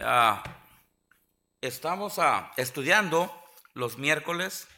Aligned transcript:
ah, 0.00 0.42
estamos 1.60 2.18
ah, 2.18 2.52
estudiando 2.56 3.32
los 3.74 3.98
miércoles 3.98 4.68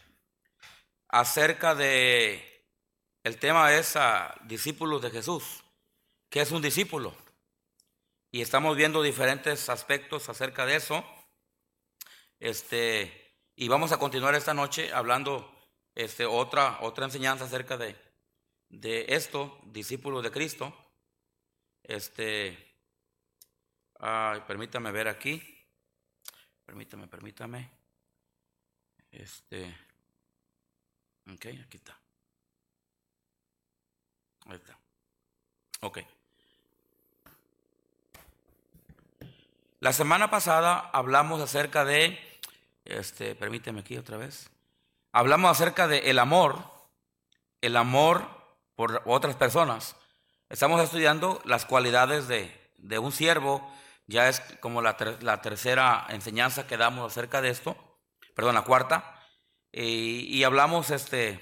acerca 1.09 1.75
de, 1.75 2.65
el 3.25 3.39
tema 3.39 3.73
es 3.75 3.97
ah, 3.97 4.35
discípulos 4.45 5.03
de 5.03 5.11
Jesús. 5.11 5.65
¿Qué 6.29 6.41
es 6.41 6.51
un 6.51 6.63
discípulo? 6.63 7.15
Y 8.31 8.43
estamos 8.43 8.77
viendo 8.77 9.03
diferentes 9.03 9.69
aspectos 9.69 10.29
acerca 10.29 10.67
de 10.67 10.77
eso. 10.77 11.05
Este, 12.39 13.35
y 13.55 13.69
vamos 13.69 13.93
a 13.93 13.99
continuar 13.99 14.35
esta 14.35 14.53
noche 14.53 14.93
hablando 14.93 15.51
este, 15.95 16.27
otra, 16.27 16.79
otra 16.83 17.07
enseñanza 17.07 17.47
acerca 17.47 17.77
de, 17.77 17.97
de 18.69 19.07
esto, 19.09 19.59
discípulos 19.65 20.23
de 20.23 20.31
Cristo. 20.31 20.77
Este, 21.83 22.66
permítame 24.47 24.93
ver 24.93 25.09
aquí. 25.09 25.43
Permítame, 26.65 27.07
permítame. 27.07 27.71
Este, 29.11 29.75
ok, 31.33 31.47
aquí 31.65 31.77
está. 31.77 31.99
Ahí 34.47 34.57
está. 34.57 34.79
Ok. 35.81 35.99
La 39.81 39.93
semana 39.93 40.31
pasada 40.31 40.79
hablamos 40.93 41.41
acerca 41.41 41.85
de, 41.85 42.19
este, 42.85 43.35
permíteme 43.35 43.81
aquí 43.81 43.97
otra 43.97 44.17
vez. 44.17 44.51
Hablamos 45.13 45.51
acerca 45.51 45.87
de 45.87 46.11
el 46.11 46.19
amor, 46.19 46.65
el 47.61 47.77
amor 47.77 48.29
por 48.75 49.03
otras 49.07 49.37
personas. 49.37 49.97
Estamos 50.49 50.83
estudiando 50.83 51.41
las 51.45 51.65
cualidades 51.65 52.29
de, 52.29 52.55
de 52.79 52.99
un 52.99 53.13
siervo, 53.13 53.71
ya 54.07 54.29
es 54.29 54.41
como 54.61 54.83
la, 54.83 54.97
la, 55.21 55.43
tercera 55.43 56.07
enseñanza 56.11 56.67
que 56.67 56.77
damos 56.77 57.11
acerca 57.11 57.41
de 57.41 57.51
esto, 57.51 57.77
perdón, 58.35 58.55
la 58.55 58.63
cuarta, 58.63 59.13
y, 59.73 60.43
hablamos, 60.45 60.91
este, 60.91 61.41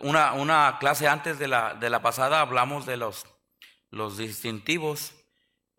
una, 0.00 0.34
una, 0.34 0.76
clase 0.80 1.08
antes 1.08 1.38
de 1.38 1.48
la, 1.48 1.74
de 1.74 1.88
la 1.88 2.02
pasada, 2.02 2.40
hablamos 2.40 2.84
de 2.84 2.98
los, 2.98 3.26
los 3.90 4.18
distintivos 4.18 5.14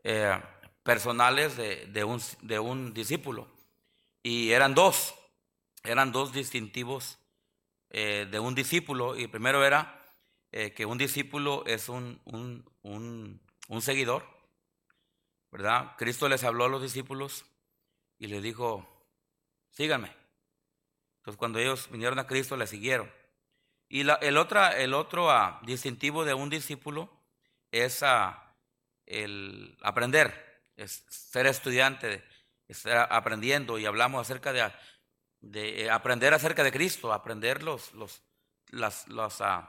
eh, 0.04 0.42
personales 0.84 1.56
de, 1.58 1.86
de, 1.88 2.04
un, 2.04 2.22
de 2.42 2.60
un 2.60 2.94
discípulo, 2.94 3.48
y 4.24 4.52
eran 4.52 4.74
dos, 4.74 5.14
eran 5.84 6.12
dos 6.12 6.34
distintivos 6.34 7.20
eh, 7.92 8.28
de 8.30 8.40
un 8.40 8.56
discípulo, 8.56 9.18
y 9.18 9.28
primero 9.28 9.64
era 9.64 10.00
eh, 10.52 10.72
que 10.74 10.86
un 10.86 10.98
discípulo 10.98 11.64
es 11.68 11.90
un, 11.90 12.20
un, 12.26 13.40
un, 13.68 13.82
seguidor, 13.82 14.26
¿verdad? 15.52 15.96
Cristo 15.98 16.30
les 16.30 16.44
habló 16.44 16.66
a 16.66 16.70
los 16.70 16.82
discípulos 16.82 17.46
y 18.18 18.28
les 18.28 18.44
dijo, 18.44 18.88
síganme. 19.72 20.16
Entonces 21.18 21.38
cuando 21.38 21.60
ellos 21.60 21.90
vinieron 21.92 22.20
a 22.20 22.28
Cristo, 22.28 22.56
le 22.58 22.68
siguieron. 22.68 23.12
Y 23.88 24.02
el, 24.02 24.38
otra, 24.38 24.78
el 24.78 24.94
otro 24.94 25.28
uh, 25.28 25.66
distintivo 25.66 26.24
de 26.24 26.36
un 26.36 26.50
discípulo 26.50 27.10
es 27.72 28.04
uh, 28.04 28.36
el 29.08 29.78
aprender, 29.82 30.64
ser 30.86 31.48
estudiante, 31.48 32.24
estar 32.68 33.08
aprendiendo 33.12 33.80
y 33.80 33.88
hablamos 33.88 34.22
acerca 34.22 34.54
de, 34.54 34.72
eh, 35.54 35.90
aprender 35.90 36.36
acerca 36.36 36.64
de 36.64 36.72
Cristo, 36.72 37.12
aprender 37.12 37.64
los, 37.64 37.92
las, 38.68 39.08
uh, 39.08 39.68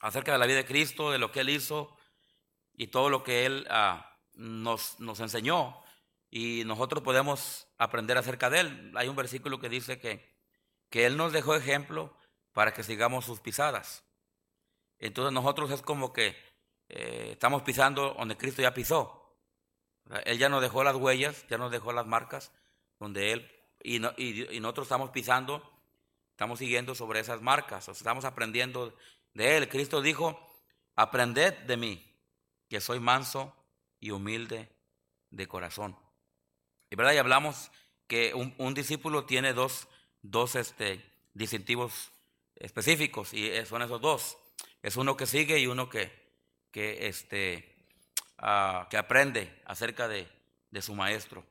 acerca 0.00 0.32
de 0.32 0.38
la 0.38 0.46
vida 0.46 0.56
de 0.56 0.66
Cristo, 0.66 1.12
de 1.12 1.18
lo 1.18 1.30
que 1.30 1.40
Él 1.40 1.50
hizo 1.50 1.96
y 2.72 2.88
todo 2.88 3.10
lo 3.10 3.22
que 3.22 3.46
Él 3.46 3.64
ah, 3.70 4.15
nos, 4.36 4.98
nos 5.00 5.20
enseñó. 5.20 5.76
Y 6.30 6.64
nosotros 6.64 7.02
podemos 7.02 7.66
aprender 7.78 8.18
acerca 8.18 8.50
de 8.50 8.60
Él. 8.60 8.92
Hay 8.96 9.08
un 9.08 9.16
versículo 9.16 9.58
que 9.58 9.68
dice 9.68 9.98
que, 9.98 10.24
que 10.90 11.06
Él 11.06 11.16
nos 11.16 11.32
dejó 11.32 11.54
ejemplo 11.54 12.16
para 12.52 12.72
que 12.72 12.82
sigamos 12.82 13.24
sus 13.24 13.40
pisadas. 13.40 14.04
Entonces 14.98 15.32
nosotros 15.32 15.70
es 15.70 15.82
como 15.82 16.12
que 16.12 16.36
eh, 16.88 17.30
estamos 17.32 17.62
pisando 17.62 18.14
donde 18.14 18.36
Cristo 18.36 18.62
ya 18.62 18.72
pisó. 18.72 19.36
Él 20.24 20.38
ya 20.38 20.48
nos 20.48 20.62
dejó 20.62 20.84
las 20.84 20.94
huellas, 20.94 21.44
ya 21.48 21.58
nos 21.58 21.72
dejó 21.72 21.92
las 21.92 22.06
marcas 22.06 22.52
donde 22.98 23.32
Él, 23.32 23.50
y, 23.82 23.98
no, 23.98 24.12
y, 24.16 24.54
y 24.54 24.60
nosotros 24.60 24.86
estamos 24.86 25.10
pisando, 25.10 25.62
estamos 26.30 26.58
siguiendo 26.58 26.94
sobre 26.94 27.20
esas 27.20 27.42
marcas, 27.42 27.88
o 27.88 27.92
estamos 27.92 28.24
aprendiendo 28.24 28.94
de 29.34 29.56
él. 29.56 29.68
Cristo 29.68 30.02
dijo, 30.02 30.40
aprended 30.94 31.54
de 31.66 31.76
mí, 31.76 32.16
que 32.68 32.80
soy 32.80 33.00
manso 33.00 33.54
y 34.06 34.12
humilde 34.12 34.68
de 35.30 35.48
corazón. 35.48 35.96
Y 36.90 36.96
verdad, 36.96 37.12
y 37.12 37.18
hablamos 37.18 37.72
que 38.06 38.32
un, 38.34 38.74
discípulo 38.74 39.24
tiene 39.24 39.52
dos, 39.52 39.88
dos 40.22 40.54
este, 40.54 41.04
distintivos 41.34 42.12
específicos, 42.54 43.34
y 43.34 43.50
son 43.66 43.82
esos 43.82 44.00
dos. 44.00 44.38
Es 44.80 44.96
uno 44.96 45.16
que 45.16 45.26
sigue 45.26 45.58
y 45.58 45.66
uno 45.66 45.88
que, 45.88 46.12
que, 46.70 47.08
este, 47.08 47.74
uh, 48.38 48.88
que 48.88 48.96
aprende 48.96 49.60
acerca 49.64 50.06
de, 50.06 50.28
de, 50.70 50.82
su 50.82 50.94
maestro. 50.94 51.44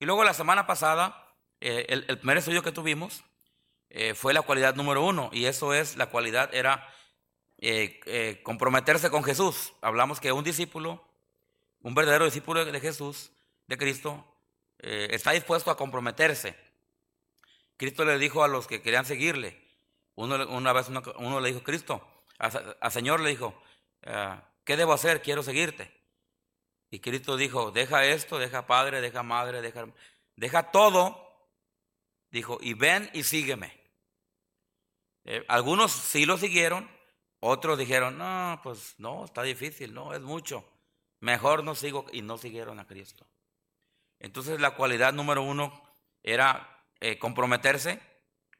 Y 0.00 0.06
luego 0.06 0.24
la 0.24 0.32
semana 0.32 0.66
pasada, 0.66 1.34
eh, 1.60 1.84
el, 1.90 2.18
primer 2.18 2.38
estudio 2.38 2.62
que 2.62 2.72
tuvimos 2.72 3.22
eh, 3.90 4.14
fue 4.14 4.32
la 4.32 4.40
cualidad 4.40 4.74
número 4.76 5.04
uno, 5.04 5.28
y 5.30 5.44
eso 5.44 5.74
es, 5.74 5.96
la 5.96 6.06
cualidad 6.06 6.54
era 6.54 6.88
eh, 7.60 7.98
eh, 8.06 8.40
comprometerse 8.44 9.10
con 9.10 9.24
Jesús. 9.24 9.72
Hablamos 9.80 10.20
que 10.20 10.30
un 10.30 10.44
discípulo, 10.44 11.04
un 11.82 11.94
verdadero 11.94 12.24
discípulo 12.24 12.64
de 12.64 12.80
Jesús, 12.80 13.30
de 13.66 13.78
Cristo, 13.78 14.24
eh, 14.78 15.08
está 15.10 15.32
dispuesto 15.32 15.70
a 15.70 15.76
comprometerse. 15.76 16.56
Cristo 17.76 18.04
le 18.04 18.18
dijo 18.18 18.42
a 18.42 18.48
los 18.48 18.66
que 18.66 18.82
querían 18.82 19.04
seguirle, 19.04 19.62
uno, 20.14 20.48
una 20.48 20.72
vez 20.72 20.88
uno, 20.88 21.40
le 21.40 21.48
dijo, 21.48 21.62
Cristo, 21.62 22.06
al 22.38 22.92
Señor 22.92 23.20
le 23.20 23.30
dijo, 23.30 23.60
ah, 24.04 24.42
¿qué 24.64 24.76
debo 24.76 24.92
hacer? 24.92 25.22
Quiero 25.22 25.42
seguirte. 25.42 25.92
Y 26.90 27.00
Cristo 27.00 27.36
dijo, 27.36 27.70
deja 27.70 28.04
esto, 28.04 28.38
deja 28.38 28.66
padre, 28.66 29.00
deja 29.00 29.22
madre, 29.22 29.60
deja, 29.60 29.86
deja 30.34 30.70
todo. 30.70 31.24
Dijo, 32.30 32.58
y 32.60 32.74
ven 32.74 33.10
y 33.14 33.22
sígueme. 33.22 33.78
algunos 35.46 35.92
sí 35.92 36.26
lo 36.26 36.36
siguieron, 36.36 36.90
otros 37.40 37.78
dijeron, 37.78 38.18
no, 38.18 38.60
pues 38.62 38.94
no, 38.98 39.24
está 39.24 39.42
difícil, 39.42 39.94
no, 39.94 40.14
es 40.14 40.20
mucho. 40.20 40.64
Mejor 41.20 41.64
no 41.64 41.74
sigo 41.74 42.06
y 42.12 42.22
no 42.22 42.38
siguieron 42.38 42.78
a 42.80 42.86
Cristo. 42.86 43.26
Entonces 44.18 44.60
la 44.60 44.72
cualidad 44.72 45.12
número 45.12 45.42
uno 45.42 45.82
era 46.22 46.84
eh, 47.00 47.18
comprometerse, 47.18 48.00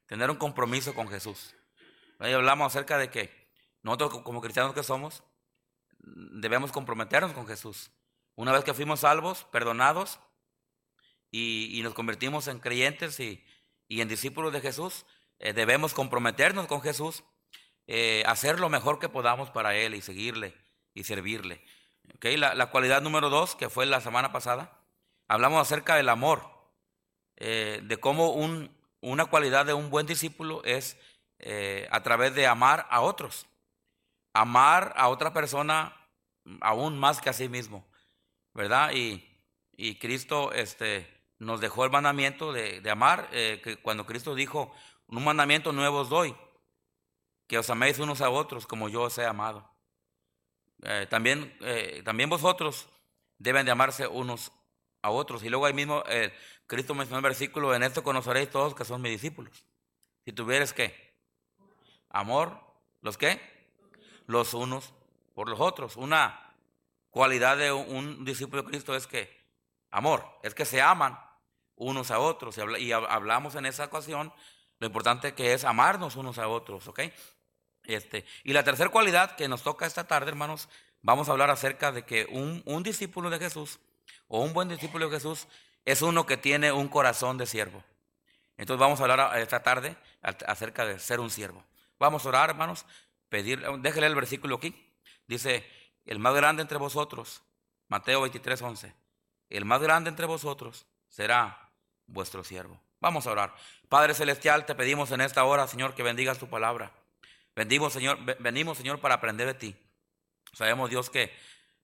tener 0.05 0.29
un 0.29 0.37
compromiso 0.37 0.93
con 0.93 1.07
Jesús. 1.07 1.55
Ahí 2.19 2.33
hablamos 2.33 2.67
acerca 2.67 2.97
de 2.97 3.09
que 3.09 3.49
nosotros 3.81 4.21
como 4.23 4.41
cristianos 4.41 4.73
que 4.73 4.83
somos, 4.83 5.23
debemos 5.99 6.71
comprometernos 6.71 7.33
con 7.33 7.47
Jesús. 7.47 7.91
Una 8.35 8.51
vez 8.51 8.63
que 8.63 8.73
fuimos 8.73 9.01
salvos, 9.01 9.45
perdonados, 9.51 10.19
y, 11.31 11.79
nos 11.83 11.93
convertimos 11.93 12.47
en 12.47 12.59
creyentes 12.59 13.19
y, 13.19 13.43
y, 13.87 14.01
en 14.01 14.07
discípulos 14.07 14.51
de 14.51 14.61
Jesús, 14.61 15.05
eh, 15.37 15.53
debemos 15.53 15.93
comprometernos 15.93 16.65
con 16.67 16.81
Jesús 16.81 17.23
eh, 17.91 18.23
hacer 18.27 18.59
lo 18.59 18.69
mejor 18.69 18.99
que 18.99 19.09
podamos 19.09 19.49
para 19.49 19.75
Él 19.75 19.95
y 19.95 20.01
seguirle 20.01 20.55
y 20.93 21.03
servirle. 21.03 21.63
¿Okay? 22.15 22.37
La, 22.37 22.55
la, 22.55 22.71
cualidad 22.71 23.01
número 23.01 23.29
dos, 23.29 23.55
que 23.55 23.69
fue 23.69 23.85
la 23.85 24.01
semana 24.01 24.31
pasada, 24.31 24.79
hablamos 25.27 25.61
acerca 25.61 25.95
del 25.95 26.09
amor, 26.09 26.49
eh, 27.37 27.81
de 27.83 27.97
cómo 27.97 28.31
un, 28.31 28.75
una 29.01 29.25
cualidad 29.25 29.65
de 29.65 29.73
un 29.73 29.89
buen 29.89 30.05
discípulo 30.05 30.61
es 30.63 30.97
eh, 31.39 31.87
a 31.91 32.03
través 32.03 32.35
de 32.35 32.47
amar 32.47 32.85
a 32.89 33.01
otros, 33.01 33.47
amar 34.33 34.93
a 34.97 35.07
otra 35.07 35.33
persona 35.33 35.95
aún 36.61 36.99
más 36.99 37.21
que 37.21 37.29
a 37.29 37.33
sí 37.33 37.47
mismo, 37.47 37.87
¿verdad? 38.53 38.91
Y, 38.93 39.25
y 39.77 39.95
Cristo 39.99 40.51
este, 40.51 41.07
nos 41.37 41.61
dejó 41.61 41.85
el 41.85 41.91
mandamiento 41.91 42.51
de, 42.51 42.81
de 42.81 42.89
amar, 42.89 43.29
eh, 43.31 43.61
que 43.63 43.77
cuando 43.77 44.05
Cristo 44.05 44.35
dijo, 44.35 44.73
un 45.07 45.23
mandamiento 45.23 45.71
nuevo 45.71 45.99
os 45.99 46.09
doy, 46.09 46.35
que 47.47 47.57
os 47.57 47.69
améis 47.69 47.99
unos 47.99 48.21
a 48.21 48.29
otros 48.29 48.67
como 48.67 48.89
yo 48.89 49.03
os 49.03 49.17
he 49.17 49.25
amado. 49.25 49.68
Eh, 50.83 51.07
también, 51.09 51.55
eh, 51.61 52.01
también 52.05 52.29
vosotros 52.29 52.89
deben 53.37 53.65
de 53.65 53.71
amarse 53.71 54.07
unos 54.07 54.51
a 55.01 55.11
otros. 55.11 55.43
Y 55.43 55.49
luego 55.49 55.65
ahí 55.65 55.73
mismo 55.73 56.03
eh, 56.07 56.33
Cristo 56.67 56.93
mencionó 56.93 57.17
el 57.17 57.23
versículo, 57.23 57.73
en 57.73 57.83
esto 57.83 58.03
conoceréis 58.03 58.49
todos 58.49 58.75
que 58.75 58.85
son 58.85 59.01
mis 59.01 59.11
discípulos. 59.11 59.65
Si 60.25 60.33
tuvieres 60.33 60.73
qué? 60.73 61.15
Amor, 62.09 62.59
¿los 63.01 63.17
qué? 63.17 63.41
Los 64.27 64.53
unos 64.53 64.93
por 65.33 65.49
los 65.49 65.59
otros. 65.59 65.95
Una 65.97 66.55
cualidad 67.09 67.57
de 67.57 67.71
un, 67.71 68.23
discípulo 68.25 68.63
de 68.63 68.69
Cristo 68.69 68.95
es 68.95 69.07
que, 69.07 69.29
amor, 69.89 70.25
es 70.43 70.53
que 70.53 70.65
se 70.65 70.81
aman 70.81 71.19
unos 71.75 72.11
a 72.11 72.19
otros. 72.19 72.59
Y 72.77 72.91
hablamos 72.91 73.55
en 73.55 73.65
esa 73.65 73.85
ocasión 73.85 74.33
lo 74.79 74.87
importante 74.87 75.33
que 75.33 75.53
es 75.53 75.65
amarnos 75.65 76.15
unos 76.15 76.37
a 76.37 76.47
otros, 76.47 76.87
¿ok? 76.87 77.01
Este, 77.89 78.23
y 78.43 78.53
la 78.53 78.63
tercera 78.63 78.91
cualidad 78.91 79.35
que 79.35 79.47
nos 79.47 79.63
toca 79.63 79.87
esta 79.87 80.05
tarde, 80.05 80.29
hermanos, 80.29 80.69
vamos 81.01 81.27
a 81.27 81.31
hablar 81.31 81.49
acerca 81.49 81.91
de 81.91 82.03
que 82.03 82.27
un, 82.29 82.83
discípulo 82.83 83.31
de 83.31 83.39
Jesús 83.39 83.79
o 84.27 84.41
un 84.41 84.53
buen 84.53 84.69
discípulo 84.69 85.09
de 85.09 85.15
Jesús 85.15 85.47
es 85.85 86.03
uno 86.03 86.27
que 86.27 86.37
tiene 86.37 86.71
un 86.71 86.87
corazón 86.87 87.39
de 87.39 87.47
siervo. 87.47 87.83
Entonces 88.57 88.79
vamos 88.79 88.99
a 88.99 89.05
hablar 89.05 89.39
esta 89.39 89.63
tarde 89.63 89.97
acerca 90.21 90.85
de 90.85 90.99
ser 90.99 91.19
un 91.19 91.31
siervo. 91.31 91.63
Vamos 91.97 92.23
a 92.23 92.29
orar, 92.29 92.51
hermanos, 92.51 92.85
pedir, 93.27 93.59
déjele 93.79 94.05
el 94.05 94.13
versículo 94.13 94.57
aquí. 94.57 94.75
Dice, 95.25 95.65
el 96.05 96.19
más 96.19 96.35
grande 96.35 96.61
entre 96.61 96.77
vosotros, 96.77 97.41
Mateo 97.87 98.21
23, 98.21 98.61
11, 98.61 98.93
el 99.49 99.65
más 99.65 99.81
grande 99.81 100.11
entre 100.11 100.27
vosotros 100.27 100.85
será 101.07 101.71
vuestro 102.05 102.43
siervo. 102.43 102.79
Vamos 102.99 103.25
a 103.25 103.31
orar. 103.31 103.55
Padre 103.87 104.13
Celestial, 104.13 104.67
te 104.67 104.75
pedimos 104.75 105.09
en 105.09 105.21
esta 105.21 105.43
hora, 105.43 105.65
Señor, 105.65 105.95
que 105.95 106.03
bendigas 106.03 106.37
tu 106.37 106.47
palabra. 106.47 106.91
Bendimos, 107.59 107.91
Señor, 107.91 108.19
venimos, 108.39 108.77
Señor, 108.77 109.01
para 109.01 109.15
aprender 109.15 109.45
de 109.45 109.53
ti. 109.53 109.75
Sabemos, 110.53 110.89
Dios, 110.89 111.09
que 111.09 111.29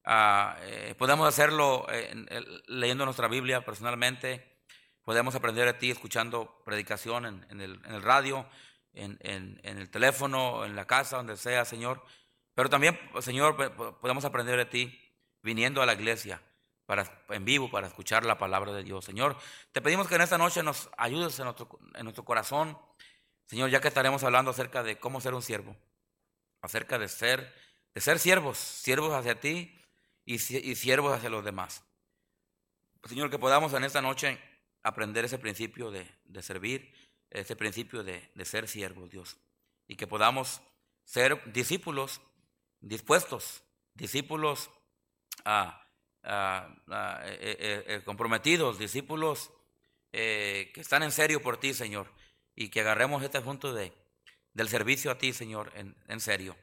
ah, 0.06 0.56
eh, 0.62 0.96
podemos 0.98 1.28
hacerlo 1.28 1.86
leyendo 2.68 3.04
nuestra 3.04 3.28
Biblia 3.28 3.66
personalmente. 3.66 4.62
Podemos 5.04 5.36
aprender 5.36 5.66
de 5.66 5.74
ti 5.74 5.92
escuchando 5.92 6.62
predicación 6.64 7.26
en, 7.50 7.60
el, 7.60 8.02
radio, 8.02 8.48
en, 8.94 9.20
el 9.64 9.90
teléfono, 9.90 10.64
en 10.64 10.78
la 10.78 10.88
casa, 10.88 11.18
donde 11.18 11.36
sea, 11.36 11.66
Señor. 11.66 12.02
Pero 12.54 12.70
también, 12.70 12.98
Señor, 13.20 13.58
podemos 14.00 14.24
aprender 14.24 14.56
de 14.56 14.66
ti 14.68 14.98
viniendo 15.42 15.82
a 15.82 15.86
la 15.86 15.92
iglesia 15.96 16.42
para, 16.86 17.22
en 17.28 17.44
vivo 17.44 17.70
para 17.70 17.88
escuchar 17.88 18.24
la 18.24 18.38
palabra 18.38 18.72
de 18.72 18.84
Dios. 18.84 19.04
Señor, 19.04 19.36
te 19.74 19.82
pedimos 19.82 20.08
que 20.08 20.16
en 20.16 20.22
esta 20.22 20.38
noche 20.38 20.64
nos 20.64 20.90
ayudes 20.98 21.38
en 21.40 21.44
nuestro, 21.44 21.68
en 21.96 22.04
nuestro 22.06 22.24
corazón. 22.24 22.78
Señor, 23.48 23.70
ya 23.70 23.82
que 23.82 23.88
estaremos 23.88 24.24
hablando 24.24 24.52
acerca 24.52 24.84
de 24.84 24.98
cómo 24.98 25.22
ser 25.22 25.34
un 25.34 25.42
siervo, 25.42 25.76
acerca 26.62 26.98
de 26.98 27.08
ser 27.08 27.54
de 27.96 28.02
ser 28.02 28.20
siervos, 28.20 28.58
siervos 28.58 29.14
hacia 29.14 29.40
ti 29.40 29.74
y, 30.26 30.38
siervos 30.38 31.16
hacia 31.16 31.30
los 31.30 31.46
demás. 31.46 31.84
Señor, 33.06 33.30
que 33.30 33.40
podamos 33.40 33.74
en 33.74 33.86
esta 33.86 34.02
noche 34.02 34.38
aprender 34.84 35.24
ese 35.24 35.40
principio 35.40 35.92
de, 35.92 36.06
servir, 36.42 36.94
ese 37.30 37.56
principio 37.56 38.04
de, 38.04 38.30
ser 38.44 38.68
siervos, 38.68 39.10
Dios, 39.10 39.38
y 39.88 39.96
que 39.96 40.08
podamos 40.08 40.62
ser 41.06 41.42
discípulos 41.54 42.22
dispuestos, 42.82 43.64
discípulos 43.94 44.70
comprometidos, 48.04 48.78
discípulos 48.78 49.52
que 50.12 50.74
están 50.76 51.04
en 51.04 51.12
serio 51.12 51.42
por 51.42 51.58
ti, 51.58 51.74
Señor, 51.74 52.12
y 52.56 52.70
que 52.70 52.82
agarremos 52.82 53.24
este 53.24 53.42
punto 53.42 53.74
de, 53.74 53.94
del 54.54 54.70
servicio 54.70 55.12
a 55.12 55.18
ti, 55.18 55.34
Señor, 55.34 55.72
en 55.76 56.20
serio 56.20 56.56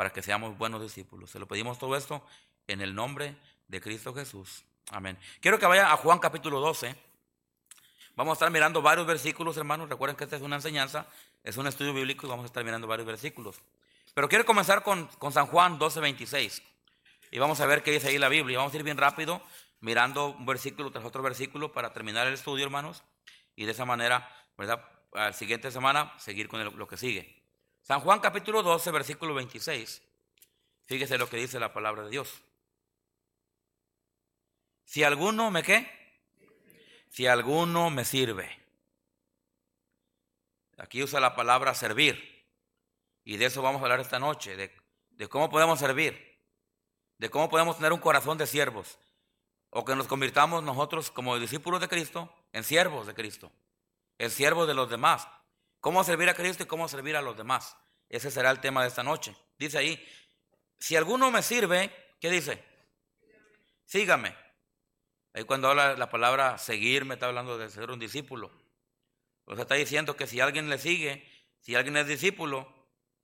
para 0.00 0.14
que 0.14 0.22
seamos 0.22 0.56
buenos 0.56 0.80
discípulos. 0.80 1.28
Se 1.28 1.38
lo 1.38 1.46
pedimos 1.46 1.78
todo 1.78 1.94
esto 1.94 2.24
en 2.68 2.80
el 2.80 2.94
nombre 2.94 3.36
de 3.68 3.82
Cristo 3.82 4.14
Jesús. 4.14 4.64
Amén. 4.92 5.18
Quiero 5.40 5.58
que 5.58 5.66
vaya 5.66 5.92
a 5.92 5.96
Juan 5.98 6.18
capítulo 6.18 6.58
12. 6.58 6.96
Vamos 8.16 8.32
a 8.32 8.36
estar 8.36 8.50
mirando 8.50 8.80
varios 8.80 9.06
versículos, 9.06 9.58
hermanos. 9.58 9.90
Recuerden 9.90 10.16
que 10.16 10.24
esta 10.24 10.36
es 10.36 10.42
una 10.42 10.56
enseñanza, 10.56 11.06
es 11.44 11.58
un 11.58 11.66
estudio 11.66 11.92
bíblico 11.92 12.26
y 12.26 12.30
vamos 12.30 12.44
a 12.44 12.46
estar 12.46 12.64
mirando 12.64 12.86
varios 12.86 13.06
versículos. 13.06 13.60
Pero 14.14 14.26
quiero 14.26 14.46
comenzar 14.46 14.82
con, 14.82 15.04
con 15.18 15.32
San 15.32 15.44
Juan 15.48 15.78
12, 15.78 16.00
26. 16.00 16.62
Y 17.32 17.38
vamos 17.38 17.60
a 17.60 17.66
ver 17.66 17.82
qué 17.82 17.90
dice 17.90 18.08
ahí 18.08 18.16
la 18.16 18.30
Biblia. 18.30 18.56
Vamos 18.56 18.72
a 18.72 18.78
ir 18.78 18.82
bien 18.82 18.96
rápido 18.96 19.42
mirando 19.80 20.28
un 20.28 20.46
versículo 20.46 20.90
tras 20.90 21.04
otro 21.04 21.22
versículo 21.22 21.74
para 21.74 21.92
terminar 21.92 22.26
el 22.26 22.32
estudio, 22.32 22.64
hermanos. 22.64 23.02
Y 23.54 23.66
de 23.66 23.72
esa 23.72 23.84
manera, 23.84 24.34
¿verdad? 24.56 24.82
La 25.12 25.32
siguiente 25.32 25.70
semana 25.70 26.12
seguir 26.18 26.48
con 26.48 26.64
lo 26.78 26.86
que 26.86 26.96
sigue. 26.96 27.42
San 27.82 28.00
Juan 28.00 28.20
capítulo 28.20 28.62
12, 28.62 28.90
versículo 28.90 29.34
26. 29.34 30.02
Fíjese 30.86 31.18
lo 31.18 31.28
que 31.28 31.36
dice 31.36 31.58
la 31.58 31.72
palabra 31.72 32.04
de 32.04 32.10
Dios. 32.10 32.42
Si 34.84 35.02
alguno 35.02 35.50
me 35.50 35.62
qué? 35.62 35.88
Si 37.08 37.26
alguno 37.26 37.90
me 37.90 38.04
sirve. 38.04 38.58
Aquí 40.78 41.02
usa 41.02 41.20
la 41.20 41.34
palabra 41.34 41.74
servir. 41.74 42.44
Y 43.24 43.36
de 43.36 43.46
eso 43.46 43.62
vamos 43.62 43.80
a 43.80 43.84
hablar 43.84 44.00
esta 44.00 44.18
noche, 44.18 44.56
de 44.56 45.28
cómo 45.28 45.50
podemos 45.50 45.78
servir, 45.78 46.38
de 47.18 47.28
cómo 47.28 47.48
podemos 47.48 47.76
tener 47.76 47.92
un 47.92 48.00
corazón 48.00 48.38
de 48.38 48.46
siervos, 48.46 48.98
o 49.68 49.84
que 49.84 49.94
nos 49.94 50.06
convirtamos 50.06 50.64
nosotros 50.64 51.10
como 51.10 51.38
discípulos 51.38 51.80
de 51.80 51.88
Cristo 51.88 52.34
en 52.52 52.64
siervos 52.64 53.06
de 53.06 53.14
Cristo, 53.14 53.52
en 54.20 54.30
siervos 54.30 54.68
de 54.68 54.74
los 54.74 54.90
demás. 54.90 55.26
¿Cómo 55.80 56.04
servir 56.04 56.28
a 56.28 56.34
Cristo 56.34 56.62
y 56.62 56.66
cómo 56.66 56.88
servir 56.88 57.16
a 57.16 57.22
los 57.22 57.38
demás? 57.38 57.74
Ese 58.06 58.30
será 58.30 58.50
el 58.50 58.60
tema 58.60 58.82
de 58.82 58.88
esta 58.88 59.02
noche. 59.02 59.34
Dice 59.58 59.78
ahí, 59.78 60.08
si 60.78 60.94
alguno 60.94 61.30
me 61.30 61.40
sirve, 61.40 61.90
¿qué 62.20 62.30
dice? 62.30 62.62
Sígame. 63.86 64.36
Ahí 65.32 65.44
cuando 65.44 65.70
habla 65.70 65.96
la 65.96 66.10
palabra 66.10 66.58
seguir, 66.58 67.06
me 67.06 67.14
está 67.14 67.26
hablando 67.26 67.56
de 67.56 67.70
ser 67.70 67.90
un 67.90 67.98
discípulo. 67.98 68.52
O 69.46 69.54
sea, 69.54 69.62
está 69.62 69.74
diciendo 69.76 70.14
que 70.16 70.26
si 70.26 70.38
alguien 70.38 70.68
le 70.68 70.76
sigue, 70.76 71.26
si 71.60 71.74
alguien 71.74 71.96
es 71.96 72.06
discípulo, 72.06 72.70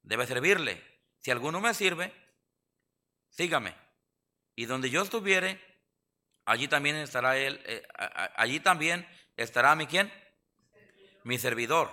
debe 0.00 0.26
servirle. 0.26 0.82
Si 1.19 1.31
alguno 1.31 1.60
me 1.60 1.75
sirve, 1.75 2.10
sígame. 3.28 3.75
Y 4.54 4.64
donde 4.64 4.88
yo 4.88 5.02
estuviere, 5.02 5.60
allí 6.46 6.69
también 6.69 6.96
estará 6.96 7.37
él, 7.37 7.62
eh, 7.66 7.87
allí 8.37 8.60
también 8.60 9.06
estará 9.37 9.75
mi 9.75 9.87
quién? 9.87 10.10
Mi 11.26 11.38
servidor. 11.38 11.90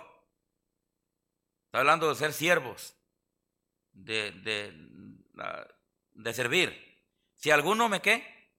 Está 1.65 1.79
hablando 1.79 2.07
de 2.07 2.13
ser 2.13 2.33
siervos, 2.33 2.93
de, 3.91 4.31
de, 6.13 6.33
servir. 6.35 7.01
Si 7.33 7.49
alguno 7.49 7.89
me 7.89 7.99
qué, 7.99 8.51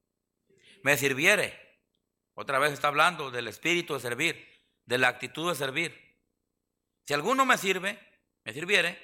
me 0.82 0.96
sirviere. 0.96 1.78
Otra 2.34 2.58
vez 2.58 2.72
está 2.72 2.88
hablando 2.88 3.30
del 3.30 3.46
espíritu 3.46 3.94
de 3.94 4.00
servir, 4.00 4.48
de 4.84 4.98
la 4.98 5.06
actitud 5.06 5.48
de 5.48 5.54
servir. 5.54 6.18
Si 7.06 7.14
alguno 7.14 7.46
me 7.46 7.56
sirve, 7.56 7.96
me 8.42 8.52
sirviere, 8.52 8.98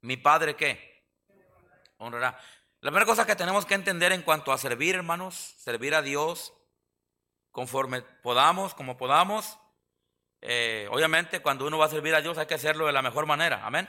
mi 0.00 0.16
Padre 0.16 0.56
qué? 0.56 1.04
Honrará. 1.98 2.40
La 2.80 2.90
primera 2.90 3.04
cosa 3.04 3.26
que 3.26 3.36
tenemos 3.36 3.66
que 3.66 3.74
entender 3.74 4.12
en 4.12 4.22
cuanto 4.22 4.52
a 4.52 4.58
servir, 4.58 4.94
hermanos, 4.94 5.34
servir 5.34 5.94
a 5.94 6.00
Dios 6.00 6.54
conforme 7.50 8.00
podamos, 8.00 8.72
como 8.72 8.96
podamos, 8.96 9.58
eh, 10.42 10.88
obviamente 10.90 11.40
cuando 11.40 11.66
uno 11.66 11.78
va 11.78 11.86
a 11.86 11.90
servir 11.90 12.14
a 12.14 12.20
Dios 12.20 12.38
hay 12.38 12.46
que 12.46 12.54
hacerlo 12.54 12.86
de 12.86 12.92
la 12.92 13.02
mejor 13.02 13.26
manera, 13.26 13.64
amén. 13.64 13.88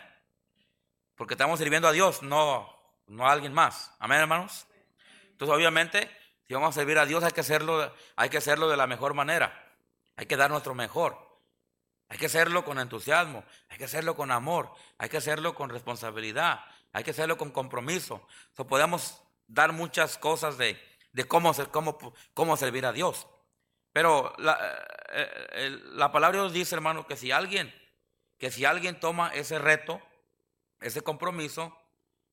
Porque 1.15 1.33
estamos 1.35 1.59
sirviendo 1.59 1.87
a 1.87 1.91
Dios, 1.91 2.23
no, 2.23 2.69
no 3.07 3.27
a 3.27 3.31
alguien 3.31 3.53
más, 3.53 3.93
amén 3.99 4.19
hermanos. 4.19 4.67
Entonces 5.29 5.55
obviamente 5.55 6.09
si 6.51 6.53
vamos 6.53 6.75
a 6.75 6.79
servir 6.81 6.99
a 6.99 7.05
Dios 7.05 7.23
hay 7.23 7.31
que 7.31 7.39
hacerlo, 7.39 7.93
hay 8.17 8.27
que 8.27 8.37
hacerlo 8.37 8.67
de 8.67 8.75
la 8.75 8.85
mejor 8.85 9.13
manera, 9.13 9.73
hay 10.17 10.25
que 10.25 10.35
dar 10.35 10.51
nuestro 10.51 10.75
mejor, 10.75 11.17
hay 12.09 12.17
que 12.17 12.25
hacerlo 12.25 12.65
con 12.65 12.77
entusiasmo, 12.77 13.45
hay 13.69 13.77
que 13.77 13.85
hacerlo 13.85 14.17
con 14.17 14.31
amor, 14.31 14.69
hay 14.97 15.07
que 15.07 15.15
hacerlo 15.15 15.55
con 15.55 15.69
responsabilidad, 15.69 16.65
hay 16.91 17.05
que 17.05 17.11
hacerlo 17.11 17.37
con 17.37 17.51
compromiso. 17.51 18.27
podemos 18.67 19.23
dar 19.47 19.71
muchas 19.71 20.17
cosas 20.17 20.57
de, 20.57 20.77
de 21.13 21.23
cómo, 21.23 21.53
cómo, 21.71 21.97
cómo 22.33 22.57
servir 22.57 22.85
a 22.85 22.91
Dios. 22.91 23.27
Pero 23.93 24.33
la, 24.37 24.57
eh, 25.09 25.79
la 25.93 26.11
palabra 26.11 26.39
Dios 26.39 26.53
dice, 26.53 26.75
hermano, 26.75 27.05
que 27.05 27.17
si 27.17 27.31
alguien, 27.31 27.73
que 28.37 28.51
si 28.51 28.65
alguien 28.65 28.99
toma 28.99 29.33
ese 29.33 29.59
reto, 29.59 30.01
ese 30.79 31.01
compromiso, 31.01 31.77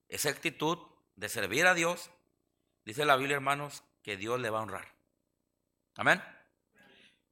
esa 0.09 0.31
actitud 0.31 0.79
de 1.17 1.29
servir 1.29 1.67
a 1.67 1.75
Dios, 1.75 2.11
dice 2.85 3.05
la 3.05 3.17
Biblia, 3.17 3.37
hermanos, 3.37 3.83
que 4.03 4.17
Dios 4.17 4.41
le 4.41 4.51
va 4.51 4.61
a 4.61 4.63
honrar. 4.63 4.95
Amén. 5.97 6.23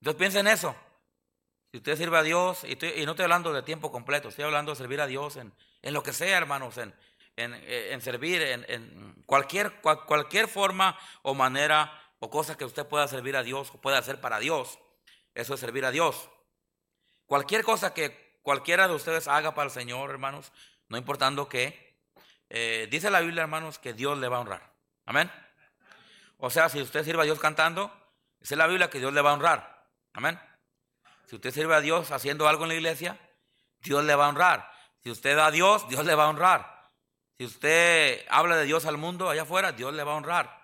Entonces 0.01 0.19
piensen 0.19 0.47
en 0.47 0.53
eso. 0.53 0.77
Si 1.71 1.79
usted 1.79 1.97
sirve 1.97 2.19
a 2.19 2.23
Dios, 2.23 2.65
y, 2.65 2.77
no 3.05 3.13
estoy 3.13 3.25
hablando 3.25 3.53
de 3.53 3.63
tiempo 3.63 3.93
completo, 3.93 4.29
estoy 4.29 4.45
hablando 4.45 4.73
de 4.73 4.77
servir 4.77 5.01
a 5.01 5.07
Dios 5.07 5.37
en, 5.37 5.53
en 5.83 5.95
lo 5.95 6.03
que 6.03 6.13
sea, 6.13 6.37
hermanos, 6.37 6.79
en, 6.79 6.95
en, 7.37 8.01
servir 8.01 8.43
en, 8.43 9.23
cualquier, 9.27 9.81
cualquier 9.81 10.49
forma 10.49 10.99
o 11.23 11.35
manera 11.35 12.06
o 12.19 12.31
cosas 12.31 12.57
que 12.57 12.65
usted 12.65 12.87
pueda 12.87 13.07
servir 13.09 13.37
a 13.37 13.43
Dios 13.43 13.71
o 13.75 13.81
pueda 13.81 13.99
hacer 13.99 14.21
para 14.21 14.39
Dios. 14.39 14.79
Eso 15.35 15.55
es 15.55 15.61
servir 15.61 15.85
a 15.85 15.91
Dios. 15.91 16.29
Cualquier 17.27 17.63
cosa 17.63 17.93
que 17.93 18.39
cualquiera 18.43 18.89
de 18.89 18.95
ustedes 18.95 19.29
haga 19.29 19.55
para 19.55 19.67
el 19.67 19.71
Señor, 19.73 20.11
hermanos, 20.11 20.53
no 20.89 20.97
importando 20.97 21.49
qué, 21.49 21.97
eh, 22.49 22.87
dice 22.91 23.11
la 23.11 23.21
Biblia, 23.21 23.43
hermanos, 23.43 23.79
que 23.79 23.93
Dios 23.93 24.19
le 24.19 24.29
va 24.29 24.39
a 24.39 24.41
honrar. 24.41 24.73
Amén. 25.05 25.31
O 26.39 26.51
sea, 26.51 26.69
si 26.69 26.81
usted 26.81 27.05
sirve 27.05 27.23
a 27.23 27.25
Dios 27.25 27.41
cantando, 27.41 27.93
dice 28.39 28.57
la 28.57 28.67
Biblia 28.67 28.89
que 28.89 28.99
Dios 28.99 29.13
le 29.13 29.21
va 29.21 29.31
a 29.31 29.35
honrar. 29.35 29.87
Amén. 30.13 30.41
Si 31.27 31.37
usted 31.37 31.51
sirve 31.51 31.75
a 31.75 31.81
Dios 31.81 32.13
haciendo 32.13 32.47
algo 32.49 32.65
en 32.65 32.69
la 32.69 32.75
iglesia, 32.75 33.19
Dios 33.81 34.05
le 34.05 34.15
va 34.15 34.27
a 34.27 34.29
honrar. 34.29 34.71
Si 35.03 35.11
usted 35.11 35.37
da 35.37 35.47
a 35.47 35.51
Dios, 35.51 35.89
Dios 35.89 36.05
le 36.05 36.15
va 36.15 36.25
a 36.25 36.29
honrar. 36.29 36.91
Si 37.37 37.45
usted 37.45 38.25
habla 38.31 38.57
de 38.57 38.65
Dios 38.65 38.87
al 38.87 38.97
mundo 38.97 39.29
allá 39.29 39.43
afuera, 39.43 39.73
Dios 39.73 39.93
le 39.93 40.05
va 40.05 40.13
a 40.13 40.17
honrar. 40.17 40.56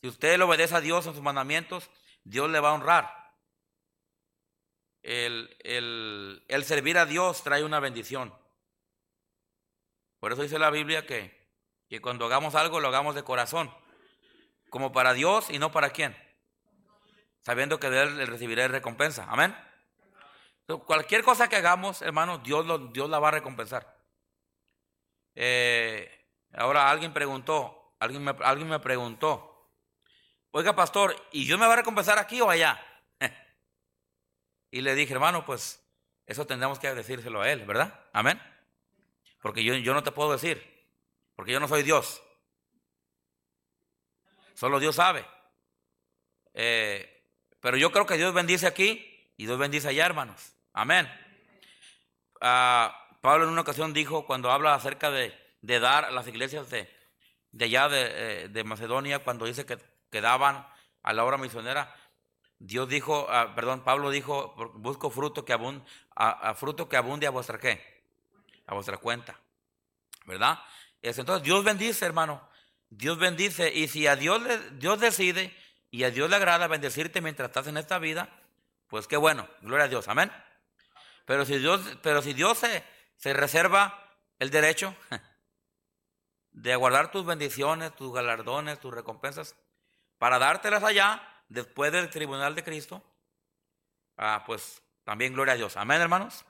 Si 0.00 0.08
usted 0.08 0.38
le 0.38 0.44
obedece 0.44 0.76
a 0.76 0.80
Dios 0.80 1.06
en 1.06 1.14
sus 1.14 1.22
mandamientos, 1.22 1.90
Dios 2.24 2.50
le 2.50 2.60
va 2.60 2.70
a 2.70 2.74
honrar. 2.74 3.18
El, 5.02 5.56
el, 5.60 6.64
servir 6.64 6.98
a 6.98 7.06
Dios 7.06 7.42
trae 7.42 7.64
una 7.64 7.80
bendición. 7.80 8.34
Por 10.20 10.32
eso 10.32 10.42
dice 10.42 10.58
la 10.58 10.70
Biblia 10.70 11.06
que, 11.06 11.48
que 11.88 12.00
cuando 12.00 12.26
hagamos 12.26 12.54
algo 12.54 12.80
lo 12.80 12.88
hagamos 12.88 13.14
de 13.14 13.22
corazón, 13.22 13.72
como 14.68 14.92
para 14.92 15.14
Dios 15.14 15.48
y 15.50 15.58
no 15.58 15.72
para 15.72 15.90
quién. 15.90 16.16
sabiendo 17.40 17.80
que 17.80 17.88
de 17.88 18.02
él 18.02 18.26
recibiré 18.26 18.68
recompensa. 18.68 19.26
Amén. 19.28 19.56
cualquier 20.84 21.22
cosa 21.22 21.48
que 21.48 21.56
hagamos, 21.56 22.02
hermano, 22.02 22.38
Dios, 22.38 22.92
Dios 22.92 23.08
la 23.08 23.18
va 23.18 23.28
a 23.28 23.32
recompensar. 23.32 23.96
Eh, 25.34 26.26
ahora 26.52 26.90
alguien 26.90 27.14
preguntó, 27.14 27.94
alguien 28.00 28.24
me, 28.24 28.34
alguien 28.42 28.68
me 28.68 28.80
preguntó, 28.80 29.47
oiga 30.50 30.74
pastor, 30.74 31.16
¿y 31.32 31.46
yo 31.46 31.58
me 31.58 31.66
va 31.66 31.72
a 31.72 31.76
recompensar 31.76 32.18
aquí 32.18 32.40
o 32.40 32.50
allá? 32.50 32.80
y 34.70 34.80
le 34.80 34.94
dije, 34.94 35.12
hermano, 35.12 35.44
pues 35.44 35.82
eso 36.26 36.46
tendremos 36.46 36.78
que 36.78 36.94
decírselo 36.94 37.42
a 37.42 37.50
él, 37.50 37.64
¿verdad? 37.64 37.98
Amén. 38.12 38.40
Porque 39.40 39.62
yo, 39.64 39.74
yo 39.74 39.94
no 39.94 40.02
te 40.02 40.12
puedo 40.12 40.32
decir, 40.32 40.62
porque 41.34 41.52
yo 41.52 41.60
no 41.60 41.68
soy 41.68 41.82
Dios. 41.82 42.22
Solo 44.54 44.80
Dios 44.80 44.96
sabe. 44.96 45.24
Eh, 46.52 47.18
pero 47.60 47.76
yo 47.76 47.92
creo 47.92 48.06
que 48.06 48.16
Dios 48.16 48.34
bendice 48.34 48.66
aquí 48.66 49.32
y 49.36 49.46
Dios 49.46 49.58
bendice 49.58 49.88
allá, 49.88 50.04
hermanos. 50.04 50.52
Amén. 50.72 51.08
Ah, 52.40 53.08
Pablo 53.20 53.44
en 53.44 53.50
una 53.50 53.60
ocasión 53.60 53.92
dijo, 53.92 54.26
cuando 54.26 54.50
habla 54.50 54.74
acerca 54.74 55.10
de, 55.10 55.32
dar 55.62 56.04
a 56.04 56.10
las 56.10 56.26
iglesias 56.26 56.70
de, 56.70 56.88
de 57.52 57.64
allá 57.64 57.88
de, 57.88 58.50
eh, 58.52 58.64
Macedonia, 58.64 59.20
cuando 59.20 59.46
dice 59.46 59.64
que, 59.64 59.78
que, 60.10 60.20
daban 60.20 60.66
a 61.02 61.12
la 61.12 61.24
obra 61.24 61.38
misionera, 61.38 61.94
Dios 62.58 62.88
dijo, 62.88 63.26
ah, 63.30 63.54
perdón, 63.54 63.84
Pablo 63.84 64.10
dijo, 64.10 64.54
busco 64.74 65.10
fruto 65.10 65.44
que 65.44 65.52
abunde, 65.52 65.84
a, 66.14 66.54
fruto 66.54 66.88
que 66.88 66.96
abunde 66.96 67.26
a 67.26 67.30
vuestra 67.30 67.58
qué, 67.58 68.02
a 68.66 68.74
vuestra 68.74 68.96
cuenta, 68.98 69.38
¿verdad? 70.26 70.58
Entonces 71.02 71.42
Dios 71.42 71.62
bendice, 71.64 72.04
hermano. 72.04 72.48
Dios 72.90 73.18
bendice 73.18 73.72
y 73.72 73.88
si 73.88 74.06
a 74.06 74.16
Dios, 74.16 74.42
le, 74.42 74.58
Dios 74.70 74.98
decide 74.98 75.54
y 75.90 76.04
a 76.04 76.10
Dios 76.10 76.28
le 76.30 76.36
agrada 76.36 76.66
bendecirte 76.66 77.20
mientras 77.20 77.48
estás 77.48 77.66
en 77.66 77.76
esta 77.76 77.98
vida, 77.98 78.28
pues 78.88 79.06
qué 79.06 79.16
bueno, 79.16 79.48
gloria 79.60 79.84
a 79.84 79.88
Dios, 79.88 80.08
amén. 80.08 80.32
Pero 81.26 81.44
si 81.44 81.58
Dios, 81.58 81.80
pero 82.02 82.22
si 82.22 82.32
Dios 82.32 82.58
se, 82.58 82.82
se 83.16 83.34
reserva 83.34 84.16
el 84.38 84.50
derecho 84.50 84.96
de 86.52 86.74
guardar 86.76 87.10
tus 87.10 87.26
bendiciones, 87.26 87.94
tus 87.94 88.12
galardones, 88.12 88.80
tus 88.80 88.92
recompensas, 88.94 89.54
para 90.18 90.38
dártelas 90.38 90.82
allá 90.82 91.22
después 91.48 91.92
del 91.92 92.10
tribunal 92.10 92.54
de 92.54 92.64
Cristo, 92.64 93.02
ah, 94.16 94.42
pues 94.46 94.82
también 95.04 95.32
gloria 95.32 95.54
a 95.54 95.56
Dios, 95.56 95.76
amén 95.76 96.00
hermanos. 96.00 96.44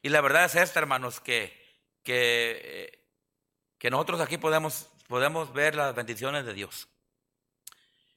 Y 0.00 0.08
la 0.08 0.20
verdad 0.20 0.44
es 0.44 0.54
esta, 0.54 0.80
hermanos, 0.80 1.20
que, 1.20 1.56
que, 2.02 2.60
eh, 2.64 3.04
que 3.78 3.90
nosotros 3.90 4.20
aquí 4.20 4.38
podemos 4.38 4.88
podemos 5.12 5.52
ver 5.52 5.74
las 5.74 5.94
bendiciones 5.94 6.46
de 6.46 6.54
Dios. 6.54 6.88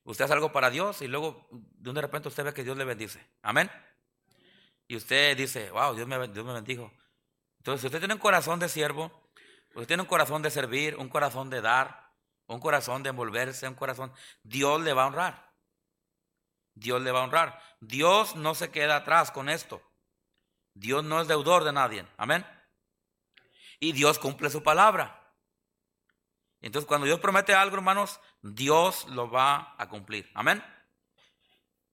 Usted 0.06 0.24
hace 0.24 0.34
algo 0.34 0.54
para 0.54 0.70
Dios 0.70 1.02
y 1.02 1.10
luego 1.10 1.46
de 1.52 1.90
un 1.90 1.96
de 1.96 2.02
repente 2.02 2.30
usted 2.30 2.46
ve 2.46 2.54
que 2.54 2.64
Dios 2.64 2.78
le 2.78 2.86
bendice. 2.86 3.20
Amén. 3.42 3.70
Y 4.88 4.96
usted 4.96 5.36
dice, 5.36 5.72
wow, 5.72 5.94
Dios 5.94 6.08
me, 6.08 6.16
Dios 6.30 6.46
me 6.46 6.54
bendijo. 6.54 6.90
Entonces, 7.58 7.82
si 7.82 7.88
usted 7.88 8.00
tiene 8.00 8.14
un 8.14 8.20
corazón 8.22 8.60
de 8.60 8.70
siervo, 8.70 9.12
usted 9.74 9.88
tiene 9.88 10.04
un 10.04 10.08
corazón 10.08 10.42
de 10.42 10.50
servir, 10.50 10.96
un 10.96 11.10
corazón 11.10 11.50
de 11.50 11.60
dar, 11.60 12.05
un 12.48 12.60
corazón 12.60 13.04
de 13.04 13.10
envolverse, 13.10 13.68
un 13.68 13.76
corazón, 13.76 14.14
Dios 14.44 14.82
le 14.82 14.94
va 14.94 15.04
a 15.04 15.08
honrar. 15.08 15.54
Dios 16.74 17.02
le 17.02 17.12
va 17.12 17.22
a 17.22 17.24
honrar. 17.24 17.62
Dios 17.80 18.36
no 18.36 18.54
se 18.54 18.70
queda 18.70 18.98
atrás 18.98 19.32
con 19.32 19.50
esto. 19.50 19.82
Dios 20.74 21.04
no 21.04 21.22
es 21.22 21.28
deudor 21.28 21.64
de 21.64 21.72
nadie. 21.72 22.06
Amén. 22.18 22.46
Y 23.80 23.94
Dios 23.94 24.20
cumple 24.20 24.50
su 24.50 24.62
palabra. 24.62 25.22
Entonces, 26.62 26.88
cuando 26.88 27.06
Dios 27.06 27.20
promete 27.20 27.54
algo, 27.54 27.76
hermanos, 27.76 28.20
Dios 28.42 29.08
lo 29.10 29.30
va 29.30 29.76
a 29.78 29.88
cumplir. 29.88 30.30
Amén. 30.34 30.64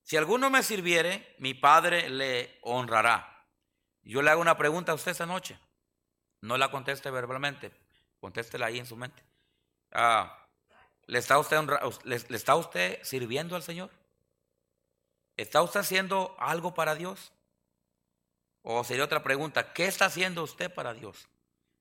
Si 0.03 0.17
alguno 0.17 0.51
me 0.51 0.63
sirviere, 0.63 1.37
mi 1.39 1.55
Padre 1.55 2.09
le 2.09 2.59
honrará. 2.63 3.47
Yo 4.03 4.21
le 4.21 4.31
hago 4.31 4.41
una 4.41 4.57
pregunta 4.57 4.93
a 4.93 4.95
usted 4.95 5.13
esta 5.13 5.27
noche. 5.27 5.59
No 6.41 6.57
la 6.59 6.71
conteste 6.71 7.11
verbalmente, 7.11 7.71
contéstela 8.19 8.67
ahí 8.67 8.79
en 8.79 8.87
su 8.87 8.97
mente. 8.97 9.23
Ah, 9.93 10.42
¿le, 11.07 11.19
está 11.19 11.39
usted 11.39 11.59
¿Le 12.05 12.37
está 12.37 12.57
usted 12.57 12.99
sirviendo 13.03 13.57
al 13.57 13.63
Señor? 13.63 13.91
¿Está 15.37 15.63
usted 15.63 15.81
haciendo 15.81 16.37
algo 16.39 16.75
para 16.75 16.95
Dios? 16.95 17.33
O 18.63 18.85
sería 18.85 19.05
otra 19.05 19.23
pregunta, 19.23 19.73
¿qué 19.73 19.87
está 19.87 20.07
haciendo 20.07 20.43
usted 20.43 20.73
para 20.73 20.95
Dios? 20.95 21.29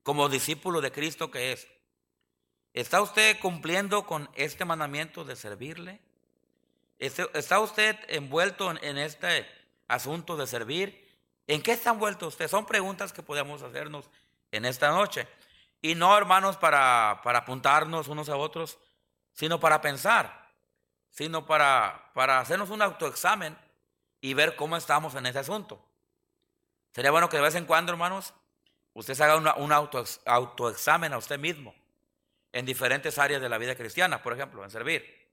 Como 0.04 0.30
discípulo 0.30 0.82
de 0.82 0.92
Cristo 0.92 1.30
que 1.30 1.52
es. 1.52 1.68
¿Está 2.74 3.02
usted 3.02 3.38
cumpliendo 3.40 4.06
con 4.06 4.30
este 4.36 4.66
mandamiento 4.66 5.24
de 5.24 5.36
servirle? 5.36 6.00
¿Está 6.98 7.60
usted 7.60 7.98
envuelto 8.08 8.72
en 8.72 8.98
este 8.98 9.46
asunto 9.88 10.38
de 10.38 10.48
servir? 10.48 11.10
¿En 11.48 11.62
qué 11.62 11.74
está 11.74 11.90
envuelto 11.90 12.28
usted? 12.28 12.48
Son 12.48 12.66
preguntas 12.66 13.12
que 13.12 13.24
podemos 13.24 13.62
hacernos 13.62 14.10
en 14.52 14.66
esta 14.66 14.90
noche. 14.90 15.28
Y 15.82 15.96
no, 15.96 16.16
hermanos, 16.18 16.58
para, 16.58 17.20
para 17.24 17.40
apuntarnos 17.40 18.08
unos 18.08 18.30
a 18.30 18.38
otros, 18.38 18.78
sino 19.34 19.60
para 19.60 19.82
pensar, 19.82 20.50
sino 21.10 21.46
para, 21.46 22.12
para 22.14 22.40
hacernos 22.40 22.70
un 22.70 22.82
autoexamen 22.82 23.58
y 24.22 24.34
ver 24.34 24.56
cómo 24.56 24.78
estamos 24.78 25.16
en 25.16 25.26
ese 25.26 25.40
asunto. 25.40 25.84
Sería 26.94 27.12
bueno 27.12 27.30
que 27.30 27.38
de 27.38 27.44
vez 27.44 27.56
en 27.56 27.66
cuando, 27.66 27.92
hermanos, 27.92 28.34
usted 28.94 29.14
se 29.14 29.24
haga 29.24 29.56
un 29.56 29.72
auto, 29.72 30.04
autoexamen 30.26 31.14
a 31.14 31.18
usted 31.18 31.40
mismo 31.40 31.74
en 32.52 32.66
diferentes 32.66 33.18
áreas 33.18 33.42
de 33.42 33.50
la 33.50 33.58
vida 33.58 33.76
cristiana, 33.76 34.22
por 34.22 34.34
ejemplo, 34.34 34.64
en 34.64 34.72
servir, 34.72 35.30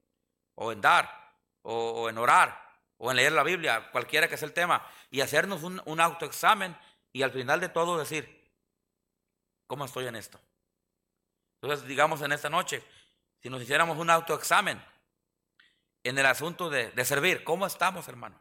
o 0.54 0.72
en 0.72 0.80
dar, 0.80 1.34
o, 1.62 2.08
en 2.08 2.16
orar, 2.16 2.76
o 2.96 3.10
en 3.10 3.16
leer 3.16 3.32
la 3.32 3.42
Biblia, 3.42 3.90
cualquiera 3.90 4.28
que 4.28 4.36
sea 4.36 4.46
el 4.46 4.54
tema, 4.54 4.86
y 5.10 5.20
hacernos 5.20 5.62
un, 5.62 5.82
un 5.84 6.00
autoexamen 6.00 6.76
y 7.12 7.22
al 7.22 7.32
final 7.32 7.60
de 7.60 7.68
todo 7.68 7.98
decir, 7.98 8.48
¿cómo 9.66 9.84
estoy 9.84 10.06
en 10.06 10.16
esto? 10.16 10.40
Entonces, 11.60 11.86
digamos 11.88 12.22
en 12.22 12.32
esta 12.32 12.48
noche, 12.48 12.84
si 13.42 13.50
nos 13.50 13.62
hiciéramos 13.62 13.98
un 13.98 14.10
autoexamen 14.10 14.82
en 16.04 16.18
el 16.18 16.26
asunto 16.26 16.70
de, 16.70 16.92
servir, 17.04 17.44
¿cómo 17.44 17.66
estamos, 17.66 18.08
hermano? 18.08 18.40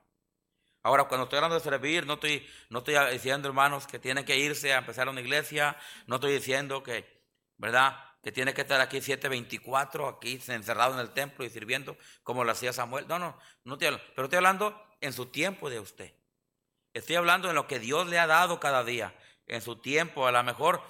Ahora, 0.84 1.06
cuando 1.06 1.26
estoy 1.26 1.38
hablando 1.38 1.56
de 1.56 1.64
servir, 1.64 2.06
no 2.06 2.14
estoy, 2.14 2.48
no 2.70 2.80
estoy 2.80 2.96
diciendo, 3.12 3.48
hermanos, 3.48 3.88
que 3.88 4.00
tienen 4.00 4.24
que 4.24 4.38
irse 4.38 4.74
a 4.74 4.78
empezar 4.78 5.10
una 5.10 5.22
iglesia, 5.22 5.76
no 6.06 6.16
estoy 6.16 6.34
diciendo 6.34 6.82
que, 6.82 7.24
¿verdad? 7.58 7.98
que 8.28 8.32
tiene 8.32 8.54
que 8.54 8.62
estar 8.62 8.82
aquí 8.82 9.00
724, 9.00 10.08
aquí 10.08 10.42
encerrado 10.48 10.94
en 10.94 11.00
el 11.00 11.12
templo 11.12 11.46
y 11.46 11.50
sirviendo 11.50 11.98
como 12.24 12.44
lo 12.44 12.52
hacía 12.52 12.74
Samuel. 12.74 13.08
No, 13.08 13.20
no, 13.20 13.40
no 13.64 13.74
estoy 13.76 13.88
hablando, 13.88 14.08
pero 14.16 14.26
estoy 14.26 14.38
hablando 14.38 14.88
en 15.02 15.14
su 15.14 15.28
tiempo 15.28 15.70
de 15.70 15.80
usted. 15.80 16.14
Estoy 16.94 17.16
hablando 17.16 17.48
en 17.50 17.56
lo 17.56 17.68
que 17.68 17.80
Dios 17.80 18.08
le 18.08 18.20
ha 18.20 18.28
dado 18.28 18.60
cada 18.60 18.84
día, 18.84 19.16
en 19.46 19.62
su 19.62 19.78
tiempo. 19.78 20.28
A 20.28 20.32
lo 20.32 20.44
mejor 20.44 20.82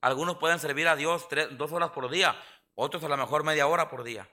algunos 0.00 0.38
pueden 0.38 0.58
servir 0.58 0.88
a 0.88 0.96
Dios 0.96 1.28
dos 1.52 1.70
horas 1.70 1.90
por 1.90 2.10
día, 2.10 2.36
otros 2.74 3.02
a 3.04 3.08
lo 3.08 3.16
mejor 3.16 3.44
media 3.44 3.66
hora 3.66 3.88
por 3.88 4.04
día. 4.04 4.28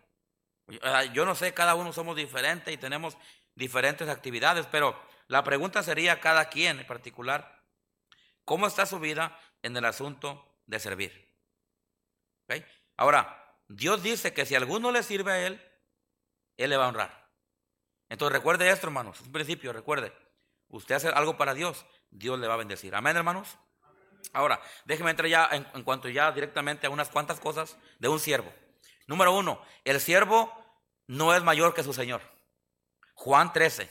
Yo 1.13 1.25
no 1.25 1.35
sé, 1.35 1.53
cada 1.53 1.75
uno 1.75 1.93
somos 1.93 2.15
diferentes 2.15 2.73
y 2.73 2.77
tenemos 2.77 3.17
diferentes 3.55 4.07
actividades, 4.07 4.67
pero 4.67 4.99
la 5.27 5.43
pregunta 5.43 5.83
sería 5.83 6.19
cada 6.19 6.49
quien 6.49 6.79
en 6.79 6.87
particular, 6.87 7.63
¿cómo 8.45 8.67
está 8.67 8.85
su 8.85 8.99
vida 8.99 9.39
en 9.63 9.75
el 9.75 9.85
asunto 9.85 10.57
de 10.65 10.79
servir? 10.79 11.29
Ahora, 12.97 13.55
Dios 13.67 14.03
dice 14.03 14.33
que 14.33 14.45
si 14.45 14.55
alguno 14.55 14.91
le 14.91 15.03
sirve 15.03 15.31
a 15.31 15.47
Él, 15.47 15.61
Él 16.57 16.69
le 16.69 16.77
va 16.77 16.85
a 16.85 16.89
honrar. 16.89 17.29
Entonces 18.09 18.33
recuerde 18.33 18.69
esto, 18.69 18.87
hermanos, 18.87 19.19
es 19.19 19.27
un 19.27 19.31
principio, 19.31 19.71
recuerde. 19.71 20.11
Usted 20.67 20.95
hace 20.95 21.09
algo 21.09 21.37
para 21.37 21.53
Dios, 21.53 21.85
Dios 22.09 22.39
le 22.39 22.47
va 22.47 22.55
a 22.55 22.57
bendecir. 22.57 22.95
Amén, 22.95 23.15
hermanos. 23.15 23.57
Ahora, 24.33 24.61
déjeme 24.85 25.11
entrar 25.11 25.29
ya 25.29 25.49
en, 25.51 25.83
cuanto 25.83 26.09
ya 26.09 26.31
directamente 26.31 26.87
a 26.87 26.89
unas 26.89 27.09
cuantas 27.09 27.39
cosas 27.39 27.77
de 27.99 28.07
un 28.07 28.19
siervo. 28.19 28.53
Número 29.07 29.33
uno, 29.33 29.61
el 29.83 29.99
siervo 29.99 30.53
no 31.07 31.33
es 31.33 31.41
mayor 31.43 31.73
que 31.73 31.83
su 31.83 31.93
Señor. 31.93 32.21
Juan 33.15 33.51
13, 33.51 33.89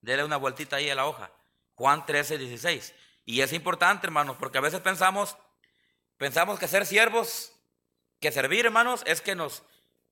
dele 0.00 0.24
una 0.24 0.36
vueltita 0.36 0.76
ahí 0.76 0.90
a 0.90 0.94
la 0.94 1.06
hoja. 1.06 1.30
Juan 1.74 2.04
13, 2.04 2.38
16. 2.38 2.94
Y 3.24 3.40
es 3.40 3.52
importante, 3.52 4.06
hermanos, 4.06 4.36
porque 4.38 4.58
a 4.58 4.62
veces 4.62 4.80
pensamos, 4.80 5.36
pensamos 6.16 6.58
que 6.58 6.66
ser 6.66 6.86
siervos 6.86 7.52
que 8.20 8.32
servir, 8.32 8.66
hermanos, 8.66 9.02
es 9.06 9.20
que 9.20 9.34
nos, 9.34 9.62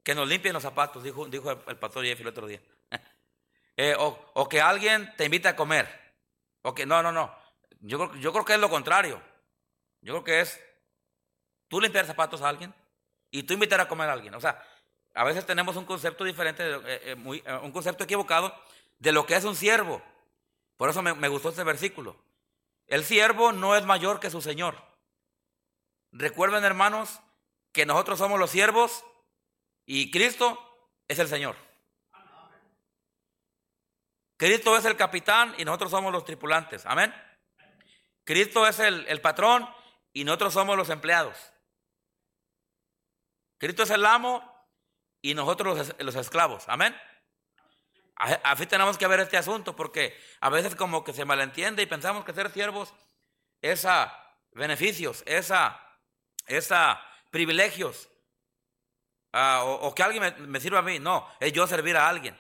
que 0.02 0.14
nos 0.14 0.28
limpien 0.28 0.54
los 0.54 0.62
zapatos, 0.62 1.02
dijo, 1.02 1.26
dijo 1.26 1.50
el, 1.50 1.76
pastor 1.76 2.04
Jeff 2.04 2.20
el 2.20 2.28
otro 2.28 2.46
día. 2.46 2.60
Eh, 3.78 3.94
o, 3.98 4.48
que 4.48 4.58
alguien 4.58 5.12
te 5.18 5.26
invite 5.26 5.48
a 5.48 5.54
comer. 5.54 5.86
O 6.62 6.74
que, 6.74 6.86
no, 6.86 7.02
no, 7.02 7.12
no. 7.12 7.30
Yo, 7.80 8.14
yo 8.14 8.32
creo 8.32 8.42
que 8.42 8.54
es 8.54 8.58
lo 8.58 8.70
contrario. 8.70 9.20
Yo 10.06 10.12
creo 10.12 10.24
que 10.24 10.40
es 10.40 10.64
tú 11.66 11.80
limpiar 11.80 12.06
zapatos 12.06 12.40
a 12.40 12.48
alguien 12.48 12.72
y 13.28 13.42
tú 13.42 13.54
invitar 13.54 13.80
a 13.80 13.88
comer 13.88 14.08
a 14.08 14.12
alguien. 14.12 14.32
O 14.36 14.40
sea, 14.40 14.64
a 15.12 15.24
veces 15.24 15.44
tenemos 15.44 15.74
un 15.74 15.84
concepto 15.84 16.22
diferente, 16.22 16.62
eh, 16.64 17.00
eh, 17.06 17.14
muy, 17.16 17.42
un 17.60 17.72
concepto 17.72 18.04
equivocado 18.04 18.54
de 19.00 19.10
lo 19.10 19.26
que 19.26 19.34
es 19.34 19.42
un 19.42 19.56
siervo. 19.56 20.00
Por 20.76 20.90
eso 20.90 21.02
me, 21.02 21.26
gustó 21.26 21.48
este 21.48 21.64
versículo. 21.64 22.16
El 22.86 23.04
siervo 23.04 23.50
no 23.50 23.74
es 23.74 23.84
mayor 23.84 24.20
que 24.20 24.30
su 24.30 24.40
Señor. 24.40 24.80
Recuerden, 26.12 26.62
hermanos, 26.62 27.18
que 27.72 27.84
nosotros 27.84 28.20
somos 28.20 28.38
los 28.38 28.50
siervos 28.50 29.04
y 29.86 30.12
Cristo 30.12 30.56
es 31.08 31.18
el 31.18 31.26
Señor. 31.26 31.56
Cristo 34.36 34.76
es 34.76 34.84
el 34.84 34.96
capitán 34.96 35.56
y 35.58 35.64
nosotros 35.64 35.90
somos 35.90 36.12
los 36.12 36.24
tripulantes. 36.24 36.86
Amén. 36.86 37.12
Cristo 38.22 38.68
es 38.68 38.78
el 38.78 39.20
patrón 39.20 39.68
y 40.16 40.24
nosotros 40.24 40.54
somos 40.54 40.78
los 40.78 40.88
empleados. 40.88 41.36
Cristo 43.58 43.82
es 43.82 43.90
el 43.90 44.06
amo 44.06 44.42
y 45.20 45.34
nosotros 45.34 45.76
los, 45.76 45.94
los 45.98 46.14
esclavos. 46.14 46.64
Amén. 46.68 46.98
Así 48.14 48.64
tenemos 48.64 48.96
que 48.96 49.06
ver 49.06 49.20
este 49.20 49.36
asunto 49.36 49.76
porque 49.76 50.18
a 50.40 50.48
veces 50.48 50.74
como 50.74 51.04
que 51.04 51.12
se 51.12 51.26
malentiende 51.26 51.82
y 51.82 51.86
pensamos 51.86 52.24
que 52.24 52.32
ser 52.32 52.50
siervos 52.50 52.94
es 53.60 53.84
a 53.84 54.34
beneficios, 54.52 55.22
es 55.26 55.50
a, 55.50 55.82
privilegios, 57.30 58.08
o, 59.34 59.94
que 59.94 60.02
alguien 60.02 60.48
me, 60.48 60.60
sirva 60.60 60.78
a 60.78 60.82
mí. 60.82 60.98
No, 60.98 61.30
es 61.40 61.52
yo 61.52 61.66
servir 61.66 61.94
a 61.94 62.08
alguien. 62.08 62.34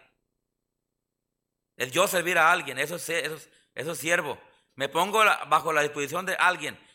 Es 1.76 1.90
yo 1.92 2.08
servir 2.08 2.38
a 2.38 2.50
alguien, 2.50 2.78
eso 2.78 2.96
es, 2.96 3.06
eso 3.10 3.38
eso 3.74 3.92
es 3.92 3.98
siervo. 3.98 4.40
Me 4.76 4.88
pongo 4.88 5.22
bajo 5.48 5.74
la 5.74 5.82
disposición 5.82 6.24
de 6.24 6.36
alguien. 6.36 6.85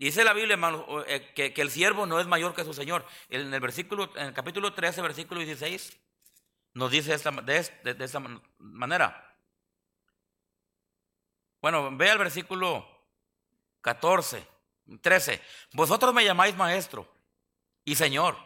Dice 0.00 0.24
la 0.24 0.32
Biblia, 0.32 0.58
eh, 1.08 1.30
que, 1.34 1.52
el 1.60 1.70
siervo 1.70 2.06
no 2.06 2.18
es 2.20 2.26
mayor 2.26 2.54
que 2.54 2.64
su 2.64 2.72
Señor. 2.72 3.04
En 3.28 3.52
el 3.52 3.60
versículo, 3.60 4.10
en 4.16 4.28
el 4.28 4.32
capítulo 4.32 4.72
13, 4.72 5.02
versículo 5.02 5.42
16, 5.42 5.94
nos 6.72 6.90
dice 6.90 7.12
esta, 7.12 7.30
de, 7.30 7.70
de, 7.84 8.02
esta 8.02 8.18
manera. 8.56 9.36
Bueno, 11.60 11.94
ve 11.94 12.10
al 12.10 12.16
versículo 12.16 12.88
14, 13.82 14.42
13. 15.02 15.42
Vosotros 15.74 16.14
me 16.14 16.24
llamáis 16.24 16.56
maestro 16.56 17.06
y 17.84 17.94
Señor. 17.94 18.38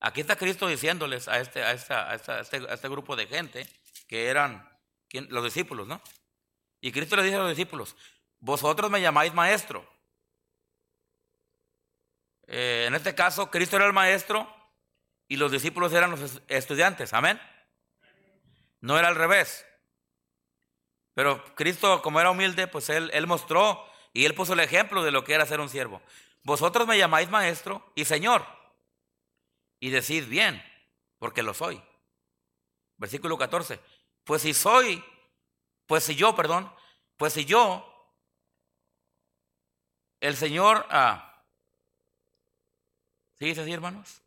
Aquí 0.00 0.20
está 0.20 0.34
Cristo 0.34 0.66
diciéndoles 0.66 1.28
a 1.28 1.38
este, 1.38 1.62
a, 1.62 1.70
esta, 1.70 2.10
a, 2.10 2.14
este, 2.16 2.56
a 2.56 2.74
este, 2.74 2.88
grupo 2.88 3.14
de 3.14 3.28
gente 3.28 3.68
que 4.08 4.26
eran 4.26 4.68
los 5.28 5.44
discípulos, 5.44 5.86
¿no? 5.86 6.02
Y 6.80 6.90
Cristo 6.90 7.14
le 7.14 7.22
dice 7.22 7.36
a 7.36 7.38
los 7.38 7.50
discípulos, 7.50 7.94
vosotros 8.40 8.90
me 8.90 9.00
llamáis 9.00 9.32
maestro. 9.32 9.91
Eh, 12.46 12.84
en 12.86 12.94
este 12.94 13.14
caso, 13.14 13.50
Cristo 13.50 13.76
era 13.76 13.86
el 13.86 13.92
maestro 13.92 14.52
y 15.28 15.36
los 15.36 15.52
discípulos 15.52 15.92
eran 15.92 16.10
los 16.10 16.42
estudiantes. 16.48 17.12
Amén. 17.12 17.40
No 18.80 18.98
era 18.98 19.08
al 19.08 19.16
revés. 19.16 19.66
Pero 21.14 21.44
Cristo, 21.54 22.02
como 22.02 22.20
era 22.20 22.30
humilde, 22.30 22.66
pues 22.66 22.88
él, 22.88 23.10
él 23.12 23.26
mostró 23.26 23.86
y 24.12 24.24
él 24.24 24.34
puso 24.34 24.54
el 24.54 24.60
ejemplo 24.60 25.02
de 25.02 25.10
lo 25.10 25.24
que 25.24 25.34
era 25.34 25.46
ser 25.46 25.60
un 25.60 25.68
siervo. 25.68 26.02
Vosotros 26.42 26.86
me 26.86 26.98
llamáis 26.98 27.30
maestro 27.30 27.92
y 27.94 28.04
señor. 28.04 28.44
Y 29.78 29.90
decid 29.90 30.26
bien, 30.28 30.62
porque 31.18 31.42
lo 31.42 31.54
soy. 31.54 31.82
Versículo 32.96 33.36
14. 33.36 33.80
Pues 34.24 34.42
si 34.42 34.54
soy, 34.54 35.04
pues 35.86 36.04
si 36.04 36.14
yo, 36.14 36.34
perdón, 36.36 36.72
pues 37.16 37.32
si 37.32 37.44
yo, 37.44 37.88
el 40.20 40.36
Señor, 40.36 40.86
ah, 40.90 41.31
¿sí 43.42 43.48
dice 43.48 43.72
hermanos? 43.72 44.22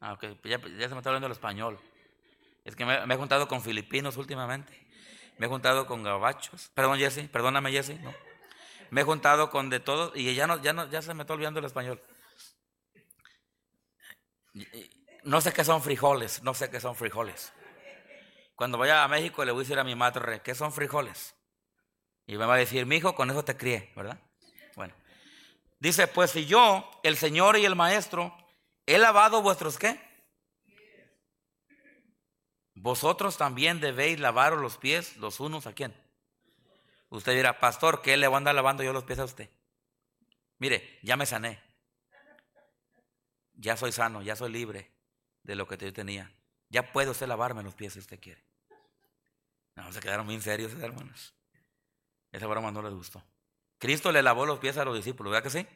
Ah, 0.00 0.14
ok, 0.14 0.24
ya, 0.42 0.58
se 0.58 0.68
me 0.68 0.98
está 0.98 1.10
hablando 1.10 1.26
el 1.26 1.32
español. 1.32 1.78
Es 2.64 2.74
que 2.74 2.84
me, 2.84 2.96
he 2.96 3.16
juntado 3.16 3.46
con 3.46 3.62
filipinos 3.62 4.16
últimamente. 4.16 4.72
Me 5.38 5.46
he 5.46 5.48
juntado 5.48 5.86
con 5.86 6.02
gabachos. 6.02 6.68
Perdón, 6.74 6.98
Jesse, 6.98 7.28
perdóname, 7.28 7.70
Jesse. 7.70 7.96
Me 8.90 9.02
he 9.02 9.04
juntado 9.04 9.50
con 9.50 9.70
de 9.70 9.78
todo 9.78 10.12
y 10.16 10.34
ya, 10.34 10.48
no, 10.48 10.60
ya, 10.60 10.72
no, 10.72 10.90
ya 10.90 11.00
se 11.00 11.14
me 11.14 11.22
está 11.22 11.34
olvidando 11.34 11.60
el 11.60 11.66
español. 11.66 12.02
No 15.22 15.40
sé 15.40 15.52
qué 15.52 15.64
son 15.64 15.80
frijoles, 15.80 16.42
no 16.42 16.54
sé 16.54 16.70
qué 16.70 16.80
son 16.80 16.96
frijoles. 16.96 17.52
Cuando 18.56 18.78
vaya 18.78 19.04
a 19.04 19.08
México 19.08 19.44
le 19.44 19.52
voy 19.52 19.60
a 19.60 19.64
decir 19.64 19.78
a 19.78 19.84
mi 19.84 19.94
madre, 19.94 20.42
¿qué 20.42 20.56
son 20.56 20.72
frijoles? 20.72 21.36
Y 22.26 22.36
me 22.36 22.46
va 22.46 22.54
a 22.54 22.58
decir, 22.58 22.84
mi 22.84 22.96
hijo, 22.96 23.14
con 23.14 23.30
eso 23.30 23.44
te 23.44 23.56
crié, 23.56 23.92
¿verdad? 23.94 24.18
Dice, 25.78 26.06
pues 26.06 26.30
si 26.30 26.46
yo, 26.46 26.90
el 27.02 27.16
Señor 27.16 27.58
y 27.58 27.64
el 27.64 27.76
Maestro, 27.76 28.34
¿He 28.86 28.98
lavado 28.98 29.42
vuestros 29.42 29.78
qué? 29.78 29.98
Vosotros 32.74 33.38
también 33.38 33.80
debéis 33.80 34.20
lavaros 34.20 34.60
los 34.60 34.76
pies 34.76 35.16
los 35.16 35.40
unos 35.40 35.66
a 35.66 35.72
quién. 35.72 35.94
Usted 37.08 37.34
dirá, 37.34 37.60
pastor, 37.60 38.02
¿qué 38.02 38.16
le 38.16 38.26
voy 38.26 38.34
a 38.34 38.38
andar 38.38 38.54
lavando 38.54 38.82
yo 38.82 38.92
los 38.92 39.04
pies 39.04 39.18
a 39.20 39.24
usted? 39.24 39.48
Mire, 40.58 40.98
ya 41.02 41.16
me 41.16 41.24
sané. 41.24 41.62
Ya 43.54 43.76
soy 43.76 43.92
sano, 43.92 44.20
ya 44.20 44.36
soy 44.36 44.52
libre 44.52 44.92
de 45.42 45.54
lo 45.54 45.66
que 45.66 45.78
yo 45.78 45.92
tenía. 45.92 46.34
Ya 46.68 46.92
puede 46.92 47.10
usted 47.10 47.26
lavarme 47.26 47.62
los 47.62 47.74
pies 47.74 47.94
si 47.94 48.00
usted 48.00 48.20
quiere. 48.20 48.44
No, 49.76 49.90
se 49.92 50.00
quedaron 50.00 50.26
muy 50.26 50.40
serios, 50.40 50.72
hermanos. 50.74 51.34
Esa 52.32 52.46
broma 52.46 52.70
no 52.70 52.82
les 52.82 52.92
gustó. 52.92 53.22
Cristo 53.78 54.12
le 54.12 54.22
lavó 54.22 54.46
los 54.46 54.58
pies 54.58 54.76
a 54.76 54.84
los 54.84 54.96
discípulos, 54.96 55.32
¿verdad 55.32 55.44
que 55.44 55.58
sí? 55.58 55.66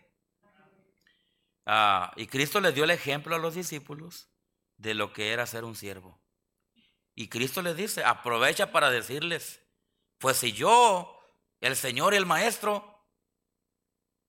Ah, 1.66 2.12
y 2.16 2.26
Cristo 2.26 2.60
les 2.60 2.74
dio 2.74 2.84
el 2.84 2.90
ejemplo 2.90 3.34
a 3.36 3.38
los 3.38 3.54
discípulos 3.54 4.30
de 4.76 4.94
lo 4.94 5.12
que 5.12 5.32
era 5.32 5.46
ser 5.46 5.64
un 5.64 5.76
siervo. 5.76 6.18
Y 7.14 7.28
Cristo 7.28 7.62
les 7.62 7.76
dice, 7.76 8.04
aprovecha 8.04 8.72
para 8.72 8.90
decirles, 8.90 9.60
pues 10.18 10.36
si 10.36 10.52
yo, 10.52 11.20
el 11.60 11.76
Señor 11.76 12.14
y 12.14 12.16
el 12.16 12.26
Maestro, 12.26 13.06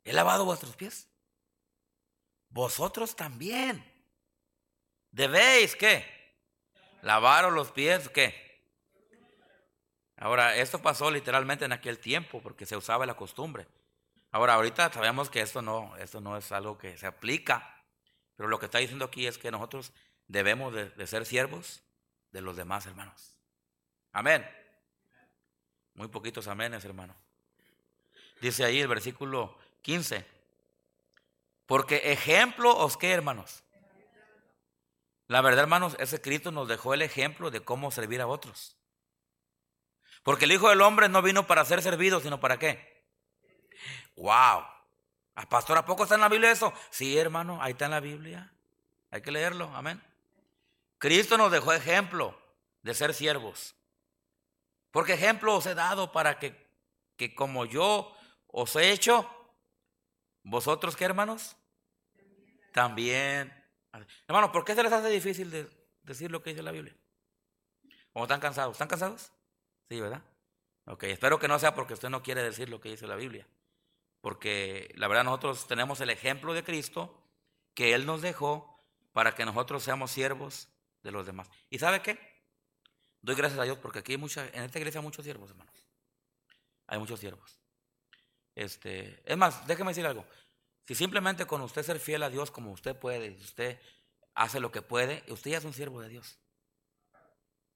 he 0.03 0.12
lavado 0.12 0.43
vuestros 0.43 0.75
pies, 0.75 1.08
vosotros 2.49 3.15
también 3.15 3.86
debéis, 5.12 5.75
¿qué? 5.75 6.03
Lavaros 7.03 7.53
los 7.53 7.71
pies, 7.71 8.10
¿qué? 8.10 8.48
Ahora, 10.21 10.58
esto 10.58 10.82
pasó 10.82 11.10
literalmente 11.10 11.63
en 11.63 11.71
aquel 11.71 11.97
tiempo 11.97 12.41
porque 12.41 12.65
se 12.65 12.75
usaba 12.75 13.05
la 13.05 13.15
costumbre. 13.15 13.67
Ahora, 14.32 14.55
ahorita 14.55 14.91
sabemos 14.91 15.29
que 15.29 15.39
esto 15.39 15.62
no, 15.62 15.95
esto 15.95 16.19
no 16.19 16.36
es 16.36 16.51
algo 16.51 16.77
que 16.77 16.97
se 16.97 17.08
aplica, 17.08 17.82
pero 18.36 18.49
lo 18.49 18.60
que 18.60 18.65
está 18.65 18.79
diciendo 18.79 19.05
aquí 19.05 19.27
es 19.27 19.38
que 19.38 19.49
nosotros 19.49 19.93
debemos 20.27 20.73
de, 20.73 21.08
ser 21.08 21.25
siervos 21.25 21.82
de 22.32 22.41
los 22.41 22.58
demás 22.58 22.86
hermanos. 22.86 23.38
Amén. 24.12 24.45
Muy 25.93 26.10
poquitos 26.10 26.49
aménes, 26.49 26.84
hermano. 26.84 27.15
Dice 28.41 28.65
ahí 28.65 28.82
el 28.82 28.89
versículo 28.89 29.58
15. 29.84 30.25
Porque 31.65 32.12
ejemplo 32.12 32.77
os 32.77 32.97
qué, 32.97 33.13
hermanos. 33.13 33.63
La 35.27 35.41
verdad, 35.41 35.62
hermanos, 35.62 35.95
ese 35.97 36.19
Cristo 36.19 36.51
nos 36.51 36.67
dejó 36.67 36.93
el 36.93 37.03
ejemplo 37.03 37.51
de 37.51 37.62
cómo 37.62 37.89
servir 37.89 38.19
a 38.19 38.27
otros. 38.27 38.78
Porque 40.29 40.45
el 40.45 40.51
Hijo 40.51 40.69
del 40.69 40.81
Hombre 40.81 41.09
no 41.09 41.23
vino 41.23 41.47
para 41.47 41.65
ser 41.65 41.81
servido, 41.81 42.19
sino 42.19 42.39
para 42.39 42.59
qué? 42.59 43.03
Wow. 44.15 44.63
Ah, 45.33 45.49
pastor, 45.49 45.75
¿a 45.79 45.85
poco 45.85 46.03
está 46.03 46.13
en 46.13 46.21
la 46.21 46.29
Biblia 46.29 46.51
eso? 46.51 46.71
Sí, 46.91 47.17
hermano, 47.17 47.57
ahí 47.59 47.71
está 47.71 47.85
en 47.85 47.91
la 47.91 47.99
Biblia. 47.99 48.53
Hay 49.09 49.23
que 49.23 49.31
leerlo, 49.31 49.75
amén. 49.75 49.99
Cristo 50.99 51.35
nos 51.35 51.51
dejó 51.51 51.73
ejemplo 51.73 52.39
de 52.83 52.93
ser 52.93 53.15
siervos. 53.15 53.73
Porque 54.91 55.13
ejemplo 55.13 55.55
os 55.55 55.65
he 55.65 55.73
dado 55.73 56.11
para 56.11 56.37
que, 56.37 56.55
que 57.17 57.33
como 57.33 57.65
yo 57.65 58.15
os 58.49 58.75
he 58.75 58.91
hecho, 58.91 59.27
vosotros 60.43 60.95
qué 60.95 61.05
hermanos? 61.05 61.57
También. 62.71 63.51
Hermanos, 64.27 64.51
¿por 64.51 64.63
qué 64.63 64.75
se 64.75 64.83
les 64.83 64.93
hace 64.93 65.09
difícil 65.09 65.49
de 65.49 65.67
decir 66.03 66.29
lo 66.29 66.43
que 66.43 66.51
dice 66.51 66.61
la 66.61 66.71
Biblia? 66.71 66.95
¿O 68.13 68.21
están 68.21 68.39
cansados? 68.39 68.73
¿Están 68.73 68.89
cansados? 68.89 69.31
Sí, 69.89 69.99
¿verdad? 69.99 70.23
Ok, 70.86 71.04
espero 71.04 71.39
que 71.39 71.47
no 71.47 71.60
sea 71.60 71.75
porque 71.75 71.93
usted 71.93 72.10
no 72.10 72.23
quiere 72.23 72.41
decir 72.43 72.69
lo 72.69 72.80
que 72.80 72.89
dice 72.89 73.08
la 73.08 73.15
Biblia 73.15 73.47
porque 74.21 74.93
la 74.95 75.08
verdad 75.08 75.23
nosotros 75.23 75.67
tenemos 75.67 76.02
el 76.02 76.10
ejemplo 76.10 76.54
de 76.54 76.63
Cristo 76.63 77.23
que 77.73 77.93
Él 77.93 78.06
nos 78.06 78.21
dejó 78.21 78.78
para 79.13 79.36
que 79.36 79.45
nosotros 79.45 79.84
seamos 79.84 80.12
siervos 80.12 80.67
de 81.04 81.12
los 81.12 81.25
demás. 81.25 81.49
¿Y 81.69 81.80
sabe 81.80 82.02
qué? 82.02 82.19
Doy 83.21 83.36
gracias 83.36 83.60
a 83.60 83.63
Dios 83.63 83.78
porque 83.78 83.99
aquí 83.99 84.13
hay 84.13 84.17
mucha, 84.17 84.47
en 84.47 84.63
esta 84.63 84.80
iglesia 84.80 84.99
hay 84.99 85.06
muchos 85.06 85.23
siervos, 85.23 85.49
hermanos. 85.49 85.73
Hay 86.88 86.99
muchos 86.99 87.19
siervos. 87.19 87.60
Este, 88.56 89.21
es 89.25 89.38
más, 89.38 89.65
déjeme 89.67 89.91
decir 89.91 90.06
algo. 90.06 90.25
Si 90.86 90.95
simplemente 90.95 91.45
con 91.45 91.62
usted 91.62 91.84
ser 91.84 91.99
fiel 91.99 92.23
a 92.23 92.30
Dios 92.30 92.52
como 92.52 92.71
usted 92.71 92.95
puede, 92.95 93.32
usted 93.32 93.80
hace 94.34 94.60
lo 94.60 94.71
que 94.71 94.82
puede, 94.82 95.23
usted 95.28 95.52
ya 95.52 95.58
es 95.60 95.65
un 95.65 95.73
siervo 95.73 96.02
de 96.02 96.10
Dios. 96.10 96.39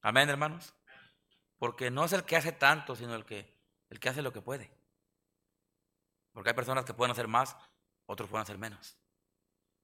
Amén, 0.02 0.30
hermanos. 0.30 0.74
Porque 1.64 1.90
no 1.90 2.04
es 2.04 2.12
el 2.12 2.26
que 2.26 2.36
hace 2.36 2.52
tanto, 2.52 2.94
sino 2.94 3.16
el 3.16 3.24
que, 3.24 3.50
el 3.90 3.98
que 3.98 4.10
hace 4.10 4.22
lo 4.22 4.34
que 4.34 4.42
puede. 4.42 4.70
Porque 6.34 6.50
hay 6.50 6.56
personas 6.56 6.84
que 6.84 6.94
pueden 6.94 7.14
hacer 7.14 7.30
más, 7.30 7.56
otros 8.06 8.30
pueden 8.30 8.42
hacer 8.42 8.58
menos. 8.58 8.98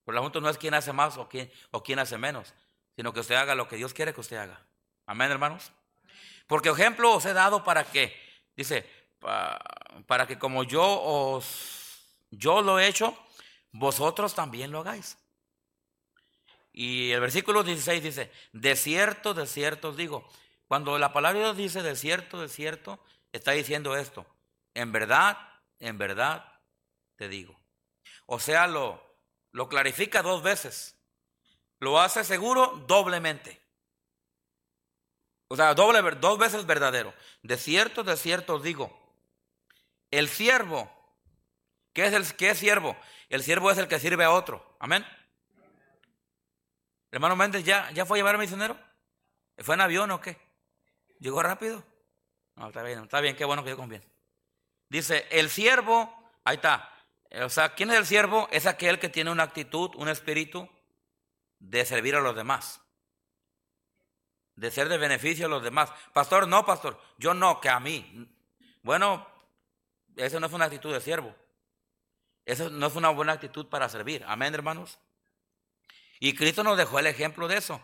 Pero 0.03 0.17
el 0.17 0.21
asunto 0.21 0.41
no 0.41 0.49
es 0.49 0.57
quién 0.57 0.73
hace 0.73 0.91
más 0.91 1.15
o 1.15 1.29
quién, 1.29 1.49
o 1.71 1.81
quién 1.81 1.99
hace 1.99 2.17
menos, 2.17 2.53
sino 2.97 3.13
que 3.13 3.21
usted 3.21 3.35
haga 3.35 3.55
lo 3.55 3.69
que 3.69 3.77
Dios 3.77 3.93
quiere 3.93 4.13
que 4.13 4.19
usted 4.19 4.35
haga. 4.35 4.61
Amén, 5.05 5.31
hermanos. 5.31 5.71
Porque 6.47 6.67
ejemplo 6.67 7.13
os 7.13 7.23
he 7.23 7.31
dado 7.31 7.63
para 7.63 7.85
que, 7.85 8.13
dice, 8.57 8.85
para 10.05 10.27
que 10.27 10.37
como 10.37 10.65
yo 10.65 10.83
os, 10.83 12.03
yo 12.29 12.61
lo 12.61 12.77
he 12.77 12.87
hecho, 12.87 13.17
vosotros 13.71 14.35
también 14.35 14.71
lo 14.71 14.79
hagáis. 14.79 15.17
Y 16.73 17.11
el 17.11 17.21
versículo 17.21 17.63
16 17.63 18.03
dice, 18.03 18.33
de 18.51 18.75
cierto, 18.75 19.33
de 19.33 19.47
cierto 19.47 19.91
os 19.91 19.95
digo, 19.95 20.29
Cuando 20.69 20.99
la 20.99 21.11
palabra 21.11 21.39
de 21.39 21.45
Dios 21.45 21.57
dice 21.57 21.81
de 21.81 21.95
cierto, 21.95 22.39
de 22.39 22.47
cierto, 22.47 22.99
está 23.31 23.53
diciendo 23.53 23.97
esto. 23.97 24.27
En 24.75 24.91
verdad, 24.91 25.35
en 25.79 25.97
verdad 25.97 26.45
te 27.15 27.27
digo. 27.27 27.59
O 28.27 28.39
sea, 28.39 28.67
lo, 28.67 29.03
lo 29.51 29.67
clarifica 29.67 30.21
dos 30.21 30.43
veces. 30.43 30.95
Lo 31.79 31.99
hace 31.99 32.23
seguro 32.23 32.83
doblemente. 32.85 33.59
O 35.47 35.55
sea, 35.55 35.73
doble, 35.73 36.03
dos 36.17 36.37
veces 36.37 36.67
verdadero. 36.67 37.15
De 37.41 37.57
cierto, 37.57 38.03
de 38.03 38.15
cierto 38.15 38.59
digo. 38.59 38.95
El 40.11 40.29
siervo, 40.29 40.87
¿qué 41.93 42.05
es 42.05 42.13
el 42.13 42.35
qué 42.35 42.51
es 42.51 42.59
siervo? 42.59 42.95
El 43.29 43.41
siervo 43.41 43.71
es 43.71 43.79
el 43.79 43.87
que 43.87 43.99
sirve 43.99 44.23
a 44.23 44.29
otro. 44.29 44.77
Amén. 44.79 45.03
Hermano 47.09 47.35
Méndez, 47.35 47.63
¿ya, 47.63 47.89
¿ya 47.89 48.05
fue 48.05 48.17
a 48.17 48.19
llevar 48.19 48.35
al 48.35 48.41
misionero? 48.41 48.79
¿Fue 49.57 49.73
en 49.73 49.81
avión 49.81 50.11
o 50.11 50.21
qué? 50.21 50.48
¿Llegó 51.19 51.43
rápido? 51.43 51.83
No, 52.55 52.67
está 52.67 52.83
bien, 52.83 53.03
está 53.03 53.21
bien, 53.21 53.35
qué 53.35 53.45
bueno 53.45 53.63
que 53.63 53.69
yo 53.69 53.87
bien. 53.87 54.03
Dice, 54.89 55.27
el 55.29 55.49
siervo, 55.49 56.13
ahí 56.43 56.55
está. 56.55 56.91
O 57.43 57.49
sea, 57.49 57.75
¿quién 57.75 57.91
es 57.91 57.97
el 57.97 58.05
siervo? 58.05 58.47
Es 58.51 58.65
aquel 58.65 58.99
que 58.99 59.09
tiene 59.09 59.31
una 59.31 59.43
actitud, 59.43 59.91
un 59.95 60.09
espíritu 60.09 60.67
de 61.59 61.85
servir 61.85 62.15
a 62.15 62.21
los 62.21 62.35
demás. 62.35 62.81
De 64.55 64.71
ser 64.71 64.89
de 64.89 64.97
beneficio 64.97 65.45
a 65.45 65.49
los 65.49 65.63
demás. 65.63 65.91
Pastor, 66.11 66.47
no, 66.47 66.65
pastor. 66.65 66.99
Yo 67.17 67.33
no, 67.33 67.61
que 67.61 67.69
a 67.69 67.79
mí. 67.79 68.27
Bueno, 68.81 69.27
eso 70.15 70.39
no 70.39 70.47
es 70.47 70.53
una 70.53 70.65
actitud 70.65 70.91
de 70.91 71.01
siervo. 71.01 71.35
Eso 72.45 72.69
no 72.69 72.87
es 72.87 72.95
una 72.95 73.09
buena 73.09 73.33
actitud 73.33 73.67
para 73.67 73.87
servir. 73.89 74.25
Amén, 74.27 74.53
hermanos. 74.55 74.97
Y 76.19 76.35
Cristo 76.35 76.63
nos 76.63 76.77
dejó 76.77 76.99
el 76.99 77.07
ejemplo 77.07 77.47
de 77.47 77.57
eso. 77.57 77.81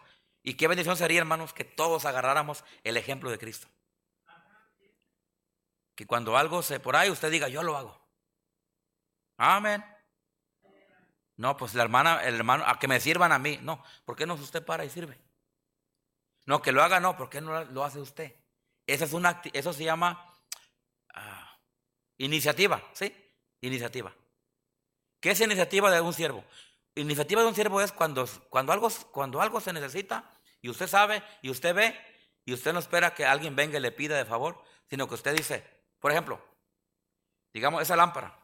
Y 0.47 0.53
qué 0.53 0.67
bendición 0.67 0.95
sería, 0.95 1.19
hermanos, 1.19 1.53
que 1.53 1.63
todos 1.63 2.05
agarráramos 2.05 2.63
el 2.84 2.97
ejemplo 2.97 3.31
de 3.31 3.39
Cristo. 3.39 3.67
Que 5.95 6.05
cuando 6.05 6.38
algo 6.38 6.62
se 6.62 6.79
por 6.79 6.95
ahí, 6.95 7.10
usted 7.10 7.31
diga, 7.31 7.47
yo 7.47 7.63
lo 7.63 7.75
hago. 7.75 7.99
Amén. 9.38 9.84
No, 11.36 11.58
pues 11.58 11.73
la 11.73 11.81
hermana, 11.81 12.23
el 12.23 12.36
hermano, 12.36 12.63
a 12.67 12.77
que 12.77 12.88
me 12.88 12.99
sirvan 12.99 13.31
a 13.31 13.39
mí. 13.39 13.58
No, 13.63 13.84
¿por 14.05 14.15
qué 14.15 14.27
no 14.27 14.36
usted 14.36 14.63
para 14.63 14.86
y 14.86 14.89
sirve? 14.91 15.19
No, 16.45 16.62
que 16.62 16.71
lo 16.71 16.84
haga, 16.84 16.99
no, 16.99 17.17
¿por 17.17 17.27
qué 17.27 17.41
no 17.41 17.63
lo 17.63 17.84
hace 17.84 17.99
usted? 17.99 18.36
Esa 18.86 19.05
es 19.05 19.13
una, 19.13 19.41
eso 19.51 19.73
se 19.73 19.84
llama 19.84 20.31
ah, 21.15 21.60
iniciativa, 22.19 22.84
¿sí? 22.93 23.12
Iniciativa. 23.62 24.13
¿Qué 25.19 25.31
es 25.31 25.41
iniciativa 25.41 25.89
de 25.89 26.01
un 26.01 26.13
siervo? 26.13 26.45
Iniciativa 26.93 27.41
de 27.41 27.47
un 27.47 27.55
siervo 27.55 27.81
es 27.81 27.91
cuando, 27.91 28.27
cuando, 28.51 28.73
algo, 28.73 28.89
cuando 29.12 29.41
algo 29.41 29.60
se 29.60 29.73
necesita 29.73 30.34
y 30.65 30.69
usted 30.69 30.88
sabe 30.88 31.21
y 31.43 31.51
usted 31.51 31.75
ve 31.75 31.95
y 32.43 32.51
usted 32.51 32.73
no 32.73 32.80
espera 32.80 33.13
que 33.13 33.23
alguien 33.23 33.56
venga 33.56 33.78
y 33.78 33.82
le 33.82 33.91
pida 33.91 34.17
de 34.17 34.25
favor, 34.25 34.63
sino 34.89 35.08
que 35.08 35.13
usted 35.13 35.36
dice, 35.36 35.63
por 35.99 36.12
ejemplo, 36.12 36.43
digamos 37.54 37.84
esa 37.84 37.95
lámpara. 37.95 38.36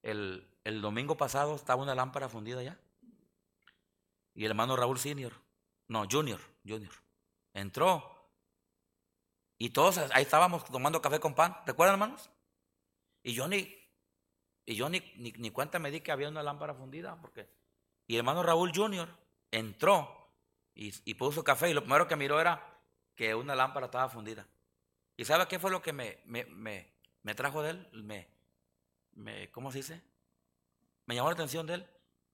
El, 0.00 0.48
el 0.64 0.80
domingo 0.80 1.14
pasado 1.14 1.54
estaba 1.54 1.82
una 1.82 1.94
lámpara 1.94 2.30
fundida 2.30 2.62
ya. 2.62 2.80
Y 4.34 4.46
el 4.46 4.52
hermano 4.52 4.76
Raúl 4.76 4.98
Senior, 4.98 5.34
no, 5.88 6.06
Junior, 6.10 6.40
Junior, 6.66 6.94
entró. 7.52 8.30
Y 9.58 9.70
todos 9.70 9.98
ahí 9.98 10.22
estábamos 10.22 10.64
tomando 10.64 11.02
café 11.02 11.20
con 11.20 11.34
pan. 11.34 11.54
¿Recuerdan, 11.66 11.96
hermanos? 11.96 12.30
Y 13.22 13.34
yo 13.34 13.46
ni, 13.46 13.76
y 14.64 14.74
yo 14.74 14.88
ni, 14.88 15.00
ni, 15.16 15.32
ni 15.32 15.50
cuenta 15.50 15.78
me 15.78 15.90
di 15.90 16.00
que 16.00 16.12
había 16.12 16.30
una 16.30 16.42
lámpara 16.42 16.72
fundida, 16.72 17.20
porque 17.20 17.46
y 18.06 18.14
el 18.14 18.20
hermano 18.20 18.42
Raúl 18.42 18.72
Jr. 18.74 19.14
entró 19.50 20.21
y, 20.74 21.14
puso 21.14 21.44
café 21.44 21.70
y 21.70 21.74
lo 21.74 21.82
primero 21.82 22.08
que 22.08 22.16
miró 22.16 22.40
era 22.40 22.78
que 23.14 23.34
una 23.34 23.54
lámpara 23.54 23.86
estaba 23.86 24.08
fundida. 24.08 24.46
¿Y 25.16 25.24
sabe 25.24 25.46
qué 25.46 25.58
fue 25.58 25.70
lo 25.70 25.82
que 25.82 25.92
me, 25.92 26.18
me, 26.24 27.34
trajo 27.34 27.62
de 27.62 27.70
él? 27.70 27.88
Me, 27.92 28.28
me, 29.12 29.50
¿Cómo 29.50 29.70
se 29.70 29.78
dice? 29.78 30.02
Me 31.06 31.14
llamó 31.14 31.28
la 31.28 31.34
atención 31.34 31.66
de 31.66 31.74
él. 31.74 31.86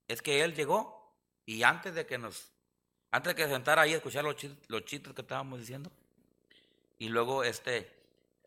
Es 0.06 0.22
que 0.22 0.42
él 0.44 0.54
llegó 0.54 1.16
y 1.44 1.62
antes 1.62 1.94
de 1.94 2.06
que 2.06 2.18
nos, 2.18 2.52
antes 3.10 3.30
de 3.30 3.34
que 3.34 3.44
se 3.44 3.54
sentara 3.54 3.82
ahí 3.82 3.94
a 3.94 3.96
escuchar 3.96 4.24
los, 4.24 4.36
chistes, 4.36 5.12
que 5.14 5.22
estábamos 5.22 5.58
diciendo, 5.58 5.90
y 6.98 7.08
luego 7.08 7.42
este, 7.42 7.90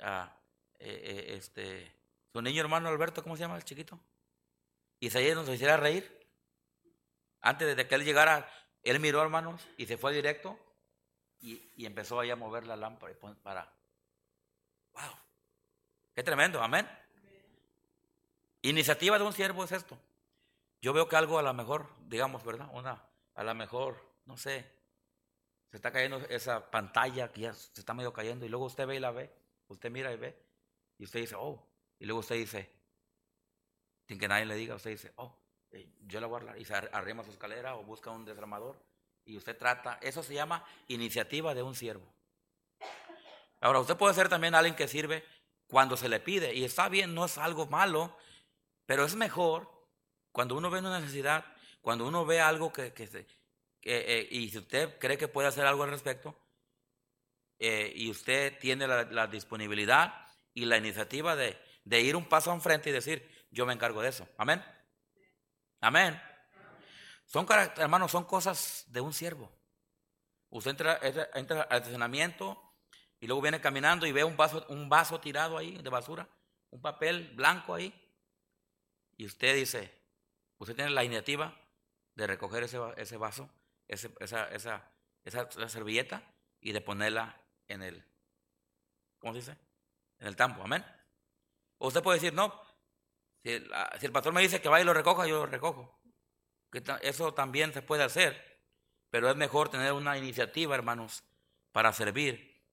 ah, 0.02 0.34
eh, 0.80 1.02
eh, 1.04 1.36
este, 1.38 1.92
su 2.32 2.42
niño 2.42 2.62
hermano 2.62 2.90
Alberto, 2.90 3.24
¿cómo 3.24 3.36
se 3.36 3.42
llama 3.42 3.58
el 3.58 3.64
chiquito? 3.64 4.00
Y 5.00 5.10
se 5.10 5.36
nos 5.36 5.50
hiciera 5.50 5.78
reír. 5.78 6.20
Antes 7.42 7.76
de 7.76 7.88
que 7.88 7.96
él 7.96 8.06
llegara, 8.06 8.48
él 8.84 9.00
miró, 9.00 9.22
hermanos, 9.22 9.68
y 9.78 9.86
se 9.86 9.98
fue 9.98 10.14
directo 10.14 10.58
y, 11.40 11.86
empezó 11.86 12.20
ahí 12.20 12.30
a 12.30 12.36
mover 12.36 12.68
la 12.68 12.76
lámpara 12.76 13.14
para. 13.42 13.74
¡Wow! 14.94 15.16
¡Qué 16.14 16.24
tremendo! 16.24 16.62
Amén. 16.62 16.88
Iniciativa 18.62 19.18
de 19.18 19.26
un 19.26 19.34
siervo 19.34 19.64
es 19.64 19.72
esto. 19.72 19.98
Yo 20.82 20.94
veo 20.94 21.08
que 21.08 21.16
algo 21.16 21.40
a 21.40 21.44
lo 21.44 21.54
mejor, 21.54 21.88
digamos, 22.08 22.44
¿verdad? 22.44 22.70
Una, 22.74 23.04
a 23.36 23.44
lo 23.44 23.56
mejor, 23.56 23.98
no 24.26 24.38
sé, 24.38 24.72
se 25.70 25.78
está 25.78 25.92
cayendo 25.92 26.18
esa 26.30 26.70
pantalla 26.70 27.32
que 27.32 27.42
ya 27.42 27.54
se 27.54 27.80
está 27.80 27.94
medio 27.94 28.14
cayendo 28.14 28.46
y 28.46 28.50
luego 28.50 28.66
usted 28.66 28.86
ve 28.86 28.98
y 28.98 29.00
la 29.00 29.12
ve, 29.12 29.32
usted 29.68 29.90
mira 29.90 30.12
y 30.12 30.18
ve 30.18 30.38
y 30.98 31.06
usted 31.06 31.22
dice, 31.22 31.36
oh, 31.38 31.66
y 31.98 32.06
luego 32.06 32.20
usted 32.20 32.36
dice, 32.36 32.70
sin 34.08 34.20
que 34.20 34.28
nadie 34.28 34.46
le 34.46 34.56
diga, 34.56 34.76
usted 34.76 34.92
dice, 34.92 35.14
oh, 35.16 35.41
yo 36.08 36.20
la 36.20 36.28
voy 36.28 36.42
a 36.48 36.58
y 36.58 36.66
se 36.66 36.74
arrima 36.74 37.24
su 37.24 37.32
escalera 37.32 37.76
o 37.76 37.84
busca 37.84 38.12
un 38.12 38.26
desarmador 38.26 38.78
y 39.26 39.38
usted 39.38 39.58
trata, 39.58 39.98
eso 40.02 40.24
se 40.24 40.34
llama 40.34 40.66
iniciativa 40.88 41.54
de 41.54 41.64
un 41.64 41.76
siervo. 41.76 42.06
Ahora, 43.60 43.80
usted 43.80 43.96
puede 43.96 44.14
ser 44.14 44.28
también 44.28 44.56
alguien 44.56 44.76
que 44.76 44.88
sirve 44.88 45.24
cuando 45.68 45.96
se 45.96 46.10
le 46.10 46.20
pide 46.20 46.54
y 46.54 46.64
está 46.64 46.90
bien, 46.90 47.14
no 47.14 47.26
es 47.26 47.38
algo 47.38 47.68
malo, 47.68 48.18
pero 48.86 49.06
es 49.06 49.16
mejor 49.16 49.70
cuando 50.32 50.56
uno 50.56 50.70
ve 50.70 50.80
una 50.80 51.00
necesidad, 51.00 51.46
cuando 51.82 52.08
uno 52.08 52.26
ve 52.26 52.42
algo 52.42 52.74
que, 52.74 52.94
que, 52.94 53.28
eh, 53.84 54.28
y 54.32 54.50
si 54.50 54.58
usted 54.58 54.98
cree 55.00 55.18
que 55.18 55.28
puede 55.28 55.48
hacer 55.48 55.66
algo 55.66 55.84
al 55.84 55.92
respecto, 55.92 56.36
eh, 57.60 57.94
y 57.96 58.10
usted 58.10 58.58
tiene 58.60 58.88
la, 58.88 59.28
disponibilidad 59.28 60.26
y 60.54 60.66
la 60.66 60.78
iniciativa 60.78 61.36
de, 61.36 61.58
de 61.84 62.02
ir 62.02 62.16
un 62.16 62.28
paso 62.28 62.52
enfrente 62.52 62.90
y 62.90 62.94
decir, 62.94 63.30
yo 63.52 63.68
me 63.68 63.74
encargo 63.74 64.02
de 64.02 64.10
eso. 64.10 64.28
Amén. 64.38 64.64
Amén. 65.82 66.22
Son, 67.26 67.48
hermanos, 67.78 68.12
son 68.12 68.24
cosas 68.24 68.86
de 68.88 69.02
un 69.02 69.14
siervo. 69.14 69.52
Usted 70.50 70.72
entra, 70.72 71.00
entra 71.34 71.62
al 71.64 71.78
estacionamiento 71.78 72.62
y 73.20 73.28
luego 73.28 73.42
viene 73.42 73.60
caminando 73.60 74.06
y 74.06 74.12
ve 74.12 74.24
un 74.24 74.38
vaso, 74.38 74.66
un 74.70 74.90
vaso 74.90 75.20
tirado 75.20 75.58
ahí 75.58 75.78
de 75.82 75.90
basura, 75.90 76.28
un 76.70 76.82
papel 76.82 77.34
blanco 77.36 77.74
ahí. 77.74 77.94
Y 79.18 79.26
usted 79.26 79.56
dice, 79.56 79.92
usted 80.58 80.76
tiene 80.76 80.92
la 80.92 81.04
iniciativa 81.04 81.58
de 82.16 82.28
recoger 82.28 82.64
ese, 82.64 82.80
ese 82.98 83.18
vaso, 83.18 83.50
ese, 83.88 84.14
esa, 84.20 84.50
esa, 84.50 84.92
esa 85.24 85.70
servilleta 85.70 86.22
y 86.60 86.74
de 86.74 86.82
ponerla 86.82 87.42
en 87.68 87.82
el, 87.82 88.06
¿cómo 89.20 89.34
se 89.34 89.40
dice? 89.40 89.58
En 90.20 90.28
el 90.28 90.36
tambo, 90.36 90.64
amén. 90.64 90.86
Usted 91.78 92.04
puede 92.04 92.20
decir, 92.20 92.34
no, 92.34 92.62
si 93.44 93.50
el, 94.06 94.12
pastor 94.12 94.34
me 94.34 94.42
dice 94.42 94.62
que 94.62 94.70
vaya 94.70 94.84
y 94.84 94.86
lo 94.86 94.94
recoja, 94.94 95.26
yo 95.26 95.40
lo 95.40 95.46
recojo. 95.48 96.00
Eso 97.02 97.34
también 97.34 97.74
se 97.74 97.82
puede 97.82 98.04
hacer, 98.04 98.62
pero 99.10 99.30
es 99.30 99.36
mejor 99.36 99.70
tener 99.70 99.94
una 99.94 100.18
iniciativa, 100.18 100.76
hermanos, 100.76 101.24
para 101.72 101.92
servir 101.92 102.64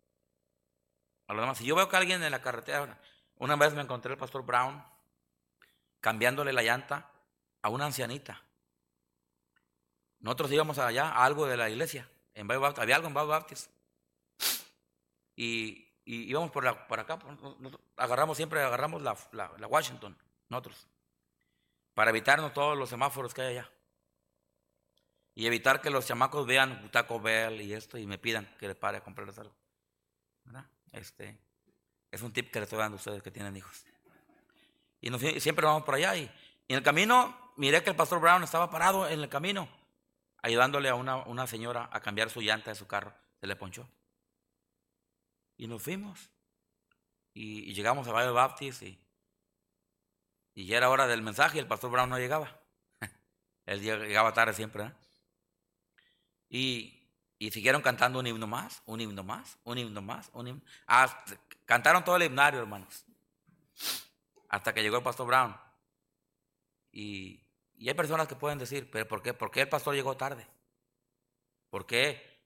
a 1.26 1.32
los 1.32 1.42
demás. 1.42 1.58
Si 1.58 1.64
yo 1.64 1.74
veo 1.74 1.88
que 1.88 1.96
alguien 1.96 2.22
en 2.22 2.30
la 2.30 2.42
carretera, 2.42 3.00
una 3.36 3.56
vez 3.56 3.72
me 3.72 3.80
encontré 3.80 4.12
el 4.12 4.18
pastor 4.18 4.44
Brown 4.44 4.84
cambiándole 6.00 6.52
la 6.52 6.62
llanta 6.62 7.10
a 7.62 7.70
una 7.70 7.86
ancianita. 7.86 8.42
Nosotros 10.20 10.52
íbamos 10.52 10.78
allá 10.78 11.08
a 11.08 11.24
algo 11.24 11.46
de 11.46 11.56
la 11.56 11.70
iglesia, 11.70 12.08
en 12.34 12.50
había 12.50 12.96
algo 12.96 13.08
en 13.08 13.14
Bible 13.14 13.28
Baptist. 13.28 13.70
Y, 15.34 15.88
íbamos 16.04 16.50
por, 16.50 16.66
acá, 16.66 17.18
agarramos 17.96 18.36
siempre, 18.36 18.60
agarramos 18.62 19.02
la 19.02 19.66
Washington 19.66 20.16
nosotros, 20.48 20.86
para 21.94 22.10
evitarnos 22.10 22.52
todos 22.52 22.76
los 22.76 22.88
semáforos 22.88 23.34
que 23.34 23.42
hay 23.42 23.56
allá. 23.58 23.70
Y 25.34 25.46
evitar 25.46 25.80
que 25.80 25.90
los 25.90 26.06
chamacos 26.06 26.46
vean 26.46 26.90
Taco 26.90 27.20
Bell 27.20 27.60
y 27.60 27.72
esto 27.72 27.96
y 27.96 28.06
me 28.06 28.18
pidan 28.18 28.52
que 28.58 28.66
les 28.66 28.76
pare 28.76 28.98
a 28.98 29.04
comprarles 29.04 29.38
algo. 29.38 29.54
Este, 30.92 31.38
es 32.10 32.22
un 32.22 32.32
tip 32.32 32.50
que 32.50 32.60
les 32.60 32.66
estoy 32.66 32.78
dando 32.78 32.96
a 32.96 32.98
ustedes 32.98 33.22
que 33.22 33.30
tienen 33.30 33.56
hijos. 33.56 33.84
Y, 35.00 35.10
siempre 35.40 35.66
vamos 35.66 35.84
por 35.84 35.94
allá. 35.94 36.16
Y, 36.16 36.30
en 36.68 36.76
el 36.76 36.82
camino, 36.82 37.52
miré 37.56 37.82
que 37.82 37.90
el 37.90 37.96
pastor 37.96 38.20
Brown 38.20 38.42
estaba 38.42 38.70
parado 38.70 39.08
en 39.08 39.20
el 39.20 39.28
camino, 39.28 39.68
ayudándole 40.42 40.88
a 40.88 40.94
una, 40.94 41.16
una 41.16 41.46
señora 41.46 41.88
a 41.92 42.00
cambiar 42.00 42.30
su 42.30 42.40
llanta 42.40 42.70
de 42.70 42.76
su 42.76 42.86
carro. 42.86 43.12
Se 43.40 43.46
le 43.46 43.56
ponchó. 43.56 43.88
Y 45.56 45.66
nos 45.66 45.82
fuimos. 45.82 46.30
Y, 47.34 47.72
llegamos 47.74 48.08
a 48.08 48.12
Valle 48.12 48.30
Baptist 48.30 48.82
y 48.82 48.98
y 50.58 50.66
ya 50.66 50.78
era 50.78 50.90
hora 50.90 51.06
del 51.06 51.22
mensaje 51.22 51.56
y 51.56 51.60
el 51.60 51.68
pastor 51.68 51.88
Brown 51.88 52.10
no 52.10 52.18
llegaba. 52.18 52.60
Él 53.66 53.80
llegaba 53.80 54.34
tarde 54.34 54.52
siempre. 54.54 54.86
¿eh? 54.86 54.92
Y, 56.48 57.08
Y 57.38 57.52
siguieron 57.52 57.80
cantando 57.80 58.18
un 58.18 58.26
himno 58.26 58.48
más, 58.48 58.82
un 58.86 59.00
himno 59.00 59.22
más, 59.22 59.56
un 59.62 59.78
himno 59.78 60.02
más, 60.02 60.30
un 60.32 60.48
himno. 60.48 60.62
Ah, 60.88 61.24
cantaron 61.64 62.02
todo 62.02 62.16
el 62.16 62.24
himnario, 62.24 62.58
hermanos. 62.58 63.04
Hasta 64.48 64.74
que 64.74 64.82
llegó 64.82 64.96
el 64.96 65.04
pastor 65.04 65.28
Brown. 65.28 65.56
Y, 66.90 67.40
hay 67.78 67.94
personas 67.94 68.26
que 68.26 68.34
pueden 68.34 68.58
decir, 68.58 68.90
pero 68.90 69.06
¿por 69.06 69.22
qué? 69.22 69.34
¿Por 69.34 69.52
qué 69.52 69.60
el 69.60 69.68
pastor 69.68 69.94
llegó 69.94 70.16
tarde? 70.16 70.44
¿Por 71.70 71.86
qué? 71.86 72.42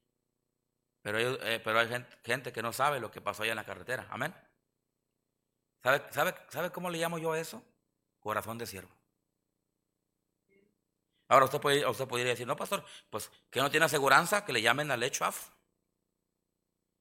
Pero, 1.01 1.19
eh, 1.19 1.61
pero 1.61 1.79
hay 1.79 1.89
gente, 1.89 2.19
gente, 2.23 2.53
que 2.53 2.61
no 2.61 2.75
sabe 2.75 3.01
lo 3.01 3.11
que 3.11 3.23
pasó 3.23 3.43
allá 3.43 3.53
en 3.53 3.57
la 3.57 3.65
carretera. 3.65 4.07
Amén. 4.11 4.35
¿Sabe, 5.83 6.03
sabe, 6.11 6.35
¿Sabe 6.51 6.71
cómo 6.71 6.91
le 6.91 6.99
llamo 6.99 7.17
yo 7.17 7.33
a 7.33 7.41
eso? 7.41 7.65
Corazón 8.23 8.57
de 8.57 8.67
siervo. 8.67 8.95
Ahora 11.29 11.47
usted, 11.47 11.61
puede, 11.61 11.87
usted 11.87 12.07
podría 12.07 12.29
decir, 12.29 12.47
no, 12.47 12.55
pastor, 12.55 12.85
pues 13.11 13.31
que 13.51 13.61
no 13.61 13.71
tiene 13.71 13.87
aseguranza, 13.87 14.45
que 14.45 14.53
le 14.53 14.63
llamen 14.63 14.91
al 14.91 15.03
HUAF. 15.03 15.49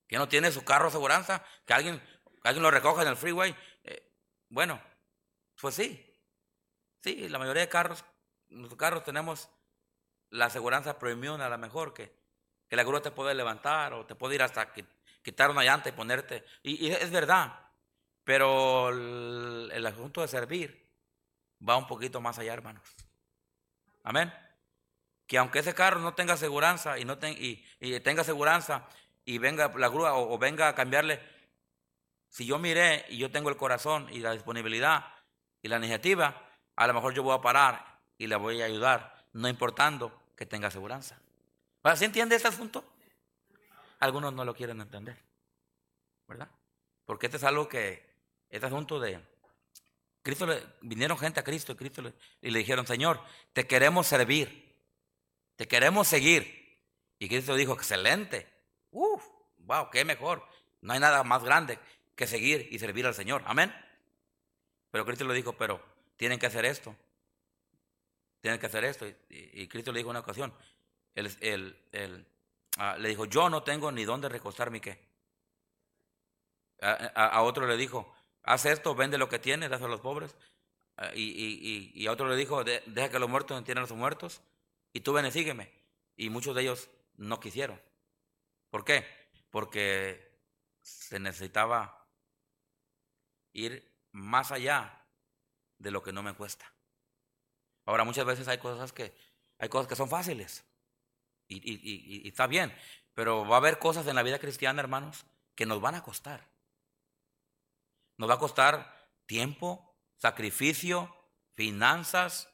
Que 0.07 0.17
no 0.17 0.27
tiene 0.27 0.51
su 0.51 0.63
carro 0.63 0.87
aseguranza, 0.87 1.45
que 1.65 1.73
alguien, 1.73 2.01
alguien 2.43 2.63
lo 2.63 2.71
recoja 2.71 3.03
en 3.03 3.09
el 3.09 3.17
freeway. 3.17 3.55
Eh, 3.83 4.09
bueno, 4.49 4.81
pues 5.59 5.75
sí. 5.75 6.03
Sí, 7.01 7.29
la 7.29 7.39
mayoría 7.39 7.61
de 7.61 7.69
carros, 7.69 8.03
nuestros 8.49 8.79
carros 8.79 9.03
tenemos 9.03 9.49
la 10.29 10.45
aseguranza 10.45 10.97
premium 10.97 11.39
a 11.39 11.49
lo 11.49 11.57
mejor, 11.57 11.93
que, 11.93 12.11
que 12.67 12.75
la 12.75 12.83
grúa 12.83 13.01
te 13.01 13.11
puede 13.11 13.35
levantar 13.35 13.93
o 13.93 14.05
te 14.05 14.15
puede 14.15 14.35
ir 14.35 14.43
hasta 14.43 14.73
quitar 15.21 15.51
una 15.51 15.63
llanta 15.63 15.89
y 15.89 15.91
ponerte. 15.91 16.45
Y, 16.63 16.89
es 16.89 17.11
verdad, 17.11 17.69
pero 18.23 18.89
el 18.89 19.85
asunto 19.85 20.21
de 20.21 20.27
servir 20.27 20.90
va 21.67 21.77
un 21.77 21.87
poquito 21.87 22.21
más 22.21 22.39
allá, 22.39 22.53
hermanos. 22.53 22.83
Amén. 24.03 24.33
Que 25.27 25.37
aunque 25.37 25.59
ese 25.59 25.73
carro 25.73 25.99
no 25.99 26.13
tenga 26.13 26.33
aseguranza 26.33 26.97
y, 26.99 27.05
no 27.05 27.17
y, 27.21 27.99
tenga 28.01 28.21
aseguranza 28.21 28.87
y 29.23 29.37
venga 29.37 29.71
la 29.75 29.87
grúa 29.87 30.15
o, 30.15 30.37
venga 30.37 30.67
a 30.67 30.75
cambiarle, 30.75 31.21
si 32.29 32.45
yo 32.45 32.59
miré 32.59 33.05
y 33.09 33.17
yo 33.17 33.31
tengo 33.31 33.49
el 33.49 33.57
corazón 33.57 34.07
y 34.11 34.19
la 34.19 34.31
disponibilidad 34.31 35.05
y 35.61 35.67
la 35.67 35.77
iniciativa, 35.77 36.49
a 36.75 36.87
lo 36.87 36.93
mejor 36.93 37.13
yo 37.13 37.23
voy 37.23 37.37
a 37.37 37.41
parar 37.41 37.99
y 38.17 38.27
le 38.27 38.35
voy 38.35 38.61
a 38.61 38.65
ayudar, 38.65 39.25
no 39.33 39.47
importando 39.47 40.11
que 40.35 40.45
tenga 40.45 40.67
aseguranza. 40.67 41.19
¿Se 41.95 42.05
entiende 42.05 42.35
este 42.35 42.47
asunto? 42.47 42.83
Algunos 43.99 44.33
no 44.33 44.43
lo 44.43 44.53
quieren 44.53 44.81
entender, 44.81 45.17
¿verdad? 46.27 46.49
Porque 47.05 47.27
este 47.27 47.37
es 47.37 47.43
algo 47.43 47.67
que, 47.67 48.11
este 48.49 48.65
asunto 48.65 48.99
de, 48.99 49.19
Cristo 50.23 50.45
le, 50.45 50.63
vinieron 50.81 51.17
gente 51.17 51.39
a 51.39 51.43
Cristo 51.43 51.71
y 51.71 51.75
Cristo 51.75 52.01
le, 52.01 52.13
y 52.41 52.51
le 52.51 52.59
dijeron, 52.59 52.85
Señor, 52.85 53.19
te 53.53 53.65
queremos 53.65 54.07
servir, 54.07 54.75
te 55.55 55.67
queremos 55.67 56.07
seguir. 56.07 56.79
Y 57.17 57.27
Cristo 57.27 57.55
dijo, 57.55 57.73
excelente, 57.73 58.47
uf, 58.91 59.23
wow, 59.57 59.89
qué 59.89 60.05
mejor. 60.05 60.45
No 60.81 60.93
hay 60.93 60.99
nada 60.99 61.23
más 61.23 61.43
grande 61.43 61.79
que 62.15 62.27
seguir 62.27 62.67
y 62.71 62.79
servir 62.79 63.05
al 63.05 63.15
Señor. 63.15 63.43
Amén. 63.45 63.73
Pero 64.91 65.05
Cristo 65.05 65.25
le 65.25 65.33
dijo, 65.33 65.53
pero 65.53 65.83
tienen 66.17 66.39
que 66.39 66.47
hacer 66.47 66.65
esto. 66.65 66.95
Tienen 68.41 68.59
que 68.59 68.65
hacer 68.65 68.83
esto. 68.85 69.07
Y, 69.29 69.67
Cristo 69.67 69.91
le 69.91 69.99
dijo 69.99 70.09
una 70.09 70.19
ocasión, 70.19 70.53
ah, 72.77 72.97
le 72.97 73.09
dijo, 73.09 73.25
yo 73.25 73.49
no 73.49 73.63
tengo 73.63 73.91
ni 73.91 74.03
dónde 74.03 74.29
recostar 74.29 74.71
mi 74.71 74.79
qué. 74.79 74.99
a 76.81 77.41
otro 77.43 77.67
le 77.67 77.77
dijo, 77.77 78.11
haz 78.43 78.65
esto, 78.65 78.95
vende 78.95 79.17
lo 79.17 79.29
que 79.29 79.39
tienes, 79.39 79.69
dáselo 79.69 79.87
a 79.87 79.91
los 79.91 80.01
pobres. 80.01 80.35
Ah, 80.97 81.11
y, 81.15 82.05
a 82.07 82.11
otro 82.11 82.27
le 82.29 82.35
dijo, 82.35 82.63
deja 82.63 83.09
que 83.09 83.19
los 83.19 83.29
muertos 83.29 83.57
entiendan 83.57 83.85
a 83.85 83.87
los 83.87 83.97
muertos, 83.97 84.41
y 84.93 85.01
tú 85.01 85.13
ven 85.13 85.25
y 85.25 85.31
sígueme. 85.31 85.71
Y 86.15 86.29
muchos 86.29 86.55
de 86.55 86.63
ellos 86.63 86.89
no 87.15 87.39
quisieron. 87.39 87.81
¿Por 88.69 88.83
qué? 88.83 89.05
Porque 89.49 90.39
se 90.81 91.19
necesitaba 91.19 92.07
ir 93.53 93.89
más 94.11 94.51
allá 94.51 95.05
de 95.77 95.91
lo 95.91 96.03
que 96.03 96.13
no 96.13 96.23
me 96.23 96.33
cuesta. 96.33 96.71
Ahora, 97.85 98.03
muchas 98.03 98.25
veces 98.25 98.47
hay 98.47 98.57
cosas 98.57 98.93
que, 98.93 99.13
hay 99.57 99.69
cosas 99.69 99.87
que 99.87 99.95
son 99.95 100.09
fáciles. 100.09 100.63
y 101.47 102.27
está 102.27 102.47
bien. 102.47 102.73
Pero 103.13 103.45
va 103.45 103.55
a 103.55 103.59
haber 103.59 103.79
cosas 103.79 104.07
en 104.07 104.15
la 104.15 104.23
vida 104.23 104.39
cristiana, 104.39 104.81
hermanos, 104.81 105.25
que 105.55 105.65
nos 105.65 105.81
van 105.81 105.95
a 105.95 106.03
costar. 106.03 106.50
Nos 108.21 108.29
va 108.29 108.35
a 108.35 108.37
costar 108.37 109.09
tiempo, 109.25 109.97
sacrificio, 110.15 111.11
finanzas, 111.55 112.47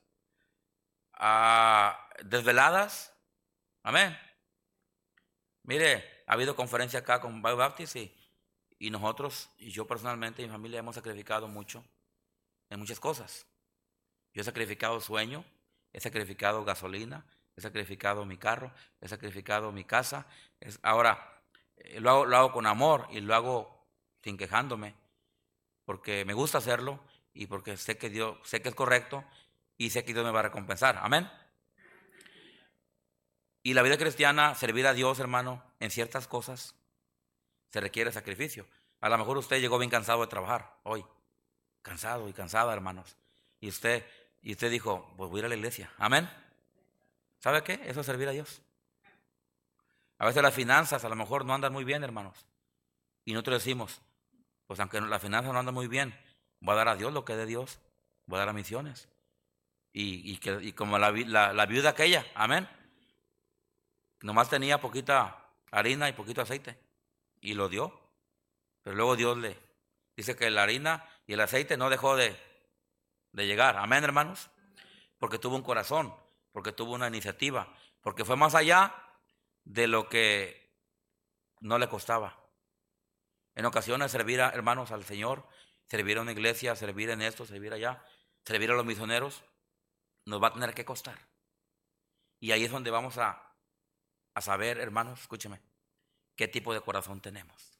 ah, 1.11 2.07
desveladas. 2.23 3.13
Amén. 3.83 4.17
Mire, 5.63 6.23
ha 6.25 6.31
habido 6.35 6.55
conferencia 6.55 6.99
acá 6.99 7.19
con 7.19 7.41
Bible 7.41 7.55
Baptist 7.55 7.97
y, 7.97 8.15
y 8.79 8.89
nosotros, 8.91 9.49
y 9.57 9.71
yo 9.71 9.85
personalmente 9.85 10.41
y 10.41 10.45
mi 10.45 10.51
familia 10.53 10.79
hemos 10.79 10.95
sacrificado 10.95 11.49
mucho 11.49 11.83
en 12.69 12.79
muchas 12.79 13.01
cosas. 13.01 13.45
Yo 14.33 14.43
he 14.43 14.45
sacrificado 14.45 15.01
sueño, 15.01 15.43
he 15.91 15.99
sacrificado 15.99 16.63
gasolina, 16.63 17.25
he 17.57 17.59
sacrificado 17.59 18.23
mi 18.23 18.37
carro, 18.37 18.71
he 19.01 19.09
sacrificado 19.09 19.73
mi 19.73 19.83
casa. 19.83 20.27
Ahora, 20.81 21.43
eh, 21.75 21.99
lo, 21.99 22.11
hago, 22.11 22.25
lo 22.25 22.37
hago 22.37 22.51
con 22.53 22.65
amor 22.65 23.09
y 23.11 23.19
lo 23.19 23.35
hago 23.35 23.85
sin 24.23 24.37
quejándome 24.37 24.95
porque 25.87 26.25
me 26.25 26.33
gusta 26.33 26.57
hacerlo 26.57 26.99
y 27.33 27.47
porque 27.47 27.77
sé 27.77 27.97
que 27.97 28.09
Dios, 28.09 28.37
sé 28.43 28.61
que 28.61 28.67
es 28.67 28.75
correcto 28.75 29.23
y 29.77 29.91
sé 29.91 30.03
que 30.03 30.11
Dios 30.13 30.25
me 30.25 30.31
va 30.31 30.41
a 30.41 30.43
recompensar. 30.43 30.99
Amén. 31.01 31.31
Y 33.63 33.73
la 33.73 33.83
vida 33.83 33.97
cristiana, 33.97 34.53
servir 34.53 34.85
a 34.85 34.93
Dios, 34.93 35.17
hermano, 35.19 35.63
en 35.79 35.89
ciertas 35.89 36.27
cosas, 36.27 36.75
se 37.69 37.79
requiere 37.79 38.11
sacrificio. 38.11 38.67
A 38.99 39.07
lo 39.07 39.17
mejor 39.17 39.37
usted 39.37 39.61
llegó 39.61 39.77
bien 39.77 39.89
cansado 39.89 40.19
de 40.19 40.27
trabajar 40.27 40.77
hoy, 40.83 41.05
cansado 41.83 42.27
y 42.27 42.33
cansada, 42.33 42.73
hermanos. 42.73 43.15
Y 43.61 43.69
usted, 43.69 44.05
y 44.41 44.51
usted 44.51 44.69
dijo, 44.69 45.13
pues 45.15 45.29
voy 45.29 45.37
a 45.37 45.39
ir 45.39 45.45
a 45.45 45.49
la 45.49 45.55
iglesia. 45.55 45.89
Amén. 45.99 46.29
¿Sabe 47.39 47.63
qué? 47.63 47.79
Eso 47.85 48.01
es 48.01 48.05
servir 48.05 48.27
a 48.27 48.31
Dios. 48.31 48.61
A 50.17 50.25
veces 50.25 50.43
las 50.43 50.53
finanzas 50.53 51.05
a 51.05 51.09
lo 51.09 51.15
mejor 51.15 51.45
no 51.45 51.53
andan 51.53 51.71
muy 51.71 51.85
bien, 51.85 52.03
hermanos. 52.03 52.45
Y 53.23 53.31
nosotros 53.31 53.63
decimos, 53.63 54.01
pues 54.67 54.79
aunque 54.79 55.01
la 55.01 55.19
finanza 55.19 55.51
no 55.51 55.59
anda 55.59 55.71
muy 55.71 55.87
bien, 55.87 56.13
voy 56.59 56.73
a 56.73 56.77
dar 56.77 56.89
a 56.89 56.95
Dios 56.95 57.13
lo 57.13 57.25
que 57.25 57.35
de 57.35 57.45
Dios, 57.45 57.79
voy 58.25 58.37
a 58.37 58.39
dar 58.39 58.49
a 58.49 58.53
misiones. 58.53 59.09
Y, 59.93 60.37
que, 60.37 60.75
como 60.75 60.99
la, 60.99 61.11
la, 61.11 61.65
viuda 61.65 61.89
aquella, 61.89 62.23
amén. 62.35 62.69
Nomás 64.21 64.47
tenía 64.47 64.79
poquita 64.79 65.43
harina 65.71 66.07
y 66.07 66.13
poquito 66.13 66.41
aceite. 66.41 66.77
Y 67.41 67.55
lo 67.55 67.67
dio. 67.67 67.99
Pero 68.83 68.95
luego 68.95 69.15
Dios 69.15 69.39
le 69.39 69.57
dice 70.15 70.35
que 70.35 70.51
la 70.51 70.63
harina 70.63 71.03
y 71.25 71.33
el 71.33 71.41
aceite 71.41 71.77
no 71.77 71.89
dejó 71.89 72.15
de, 72.15 72.39
de 73.31 73.47
llegar. 73.47 73.77
Amén, 73.77 74.03
hermanos. 74.03 74.51
Porque 75.17 75.39
tuvo 75.39 75.55
un 75.55 75.63
corazón, 75.63 76.13
porque 76.51 76.71
tuvo 76.71 76.93
una 76.93 77.07
iniciativa, 77.07 77.73
porque 78.01 78.23
fue 78.23 78.35
más 78.35 78.53
allá 78.53 78.93
de 79.63 79.87
lo 79.87 80.09
que 80.09 80.75
no 81.59 81.79
le 81.79 81.89
costaba. 81.89 82.36
En 83.57 83.65
ocasiones 83.65 84.11
servir 84.11 84.39
a 84.39 84.49
hermanos 84.49 84.91
al 84.91 85.03
Señor, 85.03 85.43
servir 85.87 86.19
a 86.19 86.21
una 86.21 86.31
iglesia, 86.31 86.75
servir 86.75 87.09
en 87.09 87.23
esto, 87.23 87.43
servir 87.43 87.73
allá, 87.73 88.03
servir 88.45 88.69
a 88.69 88.75
los 88.75 88.85
misioneros, 88.85 89.43
nos 90.25 90.41
va 90.41 90.49
a 90.49 90.53
tener 90.53 90.75
que 90.75 90.85
costar. 90.85 91.17
Y 92.39 92.51
ahí 92.51 92.65
es 92.65 92.69
donde 92.69 92.91
vamos 92.91 93.17
a, 93.17 93.41
a 94.35 94.41
saber, 94.41 94.77
hermanos, 94.77 95.21
escúcheme, 95.21 95.59
qué 96.35 96.47
tipo 96.47 96.71
de 96.71 96.81
corazón 96.81 97.19
tenemos. 97.19 97.79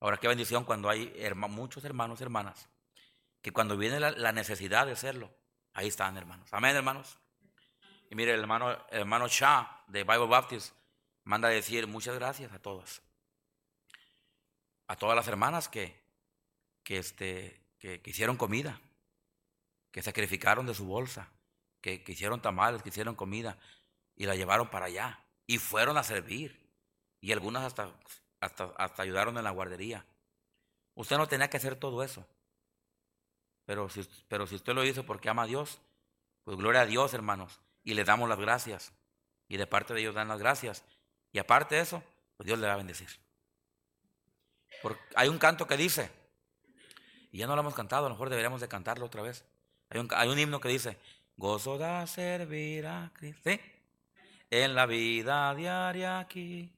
Ahora, 0.00 0.16
qué 0.16 0.26
bendición 0.26 0.64
cuando 0.64 0.90
hay 0.90 1.14
muchos 1.36 1.84
hermanos 1.84 2.20
hermanas, 2.20 2.68
que 3.40 3.52
cuando 3.52 3.76
viene 3.76 4.00
la, 4.00 4.32
necesidad 4.32 4.86
de 4.86 4.92
hacerlo, 4.92 5.30
ahí 5.72 5.86
están, 5.86 6.16
hermanos. 6.16 6.52
Amén, 6.52 6.74
hermanos. 6.74 7.16
Y 8.10 8.16
mire, 8.16 8.34
el 8.34 8.40
hermano, 8.40 8.72
el 8.72 9.02
hermano 9.02 9.28
Shah 9.28 9.84
de 9.86 10.02
Bible 10.02 10.26
Baptist 10.26 10.74
manda 11.22 11.46
decir 11.46 11.86
muchas 11.86 12.16
gracias 12.16 12.52
a 12.52 12.58
todos 12.58 13.02
a 14.88 14.96
todas 14.96 15.14
las 15.14 15.28
hermanas 15.28 15.68
que, 15.68 15.94
que, 16.82 16.96
este, 16.96 17.60
que, 17.78 18.00
hicieron 18.06 18.36
comida, 18.36 18.80
que 19.92 20.02
sacrificaron 20.02 20.66
de 20.66 20.74
su 20.74 20.86
bolsa, 20.86 21.30
que, 21.80 22.02
hicieron 22.06 22.40
tamales, 22.40 22.82
que 22.82 22.88
hicieron 22.88 23.14
comida 23.14 23.58
y 24.16 24.24
la 24.24 24.34
llevaron 24.34 24.68
para 24.68 24.86
allá 24.86 25.22
y 25.46 25.58
fueron 25.58 25.96
a 25.98 26.02
servir. 26.02 26.66
Y 27.20 27.32
algunas 27.32 27.64
hasta, 27.64 27.92
hasta, 28.40 28.72
hasta 28.78 29.02
ayudaron 29.02 29.36
en 29.36 29.44
la 29.44 29.50
guardería. 29.50 30.06
Usted 30.94 31.18
no 31.18 31.28
tenía 31.28 31.50
que 31.50 31.58
hacer 31.58 31.76
todo 31.76 32.02
eso. 32.02 32.26
Pero 33.66 33.88
si, 33.90 34.08
pero 34.28 34.46
si 34.46 34.54
usted 34.54 34.72
lo 34.72 34.84
hizo 34.84 35.04
porque 35.04 35.28
ama 35.28 35.42
a 35.42 35.46
Dios, 35.46 35.80
pues 36.44 36.56
gloria 36.56 36.82
a 36.82 36.86
Dios, 36.86 37.12
hermanos. 37.12 37.60
Y 37.84 37.94
le 37.94 38.04
damos 38.04 38.28
las 38.28 38.38
gracias. 38.38 38.92
Y 39.48 39.58
de 39.58 39.66
parte 39.66 39.92
de 39.92 40.00
ellos 40.00 40.14
dan 40.14 40.28
las 40.28 40.38
gracias. 40.38 40.84
Y 41.32 41.38
aparte 41.38 41.74
de 41.74 41.82
eso, 41.82 42.02
pues 42.36 42.46
Dios 42.46 42.58
le 42.58 42.66
va 42.66 42.74
a 42.74 42.78
bendecir 42.78 43.27
hay 45.14 45.28
un 45.28 45.38
canto 45.38 45.66
que 45.66 45.76
dice, 45.76 46.10
y 47.32 47.38
ya 47.38 47.46
no 47.46 47.54
lo 47.54 47.60
hemos 47.60 47.74
cantado, 47.74 48.06
a 48.06 48.08
lo 48.08 48.14
mejor 48.14 48.30
deberíamos 48.30 48.60
de 48.60 48.68
cantarlo 48.68 49.06
otra 49.06 49.22
vez. 49.22 49.44
Hay 49.90 50.00
un, 50.00 50.08
hay 50.14 50.28
un 50.28 50.38
himno 50.38 50.60
que 50.60 50.68
dice, 50.68 50.98
gozo 51.36 51.78
da 51.78 52.06
servir 52.06 52.86
a 52.86 53.10
Cristo. 53.14 53.50
¿Sí? 53.50 53.60
en 54.50 54.74
la 54.74 54.86
vida 54.86 55.54
diaria 55.54 56.18
aquí. 56.18 56.72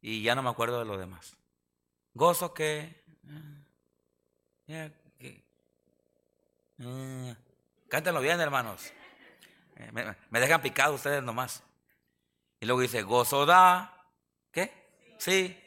Y 0.00 0.22
ya 0.22 0.34
no 0.34 0.42
me 0.42 0.50
acuerdo 0.50 0.78
de 0.78 0.84
lo 0.84 0.96
demás. 0.96 1.36
Gozo 2.14 2.54
que... 2.54 3.00
Eh, 4.66 4.92
eh, 6.78 7.36
cántenlo 7.88 8.20
bien, 8.20 8.40
hermanos. 8.40 8.92
Eh, 9.76 9.90
me, 10.30 10.40
dejan 10.40 10.62
picado 10.62 10.94
ustedes 10.94 11.22
nomás. 11.22 11.62
Y 12.60 12.66
luego 12.66 12.80
dice, 12.80 13.02
gozo 13.02 13.46
da, 13.46 14.06
¿qué? 14.52 14.72
Sí, 15.18 15.59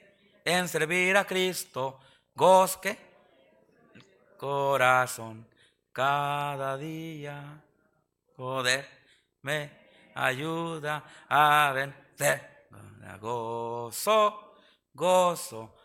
en 0.44 0.68
servir 0.68 1.18
a 1.18 1.26
Cristo. 1.26 2.00
Gozo, 2.36 2.82
¿qué? 2.82 2.98
Corazón, 4.38 5.48
cada 5.92 6.78
día. 6.78 7.62
Poder 8.36 8.90
me 9.42 9.72
ayuda 10.16 11.04
a 11.30 11.72
vencer. 11.74 12.68
Gozo, 13.20 14.56
gozo. 14.94 15.76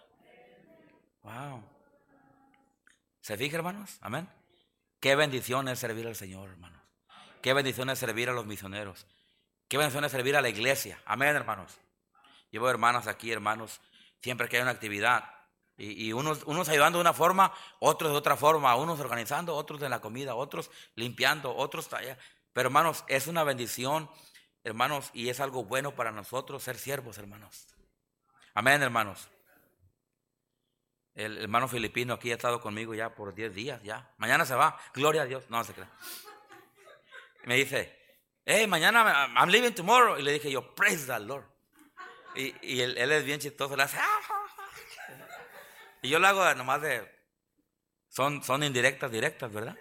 Wow. 1.22 1.62
¿Se 3.20 3.36
fija, 3.36 3.56
hermanos? 3.56 3.98
Amén. 4.00 4.28
Qué 5.00 5.14
bendición 5.14 5.68
es 5.68 5.78
servir 5.78 6.06
al 6.06 6.16
Señor, 6.16 6.48
hermanos. 6.50 6.82
Qué 7.42 7.52
bendición 7.52 7.90
es 7.90 7.98
servir 7.98 8.30
a 8.30 8.32
los 8.32 8.46
misioneros. 8.46 9.06
Qué 9.68 9.76
bendición 9.76 10.04
es 10.04 10.12
servir 10.12 10.36
a 10.36 10.40
la 10.40 10.48
iglesia. 10.48 11.00
Amén, 11.04 11.36
hermanos. 11.36 11.78
Llevo 12.50 12.70
hermanas 12.70 13.06
aquí, 13.06 13.30
hermanos, 13.30 13.80
siempre 14.20 14.48
que 14.48 14.56
hay 14.56 14.62
una 14.62 14.72
actividad. 14.72 15.24
Y, 15.80 16.12
unos, 16.12 16.44
ayudando 16.68 16.98
de 16.98 17.02
una 17.02 17.12
forma, 17.12 17.52
otros 17.78 18.10
de 18.10 18.18
otra 18.18 18.36
forma, 18.36 18.74
unos 18.74 18.98
organizando, 18.98 19.54
otros 19.54 19.78
de 19.78 19.88
la 19.88 20.00
comida, 20.00 20.34
otros 20.34 20.72
limpiando, 20.96 21.54
otros 21.54 21.88
Pero 22.52 22.68
hermanos, 22.68 23.04
es 23.06 23.28
una 23.28 23.44
bendición, 23.44 24.10
hermanos, 24.64 25.10
y 25.12 25.28
es 25.28 25.38
algo 25.38 25.62
bueno 25.64 25.94
para 25.94 26.10
nosotros 26.10 26.64
ser 26.64 26.78
siervos, 26.78 27.16
hermanos. 27.18 27.68
Amén, 28.54 28.82
hermanos. 28.82 29.28
El 31.14 31.38
hermano 31.38 31.68
filipino 31.68 32.14
aquí 32.14 32.32
ha 32.32 32.34
estado 32.34 32.60
conmigo 32.60 32.92
ya 32.94 33.14
por 33.14 33.32
10 33.32 33.54
días, 33.54 33.82
ya. 33.84 34.12
Mañana 34.18 34.44
se 34.44 34.56
va, 34.56 34.80
gloria 34.94 35.22
a 35.22 35.26
Dios. 35.26 35.44
No, 35.48 35.62
se 35.62 35.74
crea. 35.74 35.90
Me 37.44 37.54
dice, 37.54 37.96
hey, 38.44 38.66
mañana 38.66 39.28
I'm 39.36 39.48
leaving 39.48 39.74
tomorrow. 39.74 40.18
Y 40.18 40.22
le 40.22 40.32
dije 40.32 40.50
yo, 40.50 40.74
praise 40.74 41.06
the 41.06 41.20
Lord. 41.20 41.44
Y, 42.38 42.80
él, 42.80 42.96
es 42.96 43.24
bien 43.24 43.40
chistoso, 43.40 43.76
le 43.76 43.82
hace, 43.82 43.98
y 46.02 46.08
yo 46.08 46.20
lo 46.20 46.28
hago 46.28 46.54
nomás 46.54 46.80
de, 46.80 47.04
son, 48.08 48.44
son 48.44 48.62
indirectas, 48.62 49.10
directas, 49.10 49.52
¿verdad? 49.52 49.76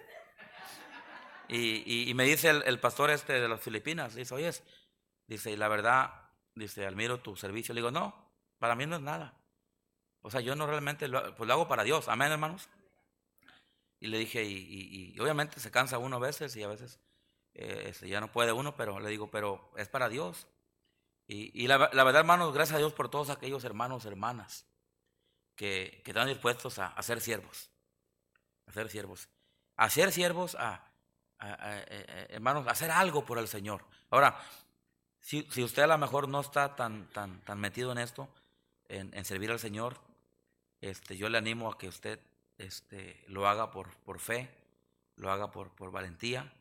Y, 1.48 2.12
me 2.14 2.24
dice 2.24 2.50
el, 2.50 2.80
pastor 2.80 3.10
este 3.10 3.34
de 3.40 3.48
las 3.48 3.60
Filipinas, 3.60 4.14
dice, 4.14 4.34
oye, 4.34 4.50
dice, 5.26 5.52
y 5.52 5.56
la 5.56 5.68
verdad, 5.68 6.30
dice, 6.54 6.84
admiro 6.84 7.20
tu 7.20 7.36
servicio. 7.36 7.72
Le 7.72 7.80
digo, 7.80 7.90
no, 7.90 8.32
para 8.58 8.74
mí 8.74 8.86
no 8.86 8.96
es 8.96 9.02
nada. 9.02 9.40
O 10.20 10.30
sea, 10.30 10.40
yo 10.40 10.54
no 10.56 10.66
realmente 10.66 11.08
lo, 11.08 11.34
pues 11.36 11.46
lo 11.46 11.54
hago 11.54 11.68
para 11.68 11.84
Dios. 11.84 12.08
Amén, 12.08 12.32
hermanos. 12.32 12.68
Y 14.00 14.08
le 14.08 14.18
dije, 14.18 14.44
y, 14.44 15.18
obviamente 15.20 15.58
se 15.60 15.70
cansa 15.70 15.98
uno 15.98 16.16
a 16.16 16.20
veces 16.20 16.54
y 16.56 16.62
a 16.62 16.68
veces 16.68 17.00
eh, 17.54 17.84
este, 17.86 18.08
ya 18.08 18.20
no 18.20 18.30
puede 18.30 18.52
uno, 18.52 18.76
pero 18.76 19.00
le 19.00 19.08
digo, 19.08 19.30
pero 19.30 19.72
es 19.76 19.88
para 19.88 20.08
Dios. 20.08 20.46
Y, 21.30 21.66
la, 21.66 21.76
verdad, 21.76 22.16
hermanos, 22.16 22.54
gracias 22.54 22.76
a 22.76 22.78
Dios 22.78 22.94
por 22.94 23.10
todos 23.10 23.28
aquellos 23.28 23.62
hermanos, 23.62 24.06
hermanas 24.06 24.64
que, 25.54 26.02
están 26.04 26.26
dispuestos 26.26 26.78
a, 26.78 27.00
ser 27.02 27.20
siervos. 27.20 27.70
A 28.66 28.72
ser 28.72 28.88
siervos. 28.88 29.28
A 29.76 29.90
ser 29.90 30.10
siervos, 30.10 30.56
a, 30.58 30.90
hermanos, 32.30 32.66
a 32.66 32.70
hacer 32.70 32.90
algo 32.90 33.26
por 33.26 33.38
el 33.38 33.46
Señor. 33.46 33.84
Ahora, 34.08 34.40
si, 35.20 35.46
si, 35.50 35.62
usted 35.62 35.82
a 35.82 35.86
lo 35.88 35.98
mejor 35.98 36.28
no 36.28 36.40
está 36.40 36.74
tan, 36.74 37.06
tan, 37.08 37.40
tan 37.42 37.60
metido 37.60 37.92
en 37.92 37.98
esto, 37.98 38.30
en, 38.88 39.12
en 39.12 39.24
servir 39.26 39.50
al 39.50 39.58
Señor, 39.58 40.00
este, 40.80 41.16
yo 41.18 41.28
le 41.28 41.38
animo 41.38 41.70
a 41.70 41.76
que 41.76 41.88
usted 41.88 42.20
este, 42.56 43.24
lo 43.28 43.48
haga 43.48 43.70
por, 43.70 43.90
por 43.98 44.18
fe, 44.18 44.48
lo 45.16 45.30
haga 45.30 45.50
por, 45.50 45.70
por 45.70 45.90
valentía, 45.90 46.52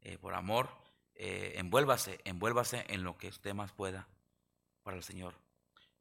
eh, 0.00 0.18
por 0.18 0.34
amor. 0.34 0.70
Eh, 1.14 1.54
envuélvase, 1.56 2.20
envuélvase 2.24 2.84
en 2.88 3.04
lo 3.04 3.16
que 3.16 3.28
usted 3.28 3.54
más 3.54 3.72
pueda 3.72 4.08
para 4.82 4.96
el 4.96 5.04
Señor, 5.04 5.34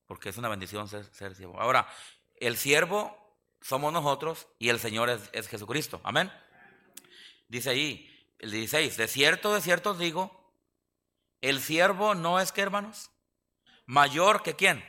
porque 0.06 0.30
es 0.30 0.38
una 0.38 0.50
bendición 0.50 0.88
ser, 0.88 1.36
siervo. 1.36 1.60
Ahora, 1.60 1.88
el 2.38 2.58
siervo 2.58 3.18
somos 3.62 3.94
nosotros 3.94 4.48
y 4.58 4.70
el 4.70 4.80
Señor 4.80 5.10
es, 5.10 5.30
es 5.34 5.48
Jesucristo. 5.48 6.02
Amén. 6.04 6.32
Dice 7.48 7.70
ahí, 7.70 8.08
el 8.40 8.52
16, 8.52 8.98
de 8.98 9.08
cierto, 9.08 9.54
de 9.54 9.62
cierto 9.62 9.92
os 9.92 10.00
digo, 10.00 10.52
el 11.42 11.60
siervo 11.60 12.16
no 12.16 12.40
es 12.40 12.52
que, 12.52 12.62
hermanos, 12.62 13.12
mayor 13.86 14.42
que 14.42 14.56
quién. 14.56 14.84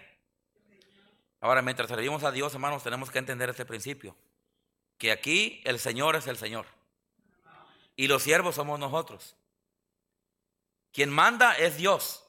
Ahora, 1.41 1.61
mientras 1.61 1.89
servimos 1.89 2.23
a 2.23 2.31
Dios, 2.31 2.55
hermanos, 2.55 2.85
tenemos 2.85 3.11
que 3.11 3.19
entender 3.19 3.51
este 3.51 3.67
principio. 3.67 4.17
Que 4.97 5.11
aquí 5.11 5.61
el 5.65 5.81
Señor 5.81 6.15
es 6.15 6.29
el 6.29 6.37
Señor. 6.37 6.67
Y 7.97 8.07
los 8.07 8.23
siervos 8.23 8.55
somos 8.55 8.79
nosotros. 8.79 9.35
Quien 10.92 11.11
manda 11.11 11.55
es 11.55 11.76
Dios. 11.76 12.24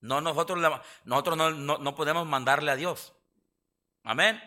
No 0.00 0.20
nosotros, 0.20 0.58
nosotros 1.04 1.56
no, 1.56 1.94
podemos 1.94 2.26
mandarle 2.26 2.70
a 2.70 2.76
Dios. 2.76 3.14
Amén. 4.04 4.40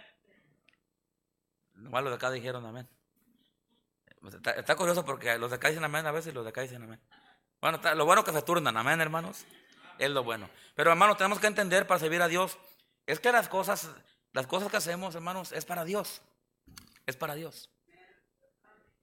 Nomás 1.73 2.03
los 2.03 2.11
de 2.11 2.15
acá 2.15 2.31
dijeron 2.31 2.65
amén. 2.65 2.87
Está, 4.55 4.75
curioso 4.75 5.03
porque 5.03 5.37
los 5.37 5.49
de 5.49 5.55
acá 5.55 5.69
dicen 5.69 5.83
amén 5.83 6.05
a 6.05 6.11
veces 6.11 6.31
y 6.31 6.35
los 6.35 6.43
de 6.43 6.51
acá 6.51 6.61
dicen 6.61 6.83
amén. 6.83 7.01
Bueno, 7.59 7.79
lo 7.95 8.05
bueno 8.05 8.23
que 8.23 8.31
se 8.31 8.41
turnan, 8.41 8.75
amén, 8.77 9.01
hermanos. 9.01 9.45
Es 9.97 10.09
lo 10.09 10.23
bueno. 10.23 10.49
Pero 10.75 10.91
hermanos, 10.91 11.17
tenemos 11.17 11.39
que 11.39 11.47
entender 11.47 11.85
para 11.85 11.99
servir 11.99 12.21
a 12.21 12.27
Dios 12.27 12.57
es 13.05 13.19
que 13.19 13.31
las 13.31 13.49
cosas, 13.49 13.89
las 14.31 14.47
cosas 14.47 14.69
que 14.71 14.77
hacemos, 14.77 15.15
hermanos, 15.15 15.51
es 15.51 15.65
para 15.65 15.83
Dios. 15.83 16.21
Es 17.05 17.17
para 17.17 17.35
Dios. 17.35 17.69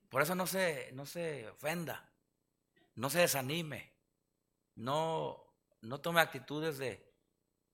Por 0.08 0.22
eso 0.22 0.34
no 0.34 0.46
se, 0.46 0.90
no 0.92 1.04
se 1.04 1.48
ofenda, 1.48 2.07
no 2.98 3.10
se 3.10 3.20
desanime, 3.20 3.92
no, 4.76 5.42
no 5.80 6.00
tome 6.00 6.20
actitudes 6.20 6.78
de, 6.78 7.12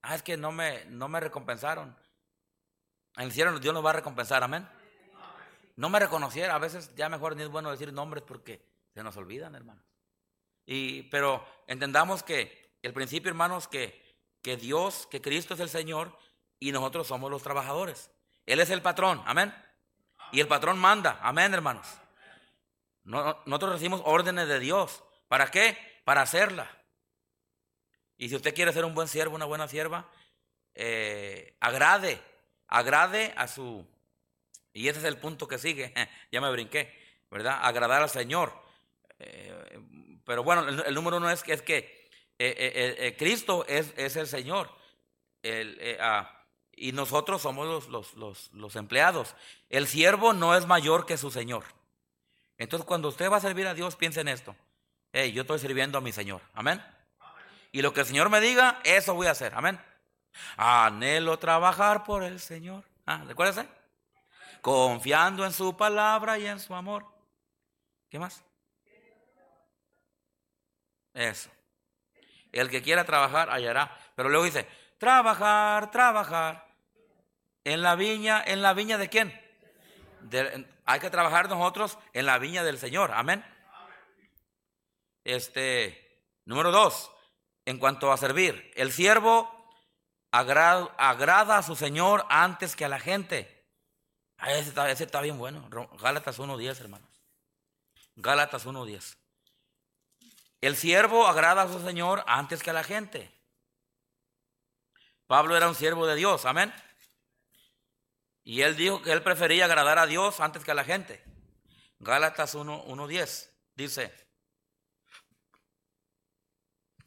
ah, 0.02 0.14
es 0.14 0.22
que 0.22 0.36
no 0.36 0.52
me, 0.52 0.84
no 0.86 1.08
me 1.08 1.20
recompensaron. 1.20 1.96
En 3.16 3.24
el 3.24 3.32
cielo 3.32 3.58
Dios 3.58 3.74
nos 3.74 3.84
va 3.84 3.90
a 3.90 3.94
recompensar, 3.94 4.42
amén. 4.42 4.68
No 5.76 5.88
me 5.88 5.98
reconociera, 5.98 6.54
a 6.54 6.58
veces 6.58 6.94
ya 6.94 7.08
mejor 7.08 7.36
ni 7.36 7.42
es 7.42 7.48
bueno 7.48 7.70
decir 7.70 7.92
nombres 7.92 8.22
porque 8.24 8.64
se 8.92 9.02
nos 9.02 9.16
olvidan, 9.16 9.54
hermanos. 9.54 9.84
Y, 10.66 11.02
pero 11.04 11.44
entendamos 11.66 12.22
que 12.22 12.76
el 12.82 12.92
principio, 12.92 13.28
hermanos, 13.28 13.66
que 13.66 14.04
que 14.44 14.58
Dios, 14.58 15.08
que 15.10 15.22
Cristo 15.22 15.54
es 15.54 15.60
el 15.60 15.70
Señor 15.70 16.16
y 16.60 16.70
nosotros 16.70 17.06
somos 17.06 17.30
los 17.30 17.42
trabajadores. 17.42 18.10
Él 18.44 18.60
es 18.60 18.68
el 18.68 18.82
patrón, 18.82 19.22
amén. 19.24 19.54
Y 20.32 20.40
el 20.40 20.46
patrón 20.46 20.78
manda, 20.78 21.18
amén, 21.22 21.54
hermanos. 21.54 21.88
nosotros 23.04 23.72
recibimos 23.72 24.02
órdenes 24.04 24.46
de 24.46 24.60
Dios. 24.60 25.02
¿Para 25.34 25.50
qué? 25.50 25.76
Para 26.04 26.22
hacerla. 26.22 26.70
Y 28.16 28.28
si 28.28 28.36
usted 28.36 28.54
quiere 28.54 28.72
ser 28.72 28.84
un 28.84 28.94
buen 28.94 29.08
siervo, 29.08 29.34
una 29.34 29.46
buena 29.46 29.66
sierva, 29.66 30.08
eh, 30.76 31.56
agrade, 31.58 32.20
agrade 32.68 33.34
a 33.36 33.48
su... 33.48 33.84
Y 34.72 34.86
ese 34.86 35.00
es 35.00 35.04
el 35.04 35.16
punto 35.16 35.48
que 35.48 35.58
sigue, 35.58 35.92
ya 36.30 36.40
me 36.40 36.52
brinqué, 36.52 36.96
¿verdad? 37.32 37.58
Agradar 37.62 38.00
al 38.00 38.10
Señor. 38.10 38.52
Eh, 39.18 39.80
pero 40.24 40.44
bueno, 40.44 40.68
el, 40.68 40.94
número 40.94 41.16
uno 41.16 41.28
es 41.28 41.42
que, 41.42 41.52
es 41.54 41.62
que 41.62 42.08
eh, 42.38 43.16
Cristo 43.18 43.66
es, 43.66 43.92
es, 43.96 44.14
el 44.14 44.28
Señor. 44.28 44.70
Ah, 45.98 46.44
y 46.76 46.92
nosotros 46.92 47.42
somos 47.42 47.88
los, 47.88 48.14
los, 48.14 48.52
los, 48.52 48.76
empleados. 48.76 49.34
El 49.68 49.88
siervo 49.88 50.32
no 50.32 50.54
es 50.54 50.68
mayor 50.68 51.06
que 51.06 51.18
su 51.18 51.32
Señor. 51.32 51.64
Entonces, 52.56 52.86
cuando 52.86 53.08
usted 53.08 53.28
va 53.28 53.38
a 53.38 53.40
servir 53.40 53.66
a 53.66 53.74
Dios, 53.74 53.96
piense 53.96 54.20
en 54.20 54.28
esto. 54.28 54.54
Hey, 55.16 55.30
yo 55.30 55.42
estoy 55.42 55.60
sirviendo 55.60 55.96
a 55.96 56.00
mi 56.00 56.10
Señor. 56.10 56.42
Amén. 56.54 56.84
Y 57.70 57.82
lo 57.82 57.94
que 57.94 58.00
el 58.00 58.06
Señor 58.06 58.30
me 58.30 58.40
diga, 58.40 58.80
eso 58.82 59.14
voy 59.14 59.28
a 59.28 59.30
hacer. 59.30 59.54
Amén. 59.54 59.80
Anhelo 60.56 61.38
trabajar 61.38 62.02
por 62.02 62.24
el 62.24 62.40
Señor. 62.40 62.82
Ah. 63.06 63.22
Confiando 64.60 65.46
en 65.46 65.52
su 65.52 65.76
palabra 65.76 66.36
y 66.36 66.46
en 66.48 66.58
su 66.58 66.74
amor. 66.74 67.06
¿Qué 68.08 68.18
más? 68.18 68.42
Eso. 71.12 71.48
El 72.50 72.68
que 72.68 72.82
quiera 72.82 73.04
trabajar, 73.04 73.50
hallará. 73.50 73.96
Pero 74.16 74.28
luego 74.28 74.44
dice, 74.44 74.66
trabajar, 74.98 75.92
trabajar. 75.92 76.66
En 77.62 77.82
la 77.82 77.94
viña, 77.94 78.42
¿en 78.44 78.62
la 78.62 78.74
viña 78.74 78.98
de 78.98 79.08
quién? 79.08 79.40
hay 80.86 81.00
que 81.00 81.10
trabajar 81.10 81.48
nosotros 81.48 81.98
en 82.14 82.26
la 82.26 82.38
viña 82.38 82.64
del 82.64 82.78
Señor. 82.78 83.12
Amén. 83.12 83.44
Este, 85.24 86.22
número 86.44 86.70
dos, 86.70 87.10
en 87.64 87.78
cuanto 87.78 88.12
a 88.12 88.16
servir, 88.16 88.70
el 88.76 88.92
siervo 88.92 89.50
agrada, 90.30 91.58
a 91.58 91.62
su 91.62 91.76
Señor 91.76 92.26
antes 92.28 92.76
que 92.76 92.84
a 92.84 92.88
la 92.88 93.00
gente. 93.00 93.50
Ah, 94.36 94.52
ese 94.52 94.68
está, 94.68 94.90
ese 94.90 95.04
está 95.04 95.20
bien 95.20 95.38
bueno. 95.38 95.68
Gálatas 96.00 96.38
1.10, 96.38 96.80
hermanos. 96.80 97.08
Gálatas 98.16 98.66
1.10. 98.66 99.16
El 100.60 100.76
siervo 100.76 101.26
agrada 101.26 101.62
a 101.62 101.68
su 101.68 101.80
Señor 101.84 102.24
antes 102.26 102.62
que 102.62 102.70
a 102.70 102.74
la 102.74 102.84
gente. 102.84 103.32
Pablo 105.26 105.56
era 105.56 105.68
un 105.68 105.74
siervo 105.74 106.06
de 106.06 106.16
Dios, 106.16 106.44
amén. 106.44 106.72
Y 108.42 108.60
él 108.60 108.76
dijo 108.76 109.00
que 109.00 109.12
él 109.12 109.22
prefería 109.22 109.64
agradar 109.64 109.98
a 109.98 110.06
Dios 110.06 110.40
antes 110.40 110.64
que 110.64 110.70
a 110.70 110.74
la 110.74 110.84
gente. 110.84 111.22
Gálatas 111.98 112.54
1.10 112.54 113.50
dice, 113.74 114.23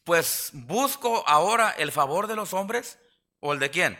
pues 0.07 0.51
busco 0.53 1.27
ahora 1.27 1.71
el 1.77 1.91
favor 1.91 2.27
de 2.27 2.37
los 2.37 2.53
hombres 2.53 2.97
o 3.41 3.51
el 3.51 3.59
de 3.59 3.69
quién. 3.69 3.99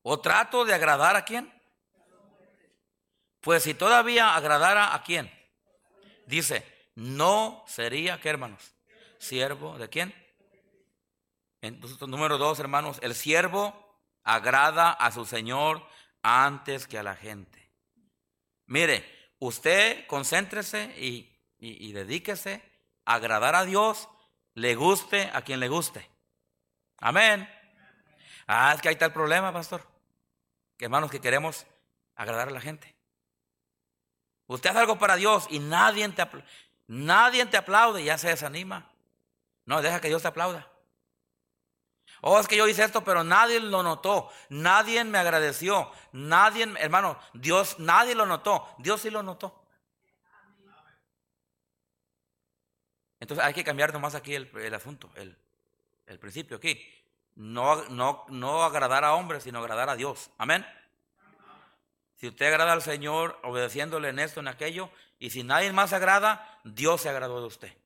¿O 0.00 0.18
trato 0.18 0.64
de 0.64 0.72
agradar 0.72 1.14
a 1.14 1.26
quién? 1.26 1.52
Pues 3.42 3.64
si 3.64 3.74
todavía 3.74 4.34
agradara 4.34 4.94
a 4.94 5.02
quién, 5.02 5.30
dice, 6.24 6.64
no 6.94 7.64
sería, 7.66 8.18
¿qué 8.18 8.30
hermanos? 8.30 8.62
Siervo 9.18 9.76
de 9.76 9.90
quién? 9.90 10.14
Entonces, 11.60 12.00
número 12.08 12.38
dos, 12.38 12.58
hermanos, 12.58 12.96
el 13.02 13.14
siervo 13.14 14.00
agrada 14.22 14.90
a 14.90 15.12
su 15.12 15.26
Señor 15.26 15.86
antes 16.22 16.86
que 16.86 16.96
a 16.96 17.02
la 17.02 17.14
gente. 17.14 17.70
Mire, 18.64 19.04
usted 19.38 20.06
concéntrese 20.06 20.94
y, 20.98 21.30
y 21.58 21.92
dedíquese 21.92 22.54
a 22.54 22.75
agradar 23.06 23.54
a 23.54 23.64
Dios, 23.64 24.10
le 24.52 24.74
guste 24.74 25.30
a 25.32 25.40
quien 25.40 25.60
le 25.60 25.68
guste. 25.68 26.10
Amén. 26.98 27.48
Ah, 28.46 28.72
es 28.74 28.82
que 28.82 28.88
ahí 28.88 28.94
está 28.94 29.06
el 29.06 29.12
problema, 29.12 29.52
pastor 29.52 29.96
que 30.76 30.84
hermanos, 30.84 31.10
que 31.10 31.20
queremos 31.20 31.66
agradar 32.14 32.48
a 32.48 32.52
la 32.52 32.60
gente. 32.60 32.94
Usted 34.46 34.70
hace 34.70 34.78
algo 34.78 34.98
para 34.98 35.16
Dios 35.16 35.46
y 35.50 35.58
nadie 35.58 36.08
te, 36.10 36.26
nadie 36.86 37.46
te 37.46 37.56
aplaude 37.56 38.02
y 38.02 38.06
ya 38.06 38.18
se 38.18 38.28
desanima. 38.28 38.90
No, 39.64 39.82
deja 39.82 40.00
que 40.00 40.08
Dios 40.08 40.22
te 40.22 40.28
aplauda. 40.28 40.70
Oh, 42.20 42.38
es 42.38 42.46
que 42.46 42.56
yo 42.56 42.68
hice 42.68 42.84
esto, 42.84 43.02
pero 43.02 43.24
nadie 43.24 43.60
lo 43.60 43.82
notó. 43.82 44.30
Nadie 44.48 45.04
me 45.04 45.18
agradeció. 45.18 45.90
Nadie, 46.12 46.72
hermano, 46.78 47.18
Dios, 47.34 47.78
nadie 47.78 48.14
lo 48.14 48.26
notó. 48.26 48.74
Dios 48.78 49.00
sí 49.00 49.10
lo 49.10 49.22
notó. 49.22 49.65
Entonces 53.26 53.44
hay 53.44 53.54
que 53.54 53.64
cambiar 53.64 53.92
nomás 53.92 54.14
aquí 54.14 54.36
el, 54.36 54.48
el 54.56 54.72
asunto, 54.72 55.10
el, 55.16 55.36
el 56.06 56.18
principio 56.20 56.58
aquí. 56.58 56.80
No, 57.34 57.84
no, 57.88 58.24
no 58.28 58.62
agradar 58.62 59.02
a 59.02 59.14
hombres, 59.14 59.42
sino 59.42 59.58
agradar 59.58 59.90
a 59.90 59.96
Dios. 59.96 60.30
Amén. 60.38 60.64
Si 62.14 62.28
usted 62.28 62.46
agrada 62.46 62.72
al 62.72 62.82
Señor 62.82 63.36
obedeciéndole 63.42 64.10
en 64.10 64.20
esto, 64.20 64.38
en 64.38 64.46
aquello, 64.46 64.90
y 65.18 65.30
si 65.30 65.42
nadie 65.42 65.72
más 65.72 65.92
agrada, 65.92 66.60
Dios 66.62 67.00
se 67.00 67.08
agradó 67.08 67.40
de 67.40 67.48
usted. 67.48 67.76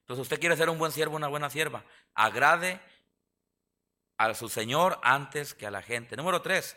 Entonces 0.00 0.22
usted 0.22 0.40
quiere 0.40 0.56
ser 0.56 0.70
un 0.70 0.78
buen 0.78 0.92
siervo, 0.92 1.16
una 1.16 1.28
buena 1.28 1.50
sierva. 1.50 1.84
Agrade 2.14 2.80
a 4.16 4.32
su 4.32 4.48
Señor 4.48 4.98
antes 5.02 5.52
que 5.52 5.66
a 5.66 5.70
la 5.70 5.82
gente. 5.82 6.16
Número 6.16 6.40
tres. 6.40 6.74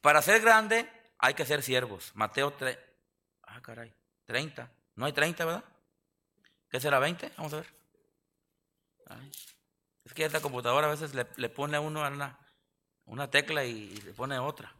Para 0.00 0.22
ser 0.22 0.40
grande 0.40 0.88
hay 1.18 1.34
que 1.34 1.44
ser 1.44 1.64
siervos. 1.64 2.12
Mateo 2.14 2.52
3. 2.52 2.78
Ah, 3.42 3.60
caray. 3.60 3.92
30. 4.26 4.77
No 4.98 5.06
hay 5.06 5.12
30, 5.12 5.44
¿verdad? 5.44 5.64
¿Qué 6.68 6.80
será 6.80 6.98
20? 6.98 7.30
Vamos 7.36 7.52
a 7.52 7.58
ver. 7.58 7.66
Es 10.04 10.12
que 10.12 10.24
esta 10.24 10.40
computadora 10.40 10.88
a 10.88 10.90
veces 10.90 11.14
le, 11.14 11.48
pone 11.48 11.76
a 11.76 11.80
uno 11.80 12.00
una, 12.00 12.36
una 13.04 13.30
tecla 13.30 13.64
y, 13.64 13.94
le 13.94 14.12
pone 14.12 14.40
otra. 14.40 14.74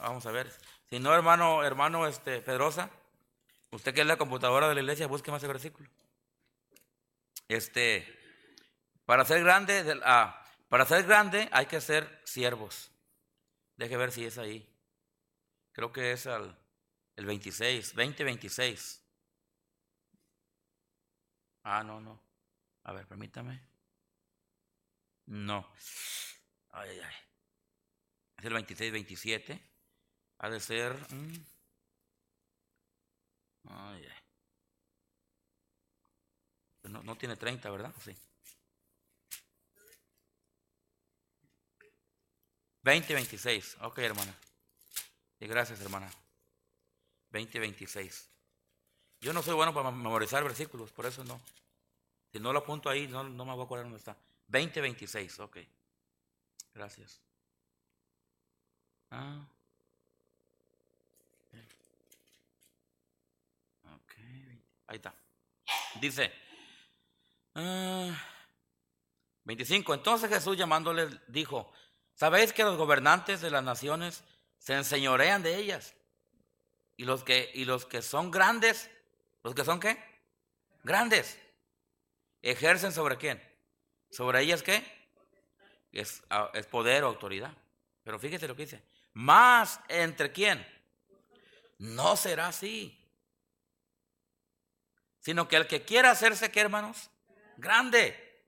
Vamos 0.00 0.24
a 0.24 0.30
ver. 0.30 0.50
Si 0.88 0.98
no, 1.00 1.14
hermano, 1.14 1.62
hermano 1.64 2.06
este, 2.06 2.40
Pedrosa, 2.40 2.88
usted 3.72 3.92
que 3.92 4.00
es 4.00 4.06
la 4.06 4.16
computadora 4.16 4.70
de 4.70 4.76
la 4.76 4.80
iglesia, 4.80 5.06
busque 5.06 5.30
más 5.30 5.42
ese 5.42 5.48
versículo. 5.48 5.90
Este, 7.46 8.08
para 9.04 9.26
ser 9.26 9.44
grande, 9.44 10.00
ah, 10.02 10.42
para 10.70 10.86
ser 10.86 11.04
grande 11.04 11.50
hay 11.52 11.66
que 11.66 11.82
ser 11.82 12.22
siervos. 12.24 12.90
Deje 13.76 13.98
ver 13.98 14.12
si 14.12 14.24
es 14.24 14.38
ahí. 14.38 14.66
Creo 15.72 15.92
que 15.92 16.12
es 16.12 16.26
al, 16.26 16.58
el 17.18 17.26
26, 17.26 17.96
20-26. 17.96 19.00
Ah, 21.64 21.82
no, 21.82 22.00
no. 22.00 22.22
A 22.84 22.92
ver, 22.92 23.06
permítame. 23.08 23.60
No. 25.26 25.66
Ay, 26.70 26.90
ay, 26.90 27.00
ay. 27.00 27.14
Es 28.38 28.44
el 28.44 28.54
26, 28.54 28.92
27. 28.92 29.60
Ha 30.38 30.48
de 30.48 30.60
ser. 30.60 30.92
Mm. 31.12 31.44
Ay, 33.64 34.04
ay. 34.04 34.22
Pues 36.80 36.92
no, 36.92 37.02
no, 37.02 37.18
tiene 37.18 37.36
30, 37.36 37.68
¿verdad? 37.68 37.92
Sí. 38.00 38.16
20, 42.82 43.12
26. 43.12 43.76
Ok, 43.80 43.98
hermana. 43.98 44.32
Y 45.40 45.48
gracias, 45.48 45.80
hermana. 45.80 46.08
20, 47.30 47.58
26. 47.58 48.28
Yo 49.20 49.32
no 49.32 49.42
soy 49.42 49.54
bueno 49.54 49.74
para 49.74 49.90
memorizar 49.90 50.42
versículos, 50.44 50.92
por 50.92 51.06
eso 51.06 51.24
no. 51.24 51.40
Si 52.32 52.38
no 52.38 52.52
lo 52.52 52.60
apunto 52.60 52.88
ahí, 52.88 53.08
no, 53.08 53.24
no 53.24 53.44
me 53.44 53.52
voy 53.52 53.62
a 53.62 53.64
acordar 53.64 53.84
dónde 53.84 53.98
está. 53.98 54.16
2026, 54.48 55.40
ok. 55.40 55.58
Gracias. 56.74 57.20
Ah. 59.10 59.44
Ok, 63.84 64.12
ahí 64.86 64.96
está. 64.96 65.14
Dice, 66.00 66.32
25. 69.44 69.92
Ah, 69.92 69.96
Entonces 69.96 70.30
Jesús 70.30 70.56
llamándole 70.56 71.08
dijo, 71.26 71.72
¿sabéis 72.14 72.52
que 72.52 72.62
los 72.62 72.76
gobernantes 72.76 73.40
de 73.40 73.50
las 73.50 73.64
naciones 73.64 74.22
se 74.58 74.74
enseñorean 74.74 75.42
de 75.42 75.56
ellas? 75.56 75.94
Y 76.98 77.04
los 77.04 77.22
que, 77.22 77.50
y 77.54 77.64
los 77.64 77.86
que 77.86 78.02
son 78.02 78.30
grandes, 78.30 78.90
¿los 79.44 79.54
que 79.54 79.64
son 79.64 79.78
qué? 79.80 79.96
Grandes 80.82 81.38
¿Ejercen 82.42 82.92
sobre 82.92 83.16
quién? 83.16 83.42
¿Sobre 84.10 84.42
ellas 84.42 84.62
qué? 84.62 84.84
Es, 85.92 86.22
poder 86.70 87.04
o 87.04 87.06
autoridad. 87.06 87.56
Pero 88.02 88.18
fíjese 88.18 88.48
lo 88.48 88.56
que 88.56 88.62
dice. 88.62 88.82
Más 89.14 89.80
entre 89.88 90.32
quién? 90.32 90.66
No 91.78 92.16
será 92.16 92.48
así. 92.48 92.94
Sino 95.20 95.46
que 95.46 95.56
el 95.56 95.68
que 95.68 95.84
quiera 95.84 96.10
hacerse, 96.10 96.50
¿qué 96.50 96.60
hermanos? 96.60 97.10
Grande. 97.56 98.44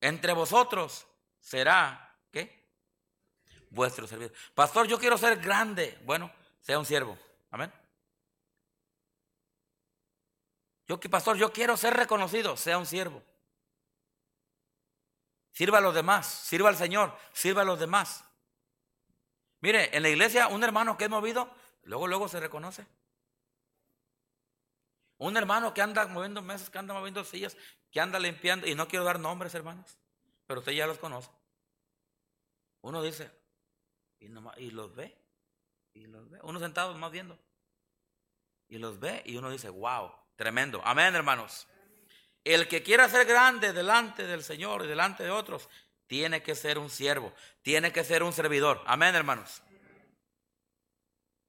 Entre 0.00 0.32
vosotros 0.34 1.06
será, 1.40 2.18
¿qué? 2.30 2.68
Vuestro 3.70 4.06
servidor. 4.06 4.32
Pastor, 4.54 4.86
yo 4.88 4.98
quiero 4.98 5.16
ser 5.16 5.38
grande. 5.38 5.98
Bueno, 6.04 6.30
sea 6.62 6.78
un 6.78 6.86
siervo. 6.86 7.18
Amén. 7.50 7.72
Yo 10.88 10.98
que 10.98 11.08
pastor, 11.08 11.36
yo 11.36 11.52
quiero 11.52 11.76
ser 11.76 11.94
reconocido, 11.94 12.56
sea 12.56 12.78
un 12.78 12.86
siervo. 12.86 13.22
Sirva 15.52 15.78
a 15.78 15.80
los 15.82 15.94
demás, 15.94 16.26
sirva 16.26 16.70
al 16.70 16.76
Señor, 16.76 17.16
sirva 17.32 17.62
a 17.62 17.64
los 17.64 17.78
demás. 17.78 18.24
Mire, 19.60 19.94
en 19.96 20.02
la 20.02 20.08
iglesia 20.08 20.48
un 20.48 20.64
hermano 20.64 20.96
que 20.96 21.04
es 21.04 21.10
movido, 21.10 21.54
luego 21.84 22.06
luego 22.06 22.28
se 22.28 22.40
reconoce. 22.40 22.86
Un 25.18 25.36
hermano 25.36 25.72
que 25.72 25.82
anda 25.82 26.06
moviendo 26.06 26.42
mesas, 26.42 26.68
que 26.68 26.78
anda 26.78 26.94
moviendo 26.94 27.22
sillas, 27.22 27.56
que 27.90 28.00
anda 28.00 28.18
limpiando, 28.18 28.66
y 28.66 28.74
no 28.74 28.88
quiero 28.88 29.04
dar 29.04 29.20
nombres, 29.20 29.54
hermanos, 29.54 29.98
pero 30.46 30.60
usted 30.60 30.72
ya 30.72 30.86
los 30.86 30.98
conoce. 30.98 31.30
Uno 32.80 33.02
dice, 33.02 33.30
y, 34.18 34.26
y 34.26 34.70
los 34.72 34.94
ve, 34.96 35.21
y 35.94 36.06
los 36.06 36.28
ve, 36.30 36.38
uno 36.42 36.58
sentado 36.58 36.94
más 36.94 37.10
viendo, 37.10 37.38
y 38.68 38.78
los 38.78 38.98
ve, 38.98 39.22
y 39.26 39.36
uno 39.36 39.50
dice, 39.50 39.68
wow, 39.68 40.12
Tremendo. 40.36 40.82
Amén, 40.84 41.14
hermanos. 41.14 41.68
El 42.44 42.66
que 42.66 42.82
quiera 42.82 43.08
ser 43.08 43.26
grande 43.26 43.72
delante 43.72 44.26
del 44.26 44.42
Señor 44.42 44.84
y 44.84 44.88
delante 44.88 45.22
de 45.22 45.30
otros, 45.30 45.68
tiene 46.06 46.42
que 46.42 46.54
ser 46.54 46.78
un 46.78 46.90
siervo, 46.90 47.32
tiene 47.62 47.92
que 47.92 48.04
ser 48.04 48.22
un 48.22 48.32
servidor. 48.32 48.82
Amén, 48.86 49.14
hermanos. 49.14 49.62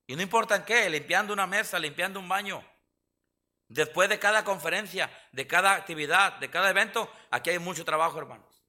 Y 0.06 0.16
no 0.16 0.22
importa 0.22 0.58
en 0.58 0.64
qué, 0.64 0.90
limpiando 0.90 1.34
una 1.34 1.48
mesa, 1.48 1.80
limpiando 1.80 2.20
un 2.20 2.30
baño. 2.30 2.64
Después 3.68 4.10
de 4.10 4.20
cada 4.20 4.44
conferencia, 4.44 5.10
de 5.32 5.48
cada 5.48 5.74
actividad, 5.74 6.34
de 6.34 6.50
cada 6.52 6.70
evento, 6.70 7.12
aquí 7.32 7.50
hay 7.50 7.60
mucho 7.60 7.84
trabajo, 7.84 8.20
hermanos. 8.20 8.64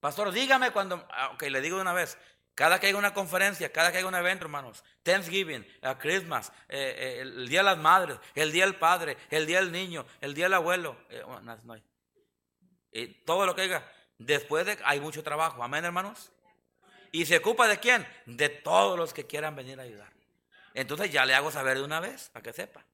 Pastor, 0.00 0.32
dígame 0.32 0.70
cuando, 0.70 1.06
ah, 1.10 1.30
ok, 1.32 1.44
le 1.44 1.60
digo 1.60 1.76
de 1.76 1.82
una 1.82 1.92
vez, 1.92 2.18
cada 2.60 2.78
que 2.78 2.88
haya 2.88 2.98
una 2.98 3.14
conferencia, 3.14 3.72
cada 3.72 3.90
que 3.90 3.96
haya 3.96 4.06
un 4.06 4.14
evento, 4.14 4.44
hermanos, 4.44 4.84
Thanksgiving, 5.02 5.66
Christmas, 5.98 6.52
eh, 6.68 6.94
eh, 6.94 7.20
el 7.22 7.48
Día 7.48 7.60
de 7.60 7.64
las 7.64 7.78
Madres, 7.78 8.18
el 8.34 8.52
Día 8.52 8.66
del 8.66 8.76
Padre, 8.76 9.16
el 9.30 9.46
Día 9.46 9.60
del 9.60 9.72
Niño, 9.72 10.04
el 10.20 10.34
Día 10.34 10.44
del 10.44 10.52
Abuelo, 10.52 10.98
eh, 12.92 13.22
todo 13.24 13.46
lo 13.46 13.54
que 13.54 13.62
haya, 13.62 13.90
después 14.18 14.66
de, 14.66 14.76
hay 14.84 15.00
mucho 15.00 15.22
trabajo, 15.22 15.64
amén, 15.64 15.86
hermanos. 15.86 16.32
¿Y 17.12 17.24
se 17.24 17.38
ocupa 17.38 17.66
de 17.66 17.80
quién? 17.80 18.06
De 18.26 18.50
todos 18.50 18.98
los 18.98 19.14
que 19.14 19.26
quieran 19.26 19.56
venir 19.56 19.80
a 19.80 19.84
ayudar. 19.84 20.12
Entonces 20.74 21.10
ya 21.10 21.24
le 21.24 21.34
hago 21.34 21.50
saber 21.50 21.78
de 21.78 21.84
una 21.84 21.98
vez, 21.98 22.28
para 22.28 22.42
que 22.42 22.52
sepa. 22.52 22.84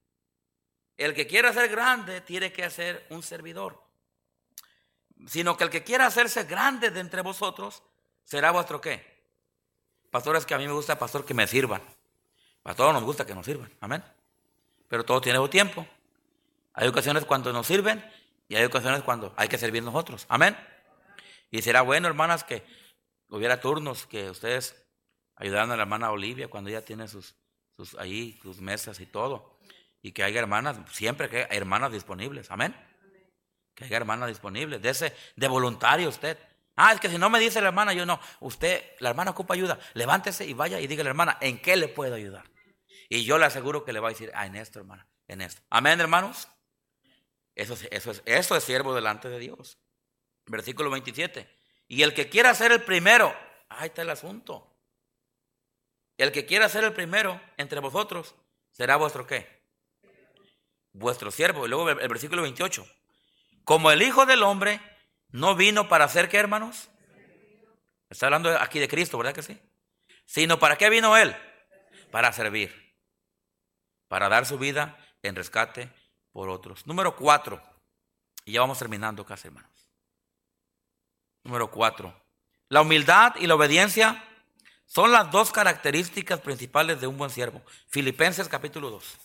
El 0.95 1.13
que 1.13 1.27
quiera 1.27 1.51
ser 1.51 1.67
grande 1.67 2.21
tiene 2.21 2.53
que 2.53 2.69
ser 2.69 3.05
un 3.09 3.21
servidor. 3.21 3.83
Sino 5.27 5.57
que 5.57 5.65
el 5.65 5.69
que 5.69 5.83
quiera 5.83 6.05
hacerse 6.05 6.45
grande 6.45 6.89
de 6.89 7.01
entre 7.01 7.21
vosotros 7.21 7.83
será 8.23 8.51
vuestro 8.51 8.79
qué. 8.79 9.16
Pastores 10.17 10.47
que 10.47 10.55
a 10.55 10.57
mí 10.57 10.65
me 10.65 10.73
gusta, 10.73 10.97
pastor, 10.97 11.23
que 11.25 11.35
me 11.35 11.45
sirvan. 11.45 11.79
A 12.63 12.73
todos 12.73 12.91
nos 12.91 13.03
gusta 13.03 13.23
que 13.23 13.35
nos 13.35 13.45
sirvan. 13.45 13.71
Amén. 13.79 14.03
Pero 14.87 15.05
todo 15.05 15.21
tiene 15.21 15.47
tiempo. 15.47 15.85
Hay 16.73 16.87
ocasiones 16.87 17.23
cuando 17.23 17.53
nos 17.53 17.67
sirven 17.67 18.03
y 18.49 18.55
hay 18.55 18.65
ocasiones 18.65 19.03
cuando 19.03 19.31
hay 19.37 19.47
que 19.47 19.59
servir 19.59 19.83
nosotros. 19.83 20.25
Amén. 20.27 20.57
Y 21.51 21.61
será 21.61 21.83
bueno, 21.83 22.07
hermanas, 22.07 22.43
que 22.43 22.65
hubiera 23.29 23.61
turnos 23.61 24.07
que 24.07 24.31
ustedes 24.31 24.83
ayudaran 25.35 25.69
a 25.69 25.75
la 25.75 25.83
hermana 25.83 26.09
Olivia 26.09 26.47
cuando 26.47 26.71
ella 26.71 26.83
tiene 26.83 27.07
sus, 27.07 27.35
sus 27.75 27.93
ahí, 27.93 28.39
sus 28.41 28.59
mesas 28.59 28.99
y 28.99 29.05
todo. 29.05 29.59
Y 30.01 30.13
que 30.13 30.23
haya 30.23 30.39
hermanas, 30.39 30.79
siempre 30.91 31.29
que 31.29 31.45
hay 31.47 31.57
hermanas 31.57 31.91
disponibles. 31.91 32.49
Amén. 32.49 32.75
Que 33.75 33.85
haya 33.85 33.97
hermanas 33.97 34.29
disponibles. 34.29 34.81
De, 34.81 35.13
de 35.35 35.47
voluntario 35.47 36.09
usted. 36.09 36.39
Ah, 36.79 36.93
es 36.93 36.99
que 36.99 37.09
si 37.09 37.17
no 37.17 37.31
me 37.31 37.39
dice 37.39 37.59
la 37.59 37.69
hermana, 37.69 37.91
yo 37.91 38.05
no. 38.05 38.19
Usted, 38.39 38.83
la 38.99 39.09
hermana 39.09 39.31
ocupa 39.31 39.55
ayuda. 39.55 39.79
Levántese 39.95 40.45
y 40.45 40.53
vaya 40.53 40.79
y 40.79 40.85
diga 40.85 41.01
a 41.01 41.05
la 41.05 41.09
hermana, 41.09 41.37
¿en 41.41 41.59
qué 41.59 41.75
le 41.75 41.87
puedo 41.87 42.13
ayudar? 42.13 42.45
Y 43.09 43.25
yo 43.25 43.39
le 43.39 43.45
aseguro 43.45 43.83
que 43.83 43.93
le 43.93 43.99
va 43.99 44.09
a 44.09 44.11
decir, 44.11 44.31
ah, 44.35 44.45
en 44.45 44.55
esto, 44.55 44.77
hermana, 44.77 45.07
en 45.27 45.41
esto. 45.41 45.63
Amén, 45.71 45.99
hermanos. 45.99 46.47
Eso, 47.55 47.75
eso, 47.89 48.11
es, 48.11 48.21
eso 48.25 48.55
es 48.55 48.63
siervo 48.63 48.93
delante 48.93 49.27
de 49.27 49.39
Dios. 49.39 49.79
Versículo 50.45 50.91
27. 50.91 51.49
Y 51.87 52.03
el 52.03 52.13
que 52.13 52.29
quiera 52.29 52.53
ser 52.53 52.71
el 52.71 52.83
primero, 52.83 53.35
ahí 53.69 53.87
está 53.87 54.03
el 54.03 54.11
asunto. 54.11 54.71
El 56.15 56.31
que 56.31 56.45
quiera 56.45 56.69
ser 56.69 56.83
el 56.83 56.93
primero 56.93 57.41
entre 57.57 57.79
vosotros, 57.79 58.35
será 58.71 58.97
vuestro 58.97 59.25
qué? 59.25 59.63
Vuestro 60.93 61.31
siervo. 61.31 61.65
Y 61.65 61.69
luego 61.69 61.89
el 61.89 62.07
versículo 62.07 62.43
28. 62.43 62.85
Como 63.63 63.89
el 63.89 64.03
Hijo 64.03 64.27
del 64.27 64.43
Hombre 64.43 64.79
no 65.37 65.55
vino 65.55 65.87
para 65.87 66.05
hacer 66.05 66.29
qué, 66.29 66.37
hermanos. 66.37 66.89
Está 68.09 68.25
hablando 68.25 68.49
aquí 68.59 68.79
de 68.79 68.87
Cristo, 68.87 69.17
¿verdad 69.17 69.33
que 69.33 69.43
sí? 69.43 69.59
Sino 70.25 70.57
para 70.57 70.77
qué 70.77 70.89
vino 70.89 71.15
Él? 71.15 71.35
Para 72.11 72.33
servir. 72.33 72.95
Para 74.07 74.29
dar 74.29 74.45
su 74.47 74.57
vida 74.57 74.97
en 75.21 75.35
rescate 75.35 75.91
por 76.31 76.49
otros. 76.49 76.87
Número 76.87 77.15
cuatro. 77.15 77.61
Y 78.45 78.53
ya 78.53 78.61
vamos 78.61 78.79
terminando 78.79 79.25
casi, 79.25 79.47
hermanos. 79.47 79.69
Número 81.43 81.69
cuatro. 81.69 82.19
La 82.69 82.81
humildad 82.81 83.35
y 83.39 83.45
la 83.45 83.55
obediencia 83.55 84.23
son 84.87 85.11
las 85.11 85.29
dos 85.29 85.51
características 85.51 86.39
principales 86.39 86.99
de 86.99 87.07
un 87.07 87.17
buen 87.17 87.29
siervo. 87.29 87.61
Filipenses 87.89 88.47
capítulo 88.47 88.89
2. 88.89 89.17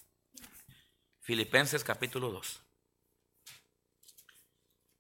Filipenses 1.21 1.83
capítulo 1.83 2.31
2. 2.31 2.61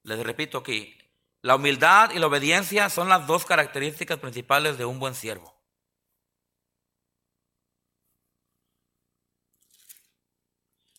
Les 0.04 0.18
repito 0.20 0.58
aquí, 0.58 0.96
la 1.42 1.56
humildad 1.56 2.12
y 2.12 2.18
la 2.18 2.28
obediencia 2.28 2.88
son 2.88 3.08
las 3.08 3.26
dos 3.26 3.44
características 3.44 4.18
principales 4.18 4.78
de 4.78 4.84
un 4.84 5.00
buen 5.00 5.14
siervo. 5.14 5.52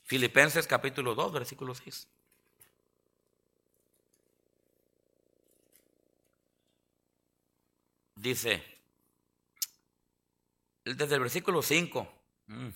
Filipenses 0.04 0.68
capítulo 0.68 1.16
2, 1.16 1.32
versículo 1.32 1.74
6. 1.74 2.08
Dice, 8.16 8.64
desde 10.84 11.16
el 11.16 11.22
versículo 11.22 11.62
5. 11.62 12.08
Mm. 12.48 12.70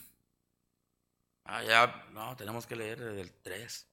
Ah, 1.44 1.64
ya, 1.64 2.06
no, 2.12 2.36
tenemos 2.38 2.66
que 2.66 2.76
leer 2.76 3.00
desde 3.00 3.22
el 3.22 3.32
3. 3.42 3.88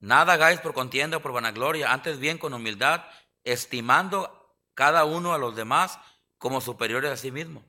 Nada 0.00 0.34
hagáis 0.34 0.60
por 0.60 0.74
contienda 0.74 1.18
o 1.18 1.20
por 1.20 1.32
vanagloria, 1.32 1.92
antes 1.92 2.18
bien 2.18 2.38
con 2.38 2.54
humildad, 2.54 3.04
estimando 3.42 4.56
cada 4.74 5.04
uno 5.04 5.32
a 5.32 5.38
los 5.38 5.56
demás 5.56 5.98
como 6.38 6.60
superiores 6.60 7.10
a 7.10 7.16
sí 7.16 7.30
mismo. 7.30 7.64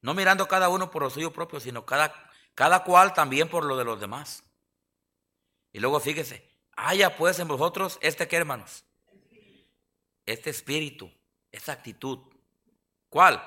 No 0.00 0.14
mirando 0.14 0.48
cada 0.48 0.68
uno 0.68 0.90
por 0.90 1.02
lo 1.02 1.10
suyo 1.10 1.32
propio, 1.32 1.60
sino 1.60 1.84
cada 1.84 2.26
cada 2.56 2.84
cual 2.84 3.12
también 3.12 3.48
por 3.48 3.64
lo 3.64 3.76
de 3.76 3.84
los 3.84 4.00
demás. 4.00 4.42
Y 5.72 5.78
luego 5.78 6.00
fíjese, 6.00 6.42
haya 6.74 7.14
pues 7.14 7.38
en 7.38 7.46
vosotros 7.46 7.98
este 8.00 8.26
que 8.26 8.36
hermanos, 8.36 8.84
este 10.24 10.50
espíritu, 10.50 11.12
esta 11.52 11.72
actitud. 11.72 12.18
¿Cuál? 13.10 13.42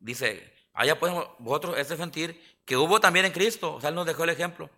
Dice, 0.00 0.52
haya 0.72 0.98
pues 0.98 1.12
en 1.12 1.22
vosotros 1.38 1.78
este 1.78 1.96
sentir 1.96 2.60
que 2.64 2.76
hubo 2.76 3.00
también 3.00 3.24
en 3.24 3.32
Cristo, 3.32 3.74
o 3.74 3.80
sea, 3.80 3.90
él 3.90 3.94
nos 3.94 4.04
dejó 4.04 4.24
el 4.24 4.30
ejemplo, 4.30 4.68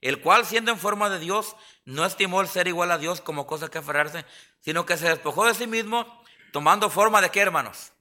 el 0.00 0.20
cual 0.20 0.46
siendo 0.46 0.70
en 0.70 0.78
forma 0.78 1.10
de 1.10 1.18
Dios, 1.18 1.56
no 1.84 2.04
estimó 2.04 2.40
el 2.40 2.48
ser 2.48 2.68
igual 2.68 2.90
a 2.90 2.98
Dios 2.98 3.20
como 3.20 3.46
cosa 3.46 3.68
que 3.68 3.78
aferrarse, 3.78 4.24
sino 4.60 4.86
que 4.86 4.96
se 4.96 5.08
despojó 5.08 5.46
de 5.46 5.54
sí 5.54 5.66
mismo, 5.66 6.22
tomando 6.52 6.90
forma 6.90 7.20
de 7.20 7.30
qué 7.30 7.40
hermanos? 7.40 7.92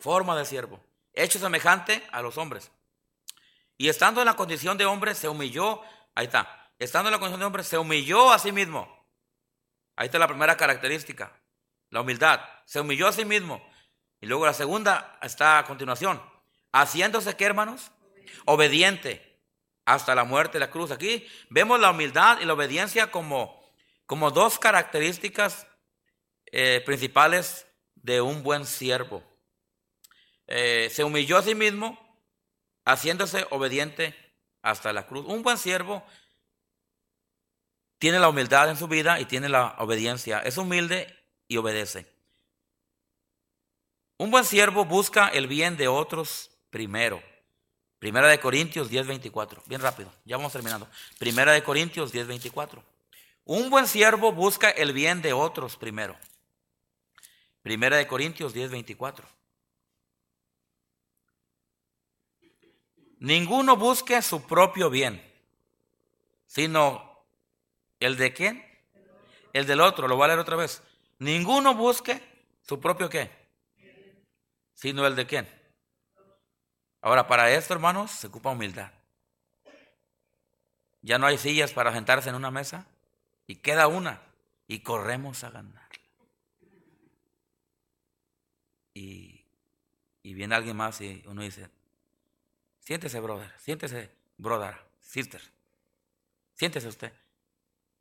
Forma 0.00 0.36
de 0.36 0.44
siervo, 0.44 0.80
hecho 1.12 1.38
semejante 1.38 2.02
a 2.10 2.22
los 2.22 2.38
hombres 2.38 2.70
y 3.82 3.88
estando 3.88 4.20
en 4.20 4.26
la 4.26 4.34
condición 4.34 4.78
de 4.78 4.84
hombre, 4.84 5.12
se 5.12 5.28
humilló. 5.28 5.80
Ahí 6.14 6.26
está. 6.26 6.70
Estando 6.78 7.08
en 7.08 7.14
la 7.14 7.18
condición 7.18 7.40
de 7.40 7.46
hombre, 7.46 7.64
se 7.64 7.78
humilló 7.78 8.32
a 8.32 8.38
sí 8.38 8.52
mismo. 8.52 8.88
Ahí 9.96 10.06
está 10.06 10.20
la 10.20 10.28
primera 10.28 10.56
característica. 10.56 11.32
La 11.90 12.02
humildad. 12.02 12.40
Se 12.64 12.78
humilló 12.78 13.08
a 13.08 13.12
sí 13.12 13.24
mismo. 13.24 13.60
Y 14.20 14.26
luego 14.26 14.46
la 14.46 14.54
segunda 14.54 15.18
está 15.20 15.58
a 15.58 15.64
continuación. 15.64 16.22
Haciéndose 16.72 17.36
qué, 17.36 17.44
hermanos? 17.44 17.90
Obediente 18.44 19.31
hasta 19.84 20.14
la 20.14 20.24
muerte 20.24 20.54
de 20.54 20.60
la 20.60 20.70
cruz. 20.70 20.90
Aquí 20.90 21.26
vemos 21.50 21.80
la 21.80 21.90
humildad 21.90 22.40
y 22.40 22.44
la 22.44 22.54
obediencia 22.54 23.10
como, 23.10 23.60
como 24.06 24.30
dos 24.30 24.58
características 24.58 25.66
eh, 26.46 26.82
principales 26.84 27.66
de 27.94 28.20
un 28.20 28.42
buen 28.42 28.66
siervo. 28.66 29.22
Eh, 30.46 30.90
se 30.92 31.04
humilló 31.04 31.38
a 31.38 31.42
sí 31.42 31.54
mismo 31.54 31.98
haciéndose 32.84 33.46
obediente 33.50 34.14
hasta 34.60 34.92
la 34.92 35.06
cruz. 35.06 35.24
Un 35.26 35.42
buen 35.42 35.58
siervo 35.58 36.04
tiene 37.98 38.18
la 38.18 38.28
humildad 38.28 38.68
en 38.68 38.76
su 38.76 38.88
vida 38.88 39.20
y 39.20 39.24
tiene 39.26 39.48
la 39.48 39.76
obediencia. 39.78 40.40
Es 40.40 40.58
humilde 40.58 41.16
y 41.48 41.56
obedece. 41.56 42.06
Un 44.18 44.30
buen 44.30 44.44
siervo 44.44 44.84
busca 44.84 45.28
el 45.28 45.46
bien 45.46 45.76
de 45.76 45.88
otros 45.88 46.50
primero. 46.70 47.22
Primera 48.02 48.26
de 48.26 48.40
Corintios 48.40 48.90
10:24. 48.90 49.62
Bien 49.66 49.80
rápido, 49.80 50.12
ya 50.24 50.36
vamos 50.36 50.52
terminando. 50.52 50.88
Primera 51.20 51.52
de 51.52 51.62
Corintios 51.62 52.12
10:24. 52.12 52.82
Un 53.44 53.70
buen 53.70 53.86
siervo 53.86 54.32
busca 54.32 54.70
el 54.70 54.92
bien 54.92 55.22
de 55.22 55.32
otros 55.32 55.76
primero. 55.76 56.18
Primera 57.62 57.96
de 57.96 58.08
Corintios 58.08 58.54
10:24. 58.54 59.24
Ninguno 63.20 63.76
busque 63.76 64.20
su 64.20 64.48
propio 64.48 64.90
bien, 64.90 65.22
sino 66.48 67.24
el 68.00 68.16
de 68.16 68.32
quién? 68.32 68.66
El 69.52 69.64
del 69.64 69.80
otro. 69.80 70.08
Lo 70.08 70.16
voy 70.16 70.24
a 70.24 70.26
leer 70.26 70.40
otra 70.40 70.56
vez. 70.56 70.82
Ninguno 71.20 71.76
busque 71.76 72.20
su 72.66 72.80
propio 72.80 73.08
qué, 73.08 73.30
sino 74.74 75.06
el 75.06 75.14
de 75.14 75.24
quién. 75.24 75.61
Ahora, 77.02 77.26
para 77.26 77.50
esto, 77.50 77.74
hermanos, 77.74 78.10
se 78.10 78.28
ocupa 78.28 78.50
humildad. 78.50 78.90
Ya 81.02 81.18
no 81.18 81.26
hay 81.26 81.36
sillas 81.36 81.72
para 81.72 81.92
sentarse 81.92 82.30
en 82.30 82.36
una 82.36 82.50
mesa 82.50 82.86
y 83.46 83.56
queda 83.56 83.88
una 83.88 84.22
y 84.68 84.80
corremos 84.80 85.44
a 85.44 85.50
ganar. 85.50 85.88
Y, 88.94 89.44
y 90.22 90.34
viene 90.34 90.54
alguien 90.54 90.76
más 90.76 91.00
y 91.00 91.22
uno 91.26 91.42
dice, 91.42 91.68
Siéntese, 92.82 93.20
brother. 93.20 93.52
Siéntese, 93.58 94.10
brother, 94.38 94.76
sister. 95.00 95.40
Siéntese 96.54 96.88
usted. 96.88 97.12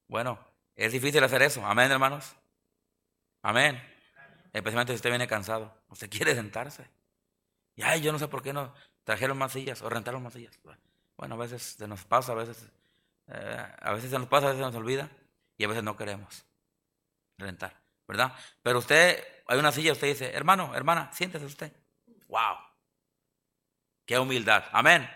Bueno, 0.08 0.40
es 0.76 0.92
difícil 0.92 1.24
hacer 1.24 1.42
eso. 1.44 1.66
Amén, 1.66 1.92
hermanos. 1.92 2.36
Amén. 3.44 3.82
Especialmente 4.52 4.94
si 4.94 4.96
usted 4.96 5.10
viene 5.10 5.28
cansado. 5.28 5.74
Usted 5.90 6.10
quiere 6.10 6.36
sentarse. 6.36 6.86
Y 7.76 7.84
ay, 7.84 8.02
yo 8.02 8.12
no 8.12 8.20
sé 8.20 8.28
por 8.28 8.42
qué 8.42 8.54
no 8.54 8.74
trajeron 9.04 9.38
más 9.38 9.52
sillas 9.52 9.82
o 9.82 9.90
rentaron 9.90 10.24
más 10.24 10.34
sillas. 10.34 10.58
Bueno, 11.18 11.36
a 11.36 11.38
veces 11.38 11.62
se 11.62 11.88
nos 11.88 12.04
pasa, 12.06 12.32
a 12.32 12.36
veces, 12.36 12.58
eh, 13.28 13.68
a 13.80 13.94
veces 13.94 14.10
se 14.10 14.20
nos 14.20 14.28
pasa, 14.28 14.48
a 14.48 14.50
veces 14.50 14.66
se 14.66 14.72
nos 14.72 14.76
olvida 14.76 15.10
y 15.58 15.64
a 15.64 15.68
veces 15.68 15.84
no 15.84 15.96
queremos 15.96 16.46
rentar, 17.38 17.76
¿verdad? 18.08 18.34
Pero 18.62 18.80
usted, 18.80 19.24
hay 19.48 19.60
una 19.60 19.72
silla, 19.72 19.92
usted 19.94 20.08
dice, 20.08 20.32
hermano, 20.34 20.76
hermana, 20.76 21.12
siéntese 21.14 21.46
usted. 21.46 21.72
¡Wow! 22.28 22.58
Qué 24.06 24.18
humildad. 24.18 24.64
Amén. 24.72 25.10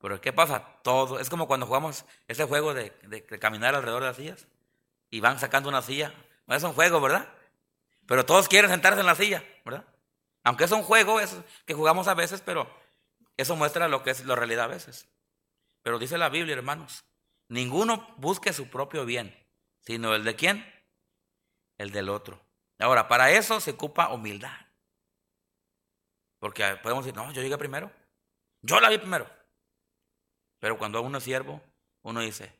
Pero 0.00 0.20
¿qué 0.20 0.32
pasa? 0.32 0.62
Todo. 0.82 1.18
Es 1.18 1.30
como 1.30 1.46
cuando 1.46 1.66
jugamos 1.66 2.04
ese 2.28 2.44
juego 2.44 2.74
de, 2.74 2.92
caminar 3.40 3.74
alrededor 3.74 4.02
de 4.02 4.08
las 4.08 4.16
sillas 4.16 4.46
y 5.10 5.20
van 5.20 5.38
sacando 5.38 5.68
una 5.68 5.80
silla. 5.80 6.12
es 6.48 6.62
un 6.62 6.72
juego, 6.72 7.00
¿verdad? 7.00 7.28
Pero 8.06 8.26
todos 8.26 8.48
quieren 8.48 8.70
sentarse 8.70 9.00
en 9.00 9.06
la 9.06 9.14
silla, 9.14 9.42
¿verdad? 9.64 9.84
Aunque 10.44 10.64
es 10.64 10.70
un 10.70 10.82
juego 10.82 11.20
es 11.20 11.36
que 11.66 11.74
jugamos 11.74 12.06
a 12.06 12.14
veces, 12.14 12.40
pero 12.42 12.70
Eso 13.36 13.56
muestra 13.56 13.88
lo 13.88 14.04
que 14.04 14.10
es 14.10 14.24
la 14.24 14.36
realidad 14.36 14.66
a 14.66 14.68
veces. 14.68 15.08
Pero 15.82 15.98
dice 15.98 16.16
la 16.18 16.28
Biblia, 16.28 16.54
hermanos, 16.54 17.04
ninguno 17.48 18.14
busque 18.16 18.52
su 18.52 18.70
propio 18.70 19.04
bien, 19.04 19.36
sino 19.80 20.14
el 20.14 20.22
de 20.22 20.36
quién? 20.36 20.64
El 21.76 21.90
del 21.90 22.10
otro. 22.10 22.40
Ahora, 22.78 23.08
para 23.08 23.32
eso 23.32 23.60
se 23.60 23.72
ocupa 23.72 24.10
humildad. 24.10 24.56
Porque 26.38 26.78
podemos 26.80 27.04
decir, 27.04 27.16
no, 27.16 27.32
yo 27.32 27.42
llegué 27.42 27.58
primero. 27.58 27.90
Yo 28.62 28.78
la 28.78 28.88
vi 28.88 28.98
primero. 28.98 29.28
Pero 30.60 30.78
cuando 30.78 31.02
uno 31.02 31.18
es 31.18 31.24
siervo, 31.24 31.60
uno 32.02 32.20
dice, 32.20 32.56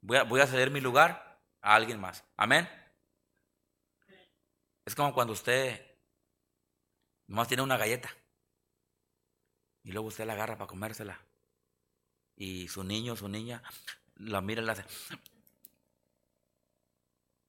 voy 0.00 0.16
a, 0.16 0.24
voy 0.24 0.40
a 0.40 0.46
ceder 0.48 0.70
mi 0.70 0.80
lugar 0.80 1.40
a 1.60 1.74
alguien 1.76 2.00
más. 2.00 2.24
Amén. 2.36 2.68
Es 4.84 4.96
como 4.96 5.14
cuando 5.14 5.32
usted 5.32 5.89
nomás 7.30 7.46
tiene 7.46 7.62
una 7.62 7.76
galleta 7.76 8.10
y 9.84 9.92
luego 9.92 10.08
usted 10.08 10.26
la 10.26 10.32
agarra 10.34 10.56
para 10.56 10.66
comérsela. 10.66 11.18
Y 12.36 12.68
su 12.68 12.82
niño, 12.82 13.16
su 13.16 13.28
niña, 13.28 13.62
la 14.16 14.40
mira 14.40 14.62
y 14.62 14.64
la 14.64 14.72
hace. 14.72 14.84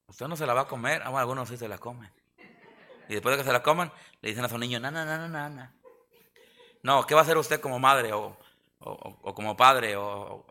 Usted 0.08 0.28
no 0.28 0.36
se 0.36 0.46
la 0.46 0.54
va 0.54 0.62
a 0.62 0.68
comer, 0.68 1.02
ah, 1.04 1.20
algunos 1.20 1.50
sí 1.50 1.58
se 1.58 1.68
la 1.68 1.78
comen. 1.78 2.12
Y 3.10 3.14
después 3.14 3.36
de 3.36 3.42
que 3.42 3.48
se 3.48 3.52
la 3.52 3.64
coman, 3.64 3.92
le 4.22 4.30
dicen 4.30 4.46
a 4.46 4.50
su 4.50 4.58
niño, 4.58 4.80
no, 4.80 4.92
no, 4.92 5.04
no, 5.04 5.28
no, 5.28 5.50
no. 5.50 5.74
No, 6.84 7.06
¿qué 7.06 7.16
va 7.16 7.22
a 7.22 7.24
hacer 7.24 7.38
usted 7.38 7.60
como 7.60 7.80
madre 7.80 8.14
o, 8.14 8.38
como 9.34 9.58
padre? 9.58 9.96
O, 9.96 10.46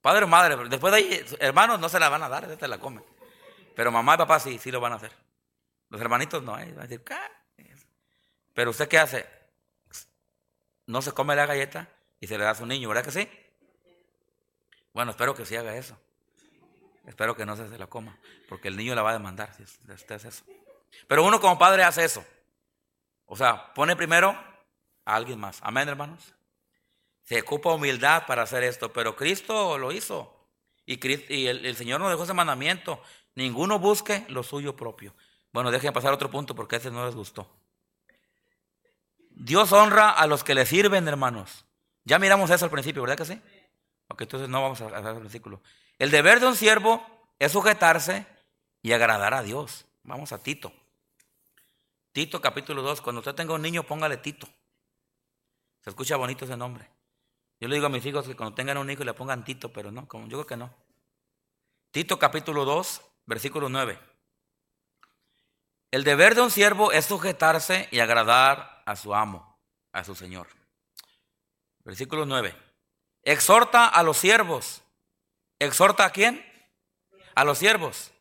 padre 0.00 0.24
o 0.24 0.28
madre. 0.28 0.68
Después 0.68 0.92
de 0.92 0.98
ahí, 0.98 1.26
hermanos 1.40 1.80
no 1.80 1.88
se 1.88 1.98
la 1.98 2.08
van 2.08 2.22
a 2.22 2.28
dar, 2.28 2.56
se 2.58 2.68
la 2.68 2.78
comen. 2.78 3.04
Pero 3.74 3.90
mamá 3.90 4.14
y 4.14 4.18
papá 4.18 4.38
sí, 4.38 4.58
sí 4.58 4.70
lo 4.70 4.80
van 4.80 4.92
a 4.92 4.96
hacer. 4.96 5.12
Los 5.88 6.00
hermanitos 6.00 6.42
no, 6.42 6.58
¿eh? 6.58 6.70
van 6.72 6.78
a 6.78 6.82
decir, 6.82 7.02
¿qué? 7.02 7.16
Pero 8.54 8.70
usted 8.70 8.88
qué 8.88 8.98
hace? 8.98 9.26
No 10.86 11.02
se 11.02 11.12
come 11.12 11.36
la 11.36 11.46
galleta 11.46 11.88
y 12.20 12.26
se 12.26 12.36
le 12.36 12.44
da 12.44 12.50
a 12.50 12.54
su 12.54 12.66
niño, 12.66 12.88
¿verdad 12.88 13.04
que 13.04 13.12
sí? 13.12 13.28
Bueno, 14.92 15.12
espero 15.12 15.34
que 15.34 15.46
sí 15.46 15.56
haga 15.56 15.76
eso. 15.76 15.96
Espero 17.06 17.34
que 17.34 17.44
no 17.44 17.56
se, 17.56 17.78
la 17.78 17.86
coma, 17.86 18.16
porque 18.48 18.68
el 18.68 18.76
niño 18.76 18.94
la 18.94 19.02
va 19.02 19.10
a 19.10 19.14
demandar 19.14 19.52
si 19.54 19.62
usted 19.62 20.14
hace 20.14 20.28
eso. 20.28 20.44
Pero 21.08 21.24
uno 21.24 21.40
como 21.40 21.58
padre 21.58 21.82
hace 21.82 22.04
eso. 22.04 22.24
O 23.26 23.36
sea, 23.36 23.72
pone 23.74 23.96
primero 23.96 24.30
a 25.04 25.14
alguien 25.16 25.40
más. 25.40 25.58
Amén, 25.62 25.88
hermanos. 25.88 26.34
Se 27.24 27.40
ocupa 27.40 27.72
humildad 27.72 28.26
para 28.26 28.42
hacer 28.42 28.62
esto, 28.62 28.92
pero 28.92 29.16
Cristo 29.16 29.78
lo 29.78 29.90
hizo. 29.90 30.32
Y, 30.84 31.04
y 31.34 31.46
el, 31.46 31.64
el, 31.64 31.76
Señor 31.76 32.00
nos 32.00 32.10
dejó 32.10 32.24
ese 32.24 32.34
mandamiento. 32.34 33.02
Ninguno 33.34 33.78
busque 33.78 34.24
lo 34.28 34.42
suyo 34.42 34.76
propio. 34.76 35.14
Bueno, 35.52 35.70
dejen 35.70 35.92
pasar 35.92 36.12
otro 36.12 36.30
punto 36.30 36.54
porque 36.54 36.76
ese 36.76 36.90
no 36.90 37.06
les 37.06 37.14
gustó. 37.14 37.48
Dios 39.34 39.72
honra 39.72 40.10
a 40.10 40.26
los 40.26 40.44
que 40.44 40.54
le 40.54 40.66
sirven, 40.66 41.08
hermanos. 41.08 41.64
Ya 42.04 42.18
miramos 42.18 42.50
eso 42.50 42.64
al 42.64 42.70
principio, 42.70 43.02
¿verdad 43.02 43.16
que 43.16 43.24
sí? 43.24 43.40
Ok, 44.08 44.22
entonces 44.22 44.48
no 44.48 44.62
vamos 44.62 44.80
a 44.80 44.86
hacer 44.86 45.16
el 45.16 45.22
versículo. 45.22 45.62
El 45.98 46.10
deber 46.10 46.40
de 46.40 46.46
un 46.46 46.56
siervo 46.56 47.04
es 47.38 47.52
sujetarse 47.52 48.26
y 48.82 48.92
agradar 48.92 49.34
a 49.34 49.42
Dios. 49.42 49.86
Vamos 50.02 50.32
a 50.32 50.42
Tito. 50.42 50.72
Tito 52.12 52.40
capítulo 52.40 52.82
2. 52.82 53.00
Cuando 53.00 53.20
usted 53.20 53.34
tenga 53.34 53.54
un 53.54 53.62
niño, 53.62 53.84
póngale 53.84 54.16
Tito. 54.18 54.48
Se 55.82 55.90
escucha 55.90 56.16
bonito 56.16 56.44
ese 56.44 56.56
nombre. 56.56 56.88
Yo 57.60 57.68
le 57.68 57.76
digo 57.76 57.86
a 57.86 57.90
mis 57.90 58.04
hijos 58.04 58.26
que 58.26 58.36
cuando 58.36 58.54
tengan 58.54 58.76
un 58.78 58.90
hijo 58.90 59.04
le 59.04 59.14
pongan 59.14 59.44
Tito, 59.44 59.72
pero 59.72 59.90
no, 59.92 60.08
como 60.08 60.24
yo 60.26 60.38
creo 60.38 60.46
que 60.46 60.56
no. 60.56 60.74
Tito 61.92 62.18
capítulo 62.18 62.64
2, 62.64 63.00
versículo 63.26 63.68
9. 63.68 63.98
El 65.92 66.04
deber 66.04 66.34
de 66.34 66.40
un 66.40 66.50
siervo 66.50 66.90
es 66.90 67.04
sujetarse 67.06 67.88
y 67.90 68.00
agradar 68.00 68.71
a 68.84 68.96
su 68.96 69.14
amo, 69.14 69.58
a 69.92 70.04
su 70.04 70.14
señor. 70.14 70.48
Versículo 71.84 72.26
9. 72.26 72.56
Exhorta 73.22 73.88
a 73.88 74.02
los 74.02 74.18
siervos. 74.18 74.82
¿Exhorta 75.58 76.04
a 76.04 76.10
quién? 76.10 76.44
A 77.34 77.44
los 77.44 77.58
siervos. 77.58 78.12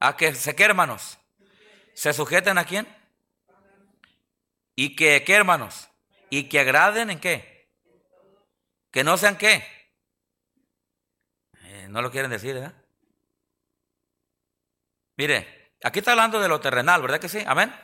A 0.00 0.16
que 0.16 0.34
se 0.34 0.54
que 0.54 0.64
hermanos. 0.64 1.18
¿Se 1.94 2.12
sujeten 2.12 2.58
a 2.58 2.64
quién? 2.64 2.88
Y 4.74 4.96
que, 4.96 5.22
¿qué 5.24 5.34
hermanos? 5.34 5.88
Y 6.30 6.48
que 6.48 6.60
agraden 6.60 7.10
en 7.10 7.20
qué? 7.20 7.70
Que 8.90 9.04
no 9.04 9.16
sean 9.16 9.36
qué. 9.36 9.64
Eh, 11.62 11.86
no 11.88 12.00
lo 12.00 12.10
quieren 12.10 12.30
decir, 12.30 12.54
¿verdad? 12.54 12.74
Mire, 15.16 15.62
Aquí 15.84 15.98
está 15.98 16.12
hablando 16.12 16.40
de 16.40 16.48
lo 16.48 16.60
terrenal, 16.60 17.02
¿verdad 17.02 17.20
que 17.20 17.28
sí? 17.28 17.42
Amén. 17.46 17.74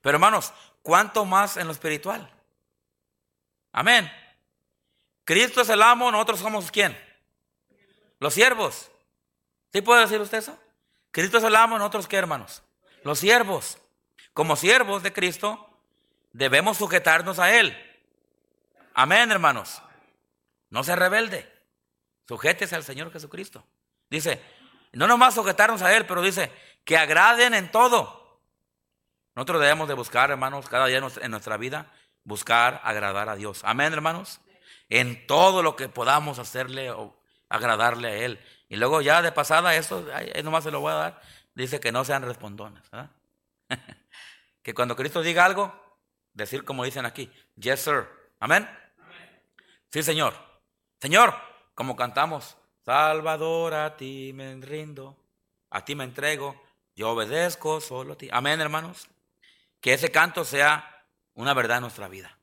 Pero 0.00 0.16
hermanos, 0.16 0.52
¿cuánto 0.82 1.24
más 1.24 1.56
en 1.56 1.66
lo 1.66 1.72
espiritual? 1.72 2.30
Amén. 3.72 4.10
Cristo 5.24 5.60
es 5.60 5.68
el 5.68 5.82
amo, 5.82 6.10
nosotros 6.10 6.40
somos 6.40 6.70
quién? 6.70 6.98
Los 8.18 8.34
siervos. 8.34 8.90
¿Sí 9.72 9.82
puede 9.82 10.02
decir 10.02 10.20
usted 10.20 10.38
eso? 10.38 10.58
Cristo 11.10 11.38
es 11.38 11.44
el 11.44 11.56
amo, 11.56 11.78
nosotros 11.78 12.08
qué 12.08 12.16
hermanos? 12.16 12.62
Los 13.04 13.18
siervos. 13.18 13.78
Como 14.32 14.56
siervos 14.56 15.02
de 15.02 15.12
Cristo, 15.12 15.68
debemos 16.32 16.78
sujetarnos 16.78 17.38
a 17.38 17.54
Él. 17.54 17.76
Amén, 18.94 19.30
hermanos. 19.30 19.82
No 20.70 20.84
se 20.84 20.96
rebelde. 20.96 21.50
Sujétese 22.28 22.76
al 22.76 22.84
Señor 22.84 23.12
Jesucristo. 23.12 23.64
Dice, 24.08 24.40
no 24.92 25.06
nomás 25.06 25.34
sujetarnos 25.34 25.82
a 25.82 25.94
Él, 25.96 26.06
pero 26.06 26.22
dice, 26.22 26.52
que 26.84 26.96
agraden 26.96 27.54
en 27.54 27.70
todo. 27.70 28.19
Nosotros 29.40 29.62
debemos 29.62 29.88
de 29.88 29.94
buscar, 29.94 30.30
hermanos, 30.30 30.68
cada 30.68 30.84
día 30.84 30.98
en 30.98 31.30
nuestra 31.30 31.56
vida, 31.56 31.86
buscar 32.24 32.78
agradar 32.84 33.30
a 33.30 33.36
Dios. 33.36 33.62
Amén, 33.64 33.90
hermanos. 33.90 34.38
En 34.90 35.26
todo 35.26 35.62
lo 35.62 35.76
que 35.76 35.88
podamos 35.88 36.38
hacerle 36.38 36.90
o 36.90 37.16
agradarle 37.48 38.08
a 38.08 38.16
Él. 38.16 38.38
Y 38.68 38.76
luego 38.76 39.00
ya 39.00 39.22
de 39.22 39.32
pasada, 39.32 39.74
eso, 39.76 40.06
ahí 40.12 40.30
nomás 40.42 40.64
se 40.64 40.70
lo 40.70 40.80
voy 40.80 40.92
a 40.92 40.96
dar, 40.96 41.22
dice 41.54 41.80
que 41.80 41.90
no 41.90 42.04
sean 42.04 42.22
respondones. 42.22 42.82
que 44.62 44.74
cuando 44.74 44.94
Cristo 44.94 45.22
diga 45.22 45.46
algo, 45.46 45.72
decir 46.34 46.62
como 46.62 46.84
dicen 46.84 47.06
aquí, 47.06 47.32
yes 47.56 47.80
sir. 47.80 48.08
Amén. 48.40 48.68
Sí, 49.90 50.02
Señor. 50.02 50.34
Señor, 51.00 51.34
como 51.74 51.96
cantamos, 51.96 52.58
Salvador, 52.84 53.72
a 53.72 53.96
ti 53.96 54.32
me 54.34 54.54
rindo, 54.56 55.16
a 55.70 55.82
ti 55.82 55.94
me 55.94 56.04
entrego, 56.04 56.62
yo 56.94 57.12
obedezco 57.12 57.80
solo 57.80 58.12
a 58.12 58.16
ti. 58.18 58.28
Amén, 58.30 58.60
hermanos. 58.60 59.08
Que 59.80 59.94
ese 59.94 60.10
canto 60.10 60.44
sea 60.44 61.06
una 61.34 61.54
verdad 61.54 61.78
en 61.78 61.82
nuestra 61.82 62.08
vida. 62.08 62.38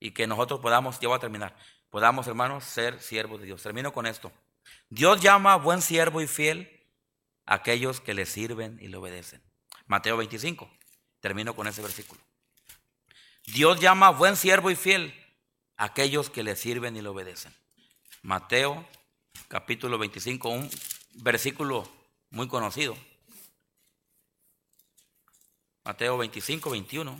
Y 0.00 0.12
que 0.12 0.26
nosotros 0.26 0.60
podamos, 0.60 1.00
ya 1.00 1.08
voy 1.08 1.16
a 1.16 1.20
terminar, 1.20 1.56
podamos, 1.90 2.26
hermanos, 2.26 2.64
ser 2.64 3.00
siervos 3.00 3.40
de 3.40 3.46
Dios. 3.46 3.62
Termino 3.62 3.92
con 3.92 4.06
esto. 4.06 4.32
Dios 4.88 5.20
llama 5.20 5.56
buen 5.56 5.82
siervo 5.82 6.20
y 6.20 6.26
fiel 6.26 6.86
a 7.46 7.54
aquellos 7.54 8.00
que 8.00 8.14
le 8.14 8.26
sirven 8.26 8.78
y 8.80 8.88
le 8.88 8.96
obedecen. 8.96 9.42
Mateo 9.86 10.16
25. 10.16 10.70
Termino 11.20 11.56
con 11.56 11.66
ese 11.66 11.82
versículo. 11.82 12.20
Dios 13.46 13.80
llama 13.80 14.10
buen 14.10 14.36
siervo 14.36 14.70
y 14.70 14.76
fiel 14.76 15.14
a 15.76 15.84
aquellos 15.84 16.30
que 16.30 16.42
le 16.42 16.54
sirven 16.54 16.96
y 16.96 17.02
le 17.02 17.08
obedecen. 17.08 17.54
Mateo 18.22 18.86
capítulo 19.48 19.96
25, 19.98 20.48
un 20.48 20.70
versículo 21.14 21.90
muy 22.30 22.48
conocido. 22.48 22.96
Mateo 25.88 26.18
25, 26.18 26.68
21. 26.68 27.18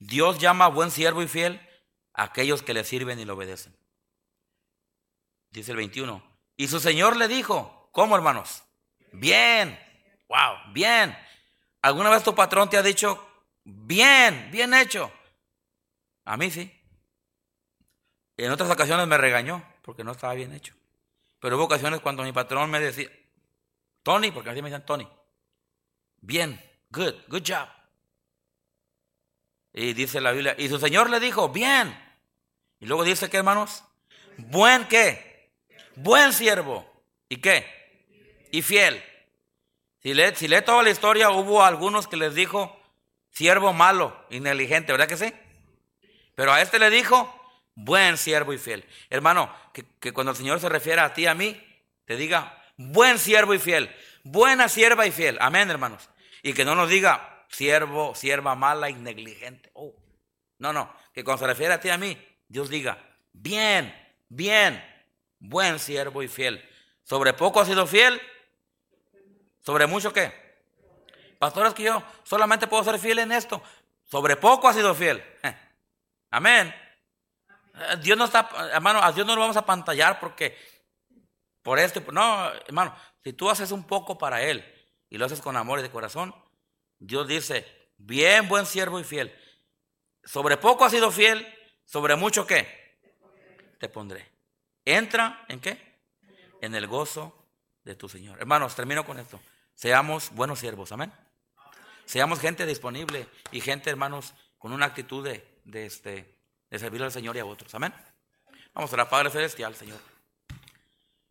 Dios 0.00 0.38
llama 0.38 0.66
a 0.66 0.68
buen 0.68 0.90
siervo 0.90 1.22
y 1.22 1.28
fiel 1.28 1.66
a 2.12 2.24
aquellos 2.24 2.60
que 2.60 2.74
le 2.74 2.84
sirven 2.84 3.18
y 3.18 3.24
le 3.24 3.32
obedecen. 3.32 3.74
Dice 5.48 5.70
el 5.70 5.78
21. 5.78 6.22
Y 6.58 6.68
su 6.68 6.78
Señor 6.78 7.16
le 7.16 7.26
dijo, 7.26 7.88
¿cómo 7.92 8.16
hermanos? 8.16 8.64
Bien, 9.12 9.80
wow, 10.28 10.74
bien. 10.74 11.16
¿Alguna 11.80 12.10
vez 12.10 12.22
tu 12.22 12.34
patrón 12.34 12.68
te 12.68 12.76
ha 12.76 12.82
dicho, 12.82 13.26
bien, 13.64 14.50
bien 14.52 14.74
hecho? 14.74 15.10
A 16.26 16.36
mí 16.36 16.50
sí. 16.50 16.70
En 18.36 18.52
otras 18.52 18.70
ocasiones 18.70 19.06
me 19.06 19.16
regañó 19.16 19.64
porque 19.80 20.04
no 20.04 20.12
estaba 20.12 20.34
bien 20.34 20.52
hecho. 20.52 20.74
Pero 21.40 21.56
hubo 21.56 21.64
ocasiones 21.64 22.00
cuando 22.00 22.24
mi 22.24 22.32
patrón 22.32 22.70
me 22.70 22.78
decía, 22.78 23.08
Tony, 24.02 24.30
porque 24.30 24.50
así 24.50 24.60
me 24.60 24.68
decían 24.68 24.84
Tony, 24.84 25.08
bien, 26.20 26.60
good, 26.90 27.14
good 27.28 27.42
job. 27.46 27.68
Y 29.72 29.92
dice 29.92 30.20
la 30.20 30.32
Biblia, 30.32 30.54
y 30.58 30.68
su 30.68 30.78
Señor 30.78 31.10
le 31.10 31.20
dijo, 31.20 31.50
bien. 31.50 31.96
Y 32.80 32.86
luego 32.86 33.04
dice 33.04 33.30
que 33.30 33.36
hermanos, 33.36 33.84
buen 34.36 34.86
qué, 34.88 35.52
buen 35.96 36.32
siervo. 36.32 36.86
¿Y 37.28 37.36
qué? 37.36 37.66
Y 38.50 38.62
fiel. 38.62 39.02
Si 40.02 40.14
lee, 40.14 40.34
si 40.34 40.48
toda 40.62 40.82
la 40.82 40.90
historia, 40.90 41.30
hubo 41.30 41.62
algunos 41.62 42.06
que 42.08 42.16
les 42.16 42.34
dijo, 42.34 42.80
siervo 43.30 43.72
malo, 43.72 44.24
inteligente, 44.30 44.92
¿verdad 44.92 45.08
que 45.08 45.16
sí? 45.16 45.32
Pero 46.34 46.52
a 46.52 46.62
este 46.62 46.78
le 46.78 46.88
dijo, 46.88 47.34
buen 47.74 48.16
siervo 48.16 48.52
y 48.52 48.58
fiel. 48.58 48.84
Hermano, 49.10 49.52
que, 49.72 50.12
cuando 50.12 50.32
el 50.32 50.36
Señor 50.36 50.60
se 50.60 50.68
refiere 50.68 51.00
a 51.00 51.12
ti, 51.12 51.26
a 51.26 51.34
mí, 51.34 51.60
te 52.04 52.16
diga, 52.16 52.62
buen 52.76 53.18
siervo 53.18 53.54
y 53.54 53.58
fiel, 53.58 53.94
buena 54.30 54.68
sierva 54.68 55.06
y 55.06 55.12
fiel. 55.12 55.38
Amén, 55.40 55.70
hermanos. 55.70 56.08
Y 56.42 56.52
que 56.52 56.64
no 56.64 56.74
nos 56.74 56.88
diga, 56.88 57.44
siervo, 57.48 58.14
sierva 58.14 58.54
mala 58.54 58.90
y 58.90 58.94
negligente. 58.94 59.70
Oh. 59.74 59.94
No, 60.58 60.72
no, 60.72 60.92
que 61.12 61.24
cuando 61.24 61.40
se 61.40 61.46
refiere 61.46 61.74
a 61.74 61.80
ti 61.80 61.88
y 61.88 61.92
a 61.92 61.98
mí, 61.98 62.18
Dios 62.48 62.68
diga, 62.68 62.98
bien, 63.32 63.94
bien, 64.28 64.82
buen 65.38 65.78
siervo 65.78 66.22
y 66.22 66.28
fiel. 66.28 66.64
Sobre 67.04 67.32
poco 67.32 67.60
ha 67.60 67.64
sido 67.64 67.86
fiel, 67.86 68.20
sobre 69.60 69.86
mucho 69.86 70.12
qué. 70.12 70.48
Pastores 71.38 71.74
que 71.74 71.84
yo 71.84 72.02
solamente 72.24 72.66
puedo 72.66 72.82
ser 72.82 72.98
fiel 72.98 73.20
en 73.20 73.32
esto. 73.32 73.62
Sobre 74.04 74.36
poco 74.36 74.68
ha 74.68 74.74
sido 74.74 74.94
fiel. 74.94 75.22
Amén. 76.30 76.74
Eh, 77.74 77.96
Dios 78.02 78.18
no 78.18 78.24
está, 78.24 78.50
hermano, 78.72 79.00
a 79.02 79.12
Dios 79.12 79.26
no 79.26 79.34
lo 79.34 79.42
vamos 79.42 79.56
a 79.56 79.64
pantallar 79.64 80.18
porque 80.18 80.56
por 81.62 81.78
esto, 81.78 82.02
no, 82.12 82.50
hermano, 82.66 82.94
si 83.28 83.34
tú 83.34 83.50
haces 83.50 83.72
un 83.72 83.84
poco 83.84 84.16
para 84.16 84.42
Él 84.42 84.64
y 85.10 85.18
lo 85.18 85.26
haces 85.26 85.42
con 85.42 85.54
amor 85.54 85.80
y 85.80 85.82
de 85.82 85.90
corazón, 85.90 86.34
Dios 86.98 87.28
dice, 87.28 87.66
bien, 87.98 88.48
buen 88.48 88.64
siervo 88.64 88.98
y 88.98 89.04
fiel. 89.04 89.38
Sobre 90.24 90.56
poco 90.56 90.86
has 90.86 90.92
sido 90.92 91.10
fiel, 91.10 91.46
sobre 91.84 92.16
mucho 92.16 92.46
qué? 92.46 92.98
Te 93.78 93.90
pondré. 93.90 94.32
Entra 94.82 95.44
en 95.48 95.60
qué? 95.60 96.00
En 96.62 96.74
el 96.74 96.86
gozo 96.86 97.50
de 97.84 97.94
tu 97.96 98.08
Señor. 98.08 98.38
Hermanos, 98.38 98.74
termino 98.74 99.04
con 99.04 99.18
esto. 99.18 99.38
Seamos 99.74 100.30
buenos 100.30 100.60
siervos, 100.60 100.90
amén. 100.92 101.12
Seamos 102.06 102.40
gente 102.40 102.64
disponible 102.64 103.28
y 103.52 103.60
gente, 103.60 103.90
hermanos, 103.90 104.32
con 104.56 104.72
una 104.72 104.86
actitud 104.86 105.22
de, 105.22 105.44
este, 105.84 106.34
de 106.70 106.78
servir 106.78 107.02
al 107.02 107.12
Señor 107.12 107.36
y 107.36 107.40
a 107.40 107.44
otros. 107.44 107.74
Amén. 107.74 107.92
Vamos 108.72 108.90
a 108.94 108.96
la 108.96 109.10
Padre 109.10 109.28
Celestial, 109.28 109.74
Señor. 109.74 110.00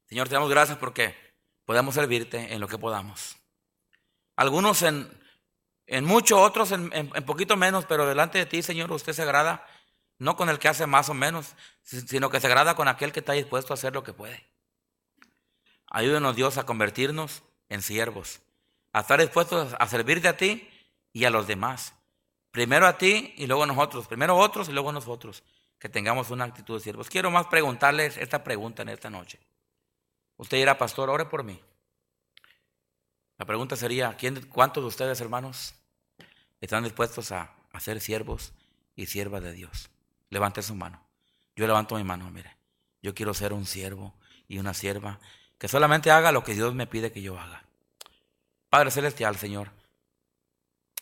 Señor, 0.05 0.27
te 0.29 0.35
damos 0.35 0.51
gracias 0.51 0.77
porque 0.77 1.26
podemos 1.67 1.95
servirte 1.95 2.53
en 2.53 2.61
lo 2.61 2.67
que 2.69 2.77
podamos. 2.77 3.35
Algunos 4.37 4.83
en, 4.83 5.11
en 5.85 6.05
mucho, 6.05 6.41
otros 6.41 6.71
en, 6.71 6.89
en, 6.93 7.09
poquito 7.25 7.57
menos, 7.57 7.85
pero 7.85 8.07
delante 8.07 8.37
de 8.37 8.45
ti, 8.45 8.63
Señor, 8.63 8.89
usted 8.93 9.11
se 9.11 9.23
agrada 9.23 9.67
no 10.17 10.37
con 10.37 10.47
el 10.47 10.59
que 10.59 10.69
hace 10.69 10.87
más 10.87 11.09
o 11.09 11.13
menos, 11.13 11.55
sino 11.83 12.29
que 12.29 12.39
se 12.39 12.47
agrada 12.47 12.75
con 12.75 12.87
aquel 12.87 13.11
que 13.11 13.19
está 13.19 13.33
dispuesto 13.33 13.73
a 13.73 13.75
hacer 13.75 13.93
lo 13.93 14.05
que 14.05 14.13
puede. 14.13 14.47
Ayúdenos, 15.87 16.37
Dios, 16.37 16.57
a 16.57 16.65
convertirnos 16.65 17.43
en 17.67 17.81
siervos, 17.81 18.39
a 18.93 19.01
estar 19.01 19.19
dispuestos 19.19 19.75
a 19.77 19.87
servirte 19.87 20.29
a 20.29 20.37
ti 20.37 20.69
y 21.11 21.25
a 21.25 21.29
los 21.29 21.47
demás. 21.47 21.93
Primero 22.51 22.87
a 22.87 22.97
ti 22.97 23.33
y 23.35 23.45
luego 23.45 23.63
a 23.63 23.67
nosotros. 23.67 24.07
Primero 24.07 24.37
otros 24.37 24.69
y 24.69 24.71
luego 24.71 24.91
a 24.91 24.93
nosotros. 24.93 25.43
Que 25.79 25.89
tengamos 25.89 26.31
una 26.31 26.45
actitud 26.45 26.75
de 26.77 26.79
siervos. 26.79 27.09
Quiero 27.09 27.29
más 27.29 27.47
preguntarles 27.47 28.15
esta 28.15 28.43
pregunta 28.43 28.83
en 28.83 28.89
esta 28.89 29.09
noche. 29.09 29.37
Usted 30.37 30.57
dirá, 30.57 30.77
pastor, 30.77 31.09
ore 31.09 31.25
por 31.25 31.43
mí. 31.43 31.59
La 33.37 33.45
pregunta 33.45 33.75
sería, 33.75 34.15
¿quién, 34.17 34.47
¿cuántos 34.47 34.83
de 34.83 34.87
ustedes, 34.87 35.21
hermanos, 35.21 35.75
están 36.61 36.83
dispuestos 36.83 37.31
a, 37.31 37.53
a 37.71 37.79
ser 37.79 37.99
siervos 37.99 38.53
y 38.95 39.07
siervas 39.07 39.43
de 39.43 39.53
Dios? 39.53 39.89
Levante 40.29 40.61
su 40.61 40.75
mano. 40.75 41.01
Yo 41.55 41.67
levanto 41.67 41.95
mi 41.95 42.03
mano, 42.03 42.29
mire. 42.29 42.55
Yo 43.01 43.13
quiero 43.13 43.33
ser 43.33 43.53
un 43.53 43.65
siervo 43.65 44.13
y 44.47 44.57
una 44.59 44.73
sierva 44.73 45.19
que 45.57 45.67
solamente 45.67 46.11
haga 46.11 46.31
lo 46.31 46.43
que 46.43 46.53
Dios 46.53 46.73
me 46.73 46.87
pide 46.87 47.11
que 47.11 47.21
yo 47.21 47.39
haga. 47.39 47.63
Padre 48.69 48.91
Celestial, 48.91 49.37
Señor, 49.37 49.71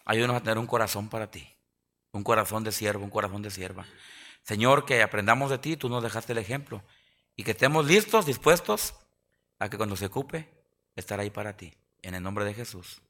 ayúdanos 0.06 0.38
a 0.38 0.42
tener 0.42 0.58
un 0.58 0.68
corazón 0.68 1.10
para 1.10 1.32
ti, 1.32 1.48
un 2.12 2.24
corazón 2.24 2.64
de 2.64 2.72
siervo, 2.72 3.04
un 3.04 3.10
corazón 3.10 3.42
de 3.42 3.52
sierva. 3.52 3.86
Señor, 4.44 4.86
que 4.86 5.02
aprendamos 5.02 5.50
de 5.50 5.58
ti, 5.58 5.76
tú 5.76 5.90
nos 5.90 6.04
dejaste 6.04 6.34
el 6.34 6.38
ejemplo, 6.38 6.84
y 7.36 7.44
que 7.44 7.52
estemos 7.52 7.86
listos, 7.86 8.26
dispuestos 8.26 8.94
a 9.60 9.70
que 9.70 9.78
cuando 9.78 9.96
se 9.96 10.08
ocupe, 10.08 10.50
estar 10.96 11.20
ahí 11.20 11.30
para 11.30 11.58
ti. 11.58 11.74
En 12.02 12.16
el 12.16 12.24
nombre 12.24 12.46
de 12.46 12.54
Jesús. 12.54 13.02